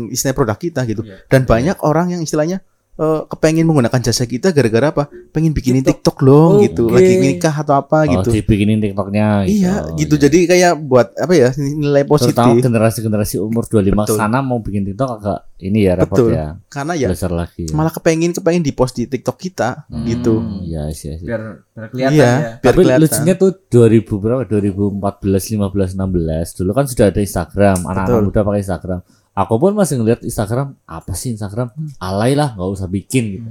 istilah 0.09 0.31
produk 0.31 0.55
kita 0.55 0.87
gitu. 0.87 1.03
Dan 1.27 1.43
banyak 1.45 1.77
orang 1.83 2.15
yang 2.15 2.21
istilahnya 2.23 2.63
eh, 3.01 3.21
kepengen 3.25 3.65
menggunakan 3.65 3.97
jasa 3.99 4.23
kita 4.23 4.51
gara-gara 4.51 4.87
apa? 4.87 5.03
Pengen 5.31 5.51
bikinin 5.51 5.81
TikTok, 5.81 6.21
loh 6.21 6.55
Oke. 6.55 6.69
gitu. 6.69 6.85
Lagi 6.85 7.17
nikah 7.17 7.55
atau 7.55 7.73
apa 7.75 8.03
Oh, 8.03 8.11
gitu. 8.13 8.29
dibikinin 8.29 8.77
TikToknya 8.77 9.43
gitu. 9.43 9.57
Iya, 9.59 9.73
gitu. 9.97 10.15
Jadi 10.15 10.37
kayak 10.45 10.73
buat 10.79 11.09
apa 11.15 11.33
ya? 11.33 11.49
nilai 11.57 12.03
Terutama 12.03 12.13
positif. 12.53 12.61
generasi-generasi 12.61 13.35
umur 13.39 13.65
25 13.65 14.05
Betul. 14.05 14.15
sana 14.15 14.39
mau 14.39 14.59
bikin 14.59 14.85
TikTok 14.85 15.09
agak 15.17 15.39
ini 15.59 15.79
ya 15.81 15.93
repot 15.95 16.17
Betul. 16.19 16.29
ya. 16.31 16.47
Karena 16.67 16.93
ya 16.93 17.07
Belajar 17.07 17.31
lagi. 17.31 17.63
ya. 17.63 17.73
malah 17.73 17.89
kepengen 17.91 18.31
kepengen 18.31 18.61
di 18.61 18.71
post 18.71 18.93
di 18.93 19.05
TikTok 19.05 19.37
kita 19.39 19.69
gitu. 20.03 20.37
Hmm, 20.37 20.61
Iya, 20.61 20.83
iya, 20.87 21.11
iya. 21.11 21.17
biar 21.19 21.41
biar 21.71 21.87
kelihatan 21.87 22.13
Iya, 22.13 22.23
ya. 22.23 22.33
biar 22.59 22.59
Tapi 22.67 22.79
kelihatan. 22.79 23.01
lucunya 23.01 23.33
tuh 23.35 23.49
2000 23.67 24.13
berapa? 24.17 24.41
2014, 24.45 25.43
15, 25.49 25.89
16. 25.91 26.53
Dulu 26.53 26.71
kan 26.71 26.85
sudah 26.85 27.05
ada 27.07 27.19
Instagram, 27.19 27.77
anak-anak 27.83 28.21
muda 28.23 28.41
pakai 28.41 28.61
Instagram. 28.61 28.99
Aku 29.41 29.57
pun 29.57 29.73
masih 29.73 29.97
ngeliat 29.97 30.21
Instagram, 30.21 30.77
apa 30.85 31.11
sih 31.17 31.33
Instagram? 31.33 31.73
Alay 31.97 32.37
lah, 32.37 32.53
nggak 32.53 32.69
usah 32.77 32.87
bikin 32.89 33.23
gitu. 33.39 33.49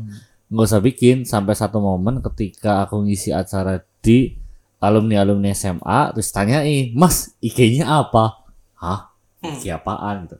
Nggak 0.50 0.66
usah 0.70 0.80
bikin 0.82 1.16
sampai 1.26 1.54
satu 1.58 1.82
momen 1.82 2.22
ketika 2.30 2.86
aku 2.86 3.02
ngisi 3.06 3.34
acara 3.34 3.82
di 4.02 4.34
alumni-alumni 4.78 5.50
SMA 5.50 6.14
terus 6.14 6.30
tanyain, 6.30 6.94
"Mas, 6.94 7.34
IG-nya 7.42 7.86
apa?" 7.90 8.46
Hah? 8.78 9.12
IG 9.42 9.72
apaan 9.72 10.28
gitu. 10.28 10.36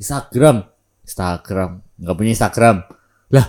Instagram. 0.00 0.66
Instagram. 1.06 1.70
Nggak 1.98 2.14
punya 2.16 2.32
Instagram. 2.34 2.76
Lah, 3.30 3.46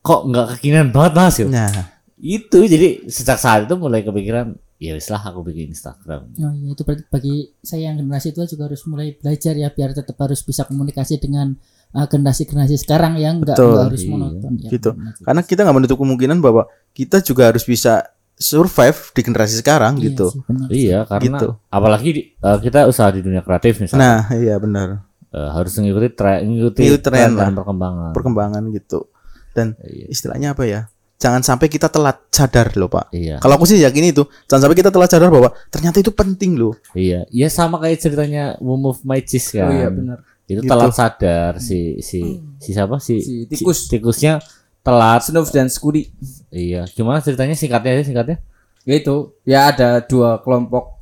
kok 0.00 0.20
nggak 0.28 0.46
kekinian 0.56 0.88
banget 0.92 1.12
Mas? 1.16 1.34
Gitu 1.36 1.50
Nah, 1.52 1.72
itu 2.20 2.58
jadi 2.68 2.88
sejak 3.08 3.38
saat 3.40 3.66
itu 3.66 3.74
mulai 3.76 4.04
kepikiran 4.04 4.54
ya 4.82 4.92
wis 4.92 5.06
lah 5.06 5.22
aku 5.22 5.40
bikin 5.44 5.70
Instagram 5.70 6.34
Oh, 6.36 6.50
iya, 6.50 6.74
itu 6.74 6.82
berarti 6.82 7.06
bagi 7.06 7.34
saya 7.60 7.86
yang 7.86 7.96
generasi 7.96 8.30
tua 8.30 8.44
juga 8.44 8.66
harus 8.66 8.82
mulai 8.84 9.14
belajar 9.14 9.54
ya 9.54 9.68
biar 9.68 9.90
tetap 9.92 10.18
harus 10.18 10.40
bisa 10.40 10.64
komunikasi 10.64 11.16
dengan 11.16 11.54
uh, 11.92 12.04
generasi-generasi 12.04 12.76
sekarang 12.76 13.14
yang 13.14 13.38
enggak 13.38 13.54
Betul. 13.54 13.78
harus 13.80 14.02
Iya. 14.02 14.10
monoton 14.10 14.52
ya. 14.56 14.68
gitu. 14.68 14.90
juga. 14.90 15.22
Karena 15.22 15.40
kita 15.40 15.60
nggak 15.62 15.76
menutup 15.76 15.96
kemungkinan 15.96 16.38
bahwa 16.38 16.62
kita 16.90 17.20
juga 17.20 17.42
harus 17.46 17.62
bisa 17.62 18.10
survive 18.34 18.98
di 19.12 19.20
generasi 19.22 19.54
sekarang 19.56 19.96
Iya 19.96 20.04
gitu. 20.08 20.26
sih, 20.28 20.40
benar. 20.42 20.66
iya 20.68 20.98
karena 21.04 21.38
Gitu. 21.38 21.48
apalagi 21.68 22.08
di- 22.10 22.26
eh, 22.34 22.58
kita 22.60 22.78
usaha 22.84 23.08
di 23.08 23.20
dunia 23.20 23.40
kreatif 23.40 23.78
misalnya 23.78 24.02
Nah, 24.02 24.20
iya 24.34 24.56
benar. 24.56 24.88
eh, 25.28 25.50
harus 25.52 25.72
mengikuti 25.74 26.08
tren 26.10 26.42
mengikuti 26.42 26.80
Mengikuti 26.82 27.04
tren 27.04 27.30
dan 27.32 27.52
perkembangan 27.54 28.10
Perkembangan 28.10 28.62
gitu. 28.70 29.06
Dan 29.52 29.76
Iya. 29.78 30.06
istilahnya 30.08 30.48
apa 30.52 30.64
ya? 30.64 30.80
Jangan 31.22 31.38
sampai 31.40 31.66
kita 31.66 31.86
telat 31.86 32.18
sadar 32.28 32.74
loh, 32.74 32.90
Pak. 32.90 33.14
iya 33.14 33.38
Kalau 33.38 33.54
aku 33.54 33.62
sih 33.62 33.78
yakin 33.78 34.10
itu, 34.10 34.26
jangan 34.44 34.66
sampai 34.66 34.76
kita 34.76 34.90
telat 34.90 35.06
sadar 35.06 35.30
bahwa 35.30 35.54
ternyata 35.68 35.96
itu 35.96 36.10
penting 36.10 36.58
loh. 36.58 36.74
iya 36.92 37.22
iya 37.28 37.46
sama 37.46 37.78
kayak 37.78 37.96
ceritanya 37.96 38.58
Move 38.58 38.98
My 39.02 39.22
Cheese 39.22 39.54
kan 39.54 39.66
Oh 39.66 39.72
iya 39.72 39.86
benar. 39.88 40.18
itu 40.44 40.58
Gitu. 40.58 40.66
telat 40.66 40.90
sadar 40.90 41.52
si 41.56 42.02
si 42.02 42.20
si 42.58 42.70
siapa 42.72 42.98
si, 42.98 43.22
Si 43.22 43.34
tikus. 43.46 43.86
tikusnya 43.86 44.42
telat 44.80 45.22
Snuff 45.22 45.48
dan 45.48 45.66
Scooby. 45.66 46.10
iya 46.50 46.82
gimana 46.84 47.18
ceritanya 47.18 47.54
singkatnya 47.54 47.94
aja 47.94 48.04
singkatnya 48.04 48.38
Ya 48.82 48.98
itu, 48.98 49.16
ya 49.44 49.70
ada 49.70 50.02
dua 50.02 50.42
kelompok 50.42 50.98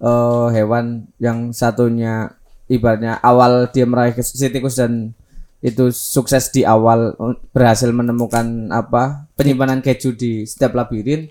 eh, 0.00 0.46
hewan 0.50 0.86
yang 1.18 1.52
satunya 1.52 2.32
ibaratnya 2.66 3.20
awal 3.20 3.68
dia 3.68 3.84
meraih 3.84 4.16
si 4.16 4.48
tikus 4.48 4.76
dan 4.76 5.12
itu 5.58 5.90
sukses 5.90 6.54
di 6.54 6.62
awal 6.62 7.18
berhasil 7.50 7.90
menemukan 7.90 8.70
apa 8.70 9.26
penyimpanan 9.34 9.82
keju 9.82 10.14
di 10.14 10.46
setiap 10.46 10.78
labirin. 10.78 11.26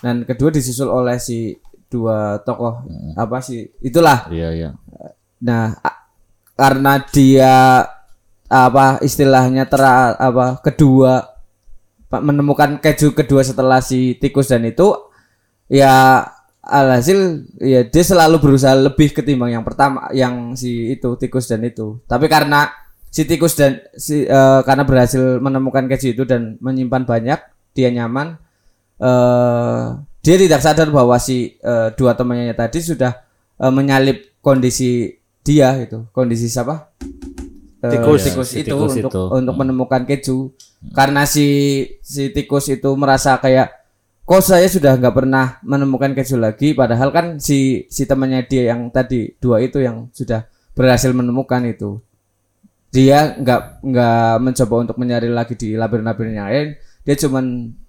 Dan 0.00 0.24
kedua 0.24 0.48
disusul 0.48 0.88
oleh 0.88 1.20
si 1.20 1.56
dua 1.90 2.40
tokoh 2.44 2.84
apa 3.16 3.40
sih 3.44 3.68
itulah. 3.84 4.28
Iya 4.32 4.48
iya. 4.52 4.70
Nah, 5.40 5.76
karena 6.56 7.00
dia 7.08 7.84
apa 8.50 8.98
istilahnya 9.00 9.64
tera 9.64 10.18
apa 10.18 10.58
kedua 10.60 11.22
menemukan 12.10 12.82
keju 12.82 13.14
kedua 13.14 13.46
setelah 13.46 13.78
si 13.78 14.18
tikus 14.18 14.50
dan 14.50 14.66
itu 14.66 14.90
ya 15.70 16.26
alhasil 16.60 17.46
ya 17.62 17.86
dia 17.86 18.04
selalu 18.04 18.42
berusaha 18.42 18.74
lebih 18.74 19.14
ketimbang 19.14 19.54
yang 19.54 19.64
pertama 19.64 20.10
yang 20.10 20.52
si 20.58 20.92
itu 20.92 21.16
tikus 21.16 21.48
dan 21.48 21.64
itu. 21.64 22.02
Tapi 22.10 22.26
karena 22.26 22.68
si 23.10 23.26
tikus 23.26 23.58
dan 23.58 23.82
si 23.98 24.24
eh, 24.24 24.60
karena 24.62 24.86
berhasil 24.86 25.42
menemukan 25.42 25.90
keju 25.90 26.14
itu 26.14 26.22
dan 26.24 26.56
menyimpan 26.62 27.04
banyak, 27.04 27.40
dia 27.74 27.88
nyaman 27.90 28.38
eh 29.00 29.86
dia 30.20 30.36
tidak 30.36 30.60
sadar 30.60 30.88
bahwa 30.92 31.16
si 31.16 31.56
eh, 31.58 31.88
dua 31.96 32.12
temannya 32.14 32.52
tadi 32.52 32.78
sudah 32.80 33.12
eh, 33.60 33.72
menyalip 33.72 34.38
kondisi 34.40 35.16
dia 35.40 35.74
gitu 35.82 36.06
kondisi 36.12 36.46
siapa? 36.46 36.92
Eh, 37.80 37.90
Tikus. 37.96 38.20
tikus 38.28 38.48
Si 38.52 38.60
itu 38.60 38.76
tikus 38.76 38.92
untuk 38.92 39.12
itu. 39.12 39.22
untuk 39.32 39.54
menemukan 39.56 40.04
keju. 40.04 40.52
Karena 40.92 41.24
si 41.24 41.48
si 42.04 42.28
tikus 42.32 42.68
itu 42.68 42.88
merasa 42.96 43.40
kayak 43.40 43.72
kok 44.28 44.44
saya 44.44 44.68
sudah 44.68 45.00
nggak 45.00 45.16
pernah 45.16 45.56
menemukan 45.64 46.12
keju 46.12 46.36
lagi? 46.36 46.76
Padahal 46.76 47.08
kan 47.08 47.26
si 47.40 47.88
si 47.88 48.04
temannya 48.04 48.44
dia 48.44 48.76
yang 48.76 48.92
tadi 48.92 49.32
dua 49.40 49.64
itu 49.64 49.80
yang 49.80 50.12
sudah 50.12 50.44
berhasil 50.76 51.10
menemukan 51.16 51.64
itu 51.64 52.00
dia 52.90 53.38
nggak 53.38 53.86
nggak 53.86 54.32
mencoba 54.42 54.74
untuk 54.82 54.96
mencari 54.98 55.30
lagi 55.30 55.54
di 55.54 55.78
labirin-labirin 55.78 56.34
yang 56.34 56.48
lain 56.50 56.68
dia 57.06 57.14
cuman 57.16 57.44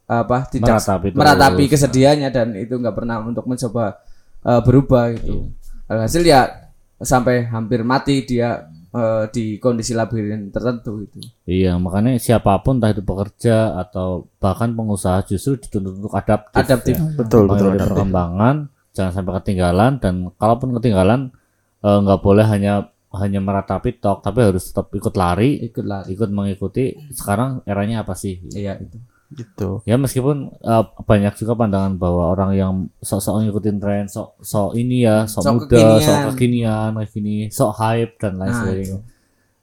apa 0.05 0.37
tidak 0.51 0.77
Meratapi 0.77 1.07
meratapi 1.17 1.63
kesedihannya 1.71 2.29
dan 2.29 2.53
itu 2.53 2.77
nggak 2.77 2.95
pernah 2.95 3.17
untuk 3.25 3.49
mencoba 3.49 3.97
eh, 4.45 4.61
berubah 4.61 5.03
gitu 5.17 5.49
alhasil 5.89 6.21
ya 6.21 6.69
sampai 7.01 7.49
hampir 7.49 7.81
mati 7.81 8.27
dia 8.27 8.69
eh, 8.93 9.25
di 9.33 9.57
kondisi 9.57 9.97
labirin 9.97 10.53
tertentu 10.53 11.01
itu 11.01 11.19
Iya, 11.49 11.81
makanya 11.81 12.21
siapa 12.21 12.61
pun 12.61 12.77
entah 12.77 12.93
itu 12.93 13.01
pekerja 13.01 13.73
atau 13.81 14.29
bahkan 14.37 14.71
pengusaha 14.75 15.25
justru 15.25 15.57
dituntut 15.57 15.97
untuk 15.97 16.13
adaptif. 16.13 16.55
adaptif 16.61 16.95
ya. 16.95 17.03
Betul, 17.17 17.49
betul. 17.49 17.73
Betul. 17.73 17.87
perkembangan, 17.89 18.55
jangan 18.93 19.11
sampai 19.11 19.33
ketinggalan 19.41 19.91
dan 19.97 20.13
kalaupun 20.37 20.77
ketinggalan 20.77 21.33
eh, 21.81 21.97
nggak 22.05 22.19
boleh 22.21 22.45
hanya 22.45 22.90
hanya 23.11 23.39
meratapi 23.39 23.97
tok, 23.97 24.23
tapi 24.23 24.39
harus 24.41 24.71
tetap 24.71 24.87
ikut 24.89 25.11
lari, 25.13 25.59
ikut 25.61 25.83
lari 25.83 26.07
ikut 26.09 26.29
mengikuti. 26.29 26.95
Sekarang 27.11 27.59
eranya 27.63 28.03
apa 28.03 28.13
sih? 28.13 28.39
iya 28.51 28.75
itu 28.75 28.97
Gitu. 29.31 29.79
Ya 29.87 29.95
meskipun 29.95 30.51
eh, 30.59 30.83
banyak 31.01 31.39
juga 31.39 31.55
pandangan 31.55 31.95
bahwa 31.95 32.35
orang 32.35 32.51
yang 32.51 32.73
sok-sok 32.99 33.39
ngikutin 33.41 33.77
tren, 33.79 34.05
sok 34.05 34.35
sok 34.39 34.75
ini 34.75 35.07
ya, 35.07 35.23
sok, 35.23 35.43
Sok 35.43 35.53
muda, 35.55 35.79
sok 36.03 36.17
kekinian. 36.35 36.91
kayak 36.93 37.09
gini, 37.09 37.35
sok 37.47 37.71
hype 37.73 38.19
dan 38.19 38.35
lain 38.35 38.51
Nah, 38.51 38.59
sebagainya. 38.59 38.99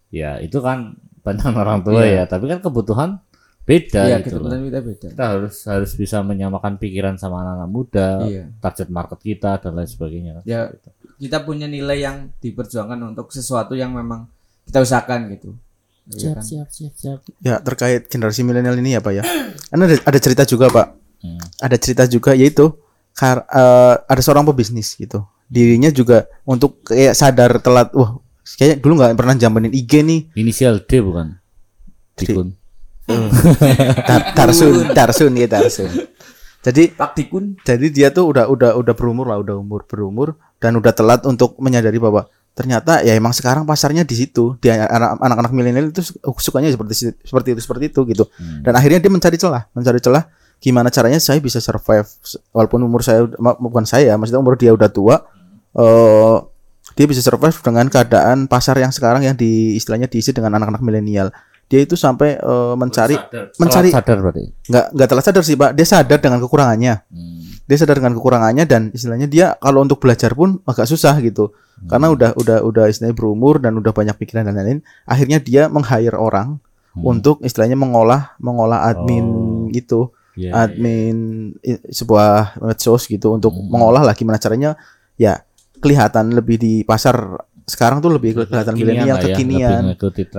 Ya 0.09 0.31
itu 0.41 0.57
kan 0.59 0.97
pandangan 1.21 1.57
orang 1.59 1.79
tua 1.85 2.01
Iya. 2.01 2.25
ya, 2.25 2.25
tapi 2.25 2.49
kan 2.49 2.65
kebutuhan 2.65 3.11
beda 3.69 4.01
iya 4.09 4.17
gitu 4.25 4.41
loh. 4.41 4.49
kebetulan 4.49 4.61
kita 4.65 4.81
beda 4.81 5.07
Kita 5.13 5.25
harus 5.29 5.57
harus 5.69 5.93
bisa 5.93 6.25
menyamakan 6.25 6.81
pikiran 6.81 7.21
sama 7.21 7.45
anak-anak 7.45 7.69
muda, 7.69 8.09
iya 8.25 8.49
target 8.65 8.89
market 8.89 9.21
kita 9.21 9.61
dan 9.61 9.77
lain 9.77 9.85
sebagainya. 9.85 10.41
ya 10.49 10.73
kita 11.19 11.43
punya 11.43 11.67
nilai 11.67 11.99
yang 12.01 12.17
diperjuangkan 12.39 12.99
untuk 13.15 13.35
sesuatu 13.35 13.75
yang 13.75 13.93
memang 13.93 14.31
kita 14.65 14.79
usahakan 14.81 15.35
gitu 15.35 15.53
Siap, 16.09 16.17
Iya 16.25 16.31
kan? 16.41 16.45
siap, 16.45 16.69
siap, 16.73 16.93
siap. 16.97 17.19
Ya 17.45 17.61
terkait 17.61 18.09
generasi 18.09 18.41
milenial 18.41 18.81
ini 18.81 18.97
ya 18.97 19.05
Pak 19.05 19.13
ya. 19.13 19.21
Karena 19.69 19.85
ada, 19.85 19.97
ada 20.09 20.19
cerita 20.25 20.43
juga 20.49 20.73
Pak. 20.73 20.87
Hmm. 21.21 21.37
Ada 21.61 21.77
cerita 21.77 22.09
juga 22.09 22.33
yaitu 22.33 22.73
kar, 23.13 23.45
eh, 23.45 23.95
ada 24.09 24.21
seorang 24.25 24.49
pebisnis 24.49 24.97
gitu. 24.97 25.21
Dirinya 25.53 25.93
juga 25.93 26.25
untuk 26.49 26.81
kayak 26.81 27.13
sadar 27.13 27.61
telat. 27.61 27.93
Wah 27.93 28.17
kayaknya 28.57 28.81
dulu 28.81 28.93
nggak 28.97 29.21
pernah 29.21 29.37
jamanin 29.37 29.73
IG 29.77 30.01
nih. 30.01 30.21
Inisial 30.33 30.81
D 30.89 31.05
bukan? 31.05 31.37
Dikun. 32.17 32.57
Tar, 34.09 34.33
tarsun, 34.33 34.93
tarsun 34.97 35.33
ya 35.37 35.45
tarsun. 35.45 35.93
Jadi 36.69 36.93
Pak 36.93 37.17
Dikun 37.17 37.57
jadi 37.65 37.87
dia 37.89 38.09
tuh 38.13 38.29
udah 38.29 38.45
udah 38.45 38.71
udah 38.77 38.93
berumur 38.93 39.25
lah, 39.25 39.41
udah 39.41 39.57
umur 39.57 39.89
berumur 39.89 40.37
dan 40.61 40.77
udah 40.77 40.93
telat 40.93 41.25
untuk 41.25 41.57
menyadari 41.57 41.97
bahwa 41.97 42.29
ternyata 42.53 43.01
ya 43.01 43.17
emang 43.17 43.33
sekarang 43.33 43.65
pasarnya 43.65 44.05
di 44.05 44.13
situ. 44.13 44.61
Dia 44.61 44.85
anak- 44.85 45.17
anak-anak 45.17 45.53
milenial 45.57 45.89
itu 45.89 46.05
su- 46.05 46.21
sukanya 46.21 46.69
seperti 46.69 47.15
seperti 47.25 47.49
itu 47.57 47.61
seperti 47.65 47.85
itu 47.89 48.01
gitu. 48.05 48.25
Dan 48.61 48.77
akhirnya 48.77 49.01
dia 49.01 49.09
mencari 49.09 49.41
celah, 49.41 49.65
mencari 49.73 49.97
celah 49.99 50.29
gimana 50.59 50.91
caranya 50.91 51.23
saya 51.23 51.39
bisa 51.39 51.63
survive 51.63 52.05
walaupun 52.51 52.83
umur 52.83 53.01
saya 53.01 53.25
bukan 53.39 53.87
saya, 53.87 54.13
maksudnya 54.19 54.43
umur 54.43 54.59
dia 54.59 54.75
udah 54.77 54.91
tua. 54.93 55.17
eh 55.73 56.37
dia 56.99 57.07
bisa 57.07 57.23
survive 57.23 57.55
dengan 57.63 57.87
keadaan 57.87 58.51
pasar 58.51 58.75
yang 58.75 58.91
sekarang 58.91 59.23
yang 59.23 59.39
di 59.39 59.79
istilahnya 59.79 60.11
diisi 60.11 60.35
dengan 60.35 60.59
anak-anak 60.59 60.83
milenial. 60.83 61.31
Dia 61.69 61.81
itu 61.81 61.95
sampai 61.95 62.35
eh, 62.35 62.75
mencari 62.75 63.13
Sadar- 63.15 63.53
mencari- 63.55 63.91
telat 63.91 64.03
sadar 64.03 64.19
berarti. 64.19 64.45
nggak 64.65 64.87
nggak 64.91 65.09
telah 65.09 65.23
sadar 65.23 65.43
sih 65.43 65.55
pak 65.55 65.71
dia 65.73 65.85
sadar 65.85 66.19
dengan 66.19 66.41
kekurangannya 66.41 66.95
Hmm. 67.07 67.45
dia 67.63 67.77
sadar 67.77 67.97
dengan 67.97 68.13
kekurangannya 68.15 68.65
dan 68.65 68.83
istilahnya 68.91 69.27
dia 69.27 69.47
kalau 69.57 69.81
untuk 69.81 69.99
belajar 69.99 70.33
pun 70.33 70.59
agak 70.65 70.85
susah 70.85 71.13
gitu 71.19 71.53
karena 71.85 72.09
udah 72.09 72.31
udah 72.35 72.59
udah 72.61 72.85
istilahnya 72.87 73.15
berumur 73.15 73.59
dan 73.59 73.73
udah 73.75 73.91
banyak 73.91 74.17
pikiran 74.17 74.43
dan 74.43 74.53
lain-lain 74.53 74.81
akhirnya 75.05 75.39
dia 75.39 75.67
meng-hire 75.67 76.15
orang 76.15 76.57
Hmm. 76.91 77.05
untuk 77.07 77.39
istilahnya 77.41 77.77
mengolah 77.77 78.33
mengolah 78.39 78.83
admin 78.85 79.23
Oh. 79.23 79.69
itu 79.71 80.09
Iya, 80.35 80.49
iya. 80.49 80.53
admin 80.57 81.17
i- 81.61 81.85
sebuah 81.87 82.57
medsos 82.59 83.05
gitu 83.05 83.31
untuk 83.31 83.53
Hmm. 83.53 83.69
mengolah 83.69 84.03
lah 84.03 84.13
gimana 84.13 84.37
caranya 84.37 84.75
ya 85.15 85.45
kelihatan 85.77 86.33
lebih 86.33 86.57
di 86.57 86.73
pasar 86.83 87.15
sekarang 87.69 88.01
tuh 88.01 88.09
lebih 88.09 88.33
kelihatan 88.33 88.73
milenial 88.75 89.15
lah 89.15 89.21
ya, 89.21 89.37
kekinian 89.37 89.61
lebih 89.61 89.97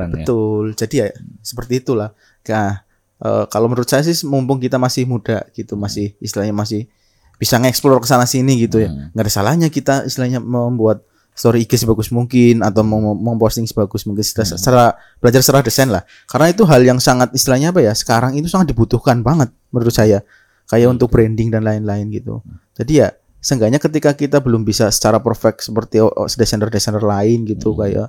ya. 0.10 0.18
Betul. 0.26 0.64
Jadi 0.74 0.96
ya 0.98 1.08
seperti 1.40 1.74
itulah. 1.78 2.10
Nah, 2.50 2.82
eh, 3.22 3.46
kalau 3.48 3.70
menurut 3.70 3.86
saya 3.86 4.02
sih 4.02 4.26
mumpung 4.26 4.58
kita 4.58 4.82
masih 4.82 5.06
muda 5.06 5.46
gitu, 5.54 5.78
masih 5.78 6.18
istilahnya 6.18 6.52
masih 6.52 6.90
bisa 7.38 7.56
ngeksplor 7.56 8.02
ke 8.02 8.08
sana 8.10 8.26
sini 8.26 8.66
gitu 8.66 8.82
ya. 8.82 8.90
Hmm. 8.90 9.14
Nggak 9.14 9.24
ada 9.24 9.32
salahnya 9.32 9.68
kita 9.70 10.04
istilahnya 10.04 10.42
membuat 10.42 11.06
story 11.32 11.64
IG 11.64 11.80
sebagus 11.80 12.12
mungkin 12.12 12.60
atau 12.60 12.84
mem- 12.84 13.16
memposting 13.16 13.64
sebagus 13.64 14.04
mungkin 14.04 14.26
secara, 14.26 14.44
Hmm. 14.50 14.58
secara 14.60 14.84
belajar 15.24 15.40
secara 15.40 15.62
desain 15.64 15.88
lah. 15.88 16.04
Karena 16.28 16.52
itu 16.52 16.68
hal 16.68 16.82
yang 16.84 17.00
sangat 17.00 17.32
istilahnya 17.32 17.72
apa 17.72 17.80
ya? 17.80 17.94
Sekarang 17.96 18.36
itu 18.36 18.52
sangat 18.52 18.76
dibutuhkan 18.76 19.24
banget 19.24 19.54
menurut 19.72 19.94
saya. 19.94 20.20
Kayak 20.68 21.00
untuk 21.00 21.10
branding 21.10 21.48
dan 21.50 21.64
lain-lain 21.64 22.12
gitu. 22.12 22.44
Jadi 22.76 23.02
ya 23.02 23.10
seenggaknya 23.40 23.78
ketika 23.78 24.12
kita 24.14 24.38
belum 24.38 24.62
bisa 24.62 24.88
secara 24.88 25.18
perfect 25.18 25.64
seperti 25.64 26.00
oh, 26.00 26.10
oh, 26.10 26.28
desainer-desainer 26.28 27.02
lain 27.02 27.44
gitu 27.44 27.72
Hmm. 27.72 27.80
kayak 27.82 28.08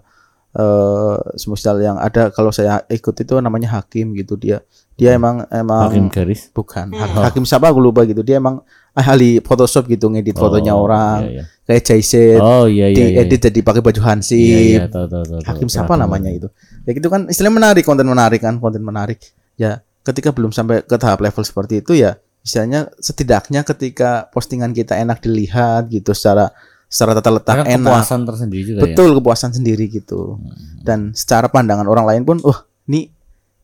eh 0.51 1.17
semisal 1.37 1.79
yang 1.79 1.95
ada 1.97 2.29
kalau 2.29 2.51
saya 2.51 2.83
ikut 2.89 3.15
itu 3.15 3.39
namanya 3.39 3.71
Hakim 3.73 4.11
gitu 4.13 4.35
dia 4.35 4.67
dia 4.93 5.15
emang 5.15 5.47
emang 5.49 5.87
Hakim 5.87 6.11
garis. 6.11 6.51
bukan 6.51 6.91
Ha- 6.91 7.31
Hakim 7.31 7.47
siapa 7.47 7.71
aku 7.71 7.79
lupa 7.79 8.03
gitu 8.03 8.21
dia 8.21 8.37
emang 8.37 8.59
ahli 8.91 9.39
Photoshop 9.39 9.87
gitu 9.87 10.11
ngedit 10.11 10.35
fotonya 10.35 10.75
Oh, 10.75 10.83
orang 10.83 11.23
iya, 11.23 11.31
iya. 11.31 11.43
kayak 11.65 11.83
Jaiset 11.87 12.43
Oh 12.43 12.67
iya 12.67 12.91
iya. 12.91 12.99
iya, 12.99 13.23
diedit 13.23 13.47
jadi 13.47 13.61
pakai 13.63 13.79
baju 13.79 13.95
Iya, 13.97 14.09
hansip 14.11 14.43
iya, 14.75 14.85
tahu, 14.85 15.07
tahu, 15.07 15.23
tahu, 15.25 15.41
Hakim 15.47 15.69
tahu. 15.69 15.75
siapa 15.79 15.95
namanya 15.95 16.29
itu 16.29 16.51
ya 16.83 16.91
gitu 16.91 17.07
kan 17.07 17.31
istilahnya 17.31 17.55
menarik 17.57 17.85
konten 17.85 18.05
menarik 18.05 18.43
kan 18.43 18.59
konten 18.59 18.83
menarik 18.83 19.23
ya 19.55 19.79
ketika 20.03 20.35
belum 20.35 20.51
sampai 20.51 20.83
ke 20.83 20.97
tahap 20.97 21.23
level 21.23 21.47
seperti 21.47 21.79
itu 21.79 21.95
ya 21.95 22.19
istilahnya 22.41 22.89
setidaknya 22.97 23.61
ketika 23.63 24.11
postingan 24.29 24.71
kita 24.71 24.97
enak 24.97 25.21
dilihat 25.21 25.87
gitu 25.87 26.11
secara 26.11 26.49
secara 26.87 27.15
tata 27.15 27.31
letak 27.31 27.55
Karena 27.61 27.77
enak 27.77 27.87
kepuasan 27.93 28.21
tersendiri 28.25 28.63
juga 28.65 28.79
ya. 28.79 28.83
betul 28.85 29.09
kepuasan 29.15 29.51
sendiri 29.53 29.85
gitu 29.87 30.41
dan 30.81 31.13
secara 31.13 31.47
pandangan 31.47 31.85
orang 31.85 32.07
lain 32.07 32.23
pun 32.25 32.37
uh 32.41 32.59
nih 32.87 33.13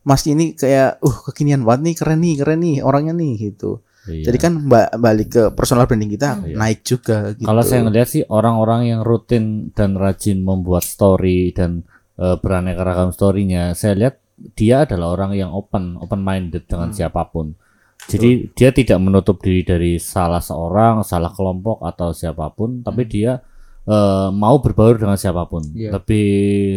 mas 0.02 0.22
ini 0.24 0.52
kayak 0.52 1.00
uh 1.00 1.16
kekinian 1.26 1.60
banget 1.60 1.82
nih 1.82 1.94
keren 1.96 2.20
nih 2.20 2.34
keren 2.36 2.60
nih 2.60 2.76
orangnya 2.80 3.12
nih 3.12 3.32
gitu 3.50 3.80
Iya. 4.06 4.30
jadi 4.30 4.38
kan 4.38 4.52
ba- 4.70 4.94
balik 4.94 5.28
ke 5.28 5.42
personal 5.50 5.82
branding 5.84 6.06
kita 6.08 6.38
Iya. 6.40 6.54
naik 6.54 6.86
juga 6.86 7.34
gitu 7.34 7.42
Kalau 7.42 7.58
saya 7.60 7.82
ngelihat 7.82 8.06
sih 8.06 8.22
orang-orang 8.24 8.86
yang 8.86 9.02
rutin 9.02 9.74
dan 9.74 9.98
rajin 9.98 10.38
membuat 10.40 10.86
story 10.86 11.50
dan 11.50 11.82
eh, 12.14 12.38
beraneka 12.38 12.80
ragam 12.80 13.10
storynya, 13.10 13.74
saya 13.74 13.92
lihat 13.92 14.14
dia 14.54 14.86
adalah 14.86 15.10
orang 15.10 15.34
yang 15.34 15.50
open, 15.50 15.98
open 15.98 16.22
minded 16.22 16.64
dengan 16.64 16.88
Hmm. 16.88 16.96
siapa 16.96 17.26
pun. 17.26 17.58
Jadi 18.06 18.54
dia 18.54 18.70
tidak 18.70 18.98
menutup 19.02 19.42
diri 19.42 19.66
dari 19.66 19.98
salah 19.98 20.38
seorang, 20.38 21.02
salah 21.02 21.34
kelompok 21.34 21.82
atau 21.82 22.14
siapa 22.14 22.46
pun, 22.54 22.80
tapi 22.86 23.02
dia 23.02 23.42
eh, 23.86 24.28
mau 24.30 24.62
berbaur 24.62 24.94
dengan 24.94 25.18
siapa 25.18 25.42
pun. 25.50 25.66
Iya. 25.74 25.98
Lebih 25.98 26.26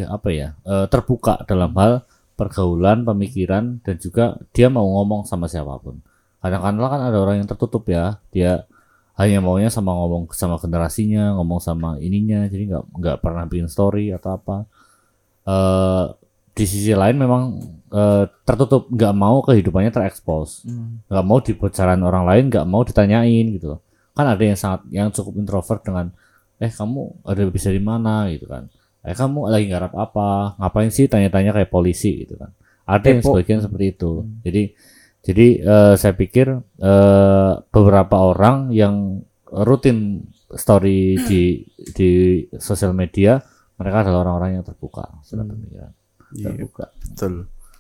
apa 0.10 0.30
ya? 0.34 0.48
eh, 0.66 0.86
terbuka 0.90 1.46
dalam 1.46 1.70
hal 1.78 2.02
pergaulan, 2.34 3.06
pemikiran 3.06 3.84
dan 3.86 3.96
juga 4.02 4.42
dia 4.56 4.74
mau 4.74 4.86
ngomong 5.00 5.30
sama 5.30 5.46
siapa 5.46 5.78
pun. 5.78 6.02
Kadang-kadang 6.42 6.88
kan 6.88 7.02
ada 7.14 7.18
orang 7.20 7.36
yang 7.44 7.50
tertutup 7.52 7.84
ya, 7.86 8.18
dia 8.34 8.64
hanya 9.20 9.44
maunya 9.44 9.68
sama 9.68 9.92
ngomong 9.92 10.32
sama 10.32 10.56
generasinya, 10.56 11.36
ngomong 11.36 11.60
sama 11.60 12.00
ininya, 12.00 12.48
jadi 12.48 12.64
nggak 12.74 12.84
nggak 12.96 13.18
pernah 13.20 13.44
bikin 13.46 13.68
story 13.68 14.16
atau 14.16 14.40
apa. 14.40 14.58
eh 15.50 16.06
di 16.60 16.66
sisi 16.68 16.91
lain 16.91 17.16
memang 17.16 17.43
eh, 17.89 18.28
tertutup, 18.45 18.86
nggak 18.91 19.14
mau 19.18 19.41
kehidupannya 19.41 19.89
terekspos, 19.89 20.62
Hmm. 20.68 21.01
nggak 21.10 21.26
mau 21.26 21.39
di 21.41 21.57
bocoran 21.57 22.01
orang 22.05 22.24
lain, 22.28 22.43
nggak 22.51 22.66
mau 22.68 22.84
ditanyain 22.86 23.45
gitu. 23.55 23.74
loh. 23.74 23.82
Kan 24.14 24.28
ada 24.28 24.43
yang 24.43 24.53
sangat 24.60 24.82
yang 24.91 25.10
cukup 25.10 25.34
introvert 25.41 25.82
dengan, 25.82 26.12
eh 26.60 26.70
kamu 26.70 27.24
ada 27.26 27.41
bisa 27.49 27.72
di 27.74 27.82
mana 27.82 28.30
gitu 28.30 28.45
kan, 28.45 28.70
eh 29.01 29.16
kamu 29.16 29.49
lagi 29.49 29.66
ngarap 29.74 29.93
apa, 29.97 30.60
ngapain 30.60 30.91
sih 30.93 31.10
tanya-tanya 31.10 31.49
kayak 31.55 31.72
polisi 31.74 32.28
gitu 32.28 32.38
kan. 32.38 32.51
Ada 32.86 33.05
yang 33.10 33.20
Kepo. 33.26 33.30
sebagian 33.34 33.60
seperti 33.66 33.86
itu. 33.89 34.12
Jadi 34.45 34.64
jadi 35.26 35.47
eh, 35.66 35.93
saya 35.97 36.14
pikir 36.14 36.47
eh, 36.78 37.51
beberapa 37.74 38.16
orang 38.22 38.70
yang 38.70 39.26
rutin 39.49 40.30
story 40.53 41.18
di 41.26 41.66
di 41.97 42.10
sosial 42.62 42.93
media 42.93 43.41
mereka 43.82 44.05
adalah 44.05 44.30
orang-orang 44.30 44.62
yang 44.62 44.66
terbuka 44.68 45.10
secara 45.26 45.49
pemikiran. 45.49 45.89
Iya, 46.36 46.54
Terbuka. 46.54 46.86
betul 46.94 47.34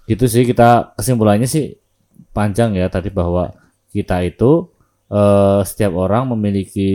Gitu 0.09 0.25
sih 0.25 0.41
kita 0.41 0.97
kesimpulannya 0.97 1.45
sih 1.45 1.77
panjang 2.33 2.73
ya 2.73 2.89
tadi 2.89 3.13
bahwa 3.13 3.53
kita 3.93 4.25
itu 4.25 4.65
eh, 5.09 5.61
setiap 5.61 5.93
orang 5.97 6.33
memiliki 6.33 6.89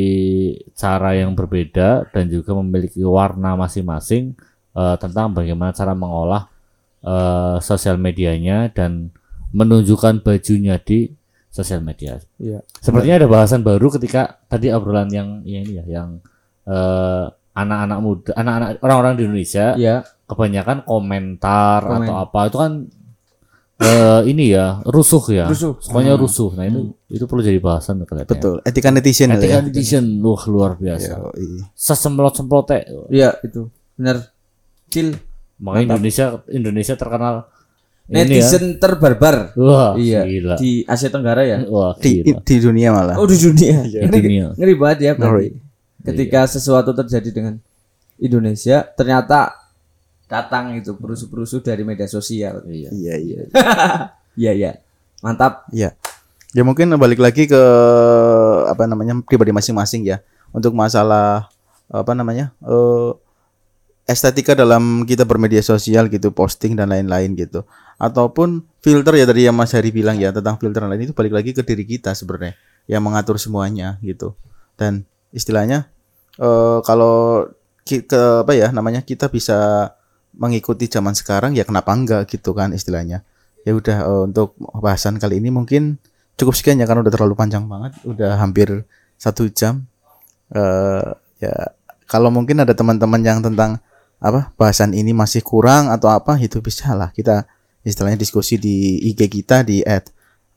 cara 0.75 1.15
yang 1.15 1.39
berbeda 1.39 2.11
dan 2.11 2.27
juga 2.27 2.59
memiliki 2.59 3.03
warna 3.07 3.55
masing-masing 3.55 4.35
eh, 4.75 4.97
tentang 4.99 5.31
bagaimana 5.31 5.71
cara 5.71 5.95
mengolah 5.95 6.51
eh, 7.07 7.57
sosial 7.63 8.03
medianya 8.03 8.71
dan 8.75 9.15
menunjukkan 9.55 10.27
bajunya 10.27 10.83
di 10.83 11.15
sosial 11.55 11.79
media. 11.87 12.19
Iya. 12.43 12.67
Sepertinya 12.83 13.23
ada 13.23 13.29
bahasan 13.31 13.63
baru 13.63 13.87
ketika 13.95 14.43
tadi 14.51 14.75
obrolan 14.75 15.07
yang, 15.15 15.47
yang 15.47 15.63
ini 15.63 15.79
ya, 15.79 15.85
yang 15.87 16.19
eh, 16.67 17.27
anak-anak 17.55 17.99
muda, 18.03 18.31
anak-anak 18.35 18.69
orang-orang 18.83 19.15
di 19.15 19.23
Indonesia 19.31 19.67
Iya. 19.79 20.03
Kebanyakan 20.25 20.83
komentar 20.83 21.85
Komen. 21.85 22.05
atau 22.05 22.15
apa 22.17 22.41
itu 22.49 22.57
kan 22.59 22.73
eh, 23.75 24.21
ini 24.31 24.55
ya 24.55 24.81
rusuh 24.87 25.21
ya, 25.29 25.45
Rusuh. 25.51 25.77
pokoknya 25.77 26.15
rusuh. 26.17 26.55
Nah 26.57 26.65
itu 26.65 26.81
itu 27.11 27.25
perlu 27.27 27.43
jadi 27.43 27.59
bahasan 27.59 28.01
kelihatannya. 28.03 28.31
betul 28.31 28.55
etika 28.65 28.89
netizen 28.89 29.35
Etika 29.35 29.59
ya 29.59 29.61
netizen, 29.61 30.05
wah 30.23 30.43
luar 30.47 30.79
biasa. 30.79 31.19
Yoi. 31.21 31.61
Sesemprot-semprot 31.75 32.65
teh. 32.65 32.83
Iya, 33.11 33.37
itu. 33.43 33.69
Benar. 33.99 34.31
Chill. 34.89 35.13
Makanya 35.61 35.95
Indonesia 35.95 36.25
Indonesia 36.49 36.95
terkenal 36.95 37.35
ya. 38.07 38.23
Netizen 38.25 38.79
terbarbar. 38.79 39.53
Wah, 39.59 39.95
iya. 39.97 40.23
gila. 40.25 40.57
Di 40.57 40.85
Asia 40.85 41.09
Tenggara 41.11 41.43
ya. 41.45 41.63
Wah, 41.69 41.93
di, 41.99 42.21
gila. 42.23 42.41
di 42.41 42.55
dunia 42.61 42.89
malah 42.95 43.17
Oh, 43.19 43.27
di 43.27 43.37
dunia. 43.37 43.81
Di 43.85 44.01
Ngeri, 44.03 44.21
dunia. 44.23 44.47
ngeri 44.55 44.75
banget 44.79 44.99
ya. 45.03 45.13
Ngeri. 45.19 45.49
Ketika 46.05 46.45
sesuatu 46.47 46.93
terjadi 46.93 47.31
dengan 47.33 47.55
Indonesia, 48.21 48.85
ternyata 48.95 49.57
datang 50.35 50.75
itu 50.75 50.99
perusuh-perusuh 50.99 51.63
dari 51.63 51.87
media 51.87 52.11
sosial. 52.11 52.67
Iya. 52.67 52.91
iya 52.91 53.15
iya 53.23 53.41
Iya, 54.41 54.53
iya. 54.53 54.71
Mantap. 55.23 55.71
Iya. 55.71 55.95
Ya 56.55 56.63
mungkin 56.63 56.91
balik 56.99 57.23
lagi 57.23 57.47
ke 57.47 57.63
apa 58.67 58.87
namanya 58.87 59.19
pribadi 59.23 59.55
masing-masing 59.55 60.07
ya. 60.07 60.19
Untuk 60.51 60.75
masalah 60.75 61.51
apa 61.91 62.13
namanya? 62.15 62.51
eh 62.63 63.11
estetika 64.05 64.53
dalam 64.53 65.09
kita 65.09 65.25
bermedia 65.25 65.65
sosial 65.65 66.13
gitu, 66.13 66.35
posting 66.35 66.77
dan 66.77 66.91
lain-lain 66.91 67.33
gitu. 67.39 67.65
Ataupun 67.97 68.67
filter 68.85 69.17
ya 69.17 69.25
tadi 69.25 69.47
yang 69.49 69.57
Mas 69.57 69.73
Hari 69.73 69.95
bilang 69.95 70.19
ya 70.21 70.35
tentang 70.35 70.61
filter 70.61 70.85
dan 70.85 70.93
lain 70.93 71.09
itu 71.09 71.15
balik 71.17 71.33
lagi 71.33 71.51
ke 71.57 71.63
diri 71.65 71.87
kita 71.89 72.13
sebenarnya 72.13 72.59
yang 72.91 73.01
mengatur 73.01 73.39
semuanya 73.41 73.97
gitu. 74.05 74.35
Dan 74.77 75.07
istilahnya 75.31 75.89
eh 76.39 76.79
kalau 76.83 77.47
ke 77.85 78.21
apa 78.45 78.53
ya 78.57 78.73
namanya 78.73 79.05
kita 79.05 79.29
bisa 79.29 79.91
mengikuti 80.39 80.91
zaman 80.91 81.15
sekarang 81.15 81.55
ya 81.55 81.63
kenapa 81.63 81.95
enggak 81.95 82.31
gitu 82.31 82.53
kan 82.55 82.75
istilahnya. 82.75 83.23
Ya 83.65 83.73
udah 83.73 83.99
eh, 84.05 84.23
untuk 84.31 84.59
bahasan 84.59 85.17
kali 85.17 85.41
ini 85.41 85.49
mungkin 85.55 85.99
cukup 86.35 86.55
sekian 86.59 86.83
ya 86.83 86.87
karena 86.87 87.07
udah 87.07 87.15
terlalu 87.15 87.35
panjang 87.39 87.65
banget 87.65 87.95
udah 88.05 88.39
hampir 88.39 88.85
satu 89.17 89.49
jam. 89.51 89.87
Eh 90.53 91.09
ya 91.41 91.55
kalau 92.05 92.29
mungkin 92.29 92.63
ada 92.63 92.75
teman-teman 92.77 93.21
yang 93.23 93.41
tentang 93.41 93.81
apa 94.23 94.55
bahasan 94.57 94.97
ini 94.97 95.13
masih 95.13 95.45
kurang 95.45 95.93
atau 95.93 96.09
apa 96.09 96.41
itu 96.41 96.63
bisa 96.65 96.97
lah 96.97 97.13
kita 97.13 97.45
istilahnya 97.85 98.17
diskusi 98.17 98.57
di 98.57 98.97
IG 99.13 99.29
kita 99.29 99.63
di 99.63 99.85
at 99.85 100.09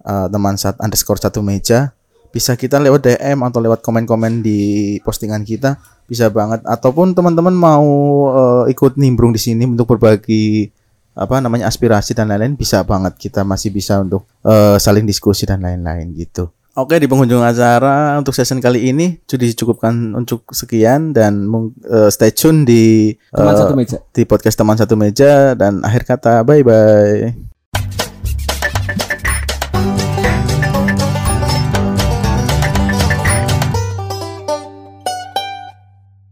eh, 0.05 0.27
teman 0.31 0.55
sat 0.59 0.77
underscore 0.81 1.21
satu 1.21 1.41
meja. 1.45 1.93
Bisa 2.27 2.59
kita 2.59 2.77
lewat 2.77 3.07
DM 3.07 3.39
atau 3.39 3.63
lewat 3.63 3.81
komen-komen 3.81 4.43
di 4.43 4.59
postingan 5.01 5.47
kita 5.47 5.79
bisa 6.07 6.31
banget 6.31 6.63
ataupun 6.63 7.11
teman-teman 7.11 7.53
mau 7.53 7.87
eh, 8.31 8.73
ikut 8.73 8.95
nimbrung 8.95 9.35
di 9.35 9.41
sini 9.43 9.67
untuk 9.67 9.91
berbagi 9.95 10.71
apa 11.17 11.41
namanya 11.41 11.67
aspirasi 11.67 12.13
dan 12.13 12.29
lain-lain 12.29 12.53
bisa 12.53 12.85
banget 12.85 13.17
kita 13.17 13.43
masih 13.43 13.73
bisa 13.75 13.99
untuk 13.99 14.23
eh, 14.47 14.79
saling 14.79 15.03
diskusi 15.03 15.43
dan 15.43 15.59
lain-lain 15.61 16.15
gitu. 16.15 16.47
Oke 16.77 17.01
di 17.01 17.09
penghujung 17.09 17.41
acara 17.41 18.21
untuk 18.21 18.37
season 18.37 18.61
kali 18.61 18.93
ini 18.93 19.17
sudah 19.25 19.49
dicukupkan 19.49 20.13
untuk 20.13 20.45
sekian 20.53 21.09
dan 21.09 21.49
eh, 21.89 22.13
stay 22.13 22.29
tune 22.29 22.69
di 22.69 23.17
Teman 23.33 23.53
eh, 23.53 23.57
satu 23.57 23.73
meja. 23.73 23.97
di 24.13 24.23
podcast 24.29 24.55
teman 24.61 24.77
satu 24.77 24.93
meja 24.93 25.57
dan 25.57 25.81
akhir 25.81 26.05
kata 26.05 26.45
bye 26.45 26.61
bye. 26.61 27.56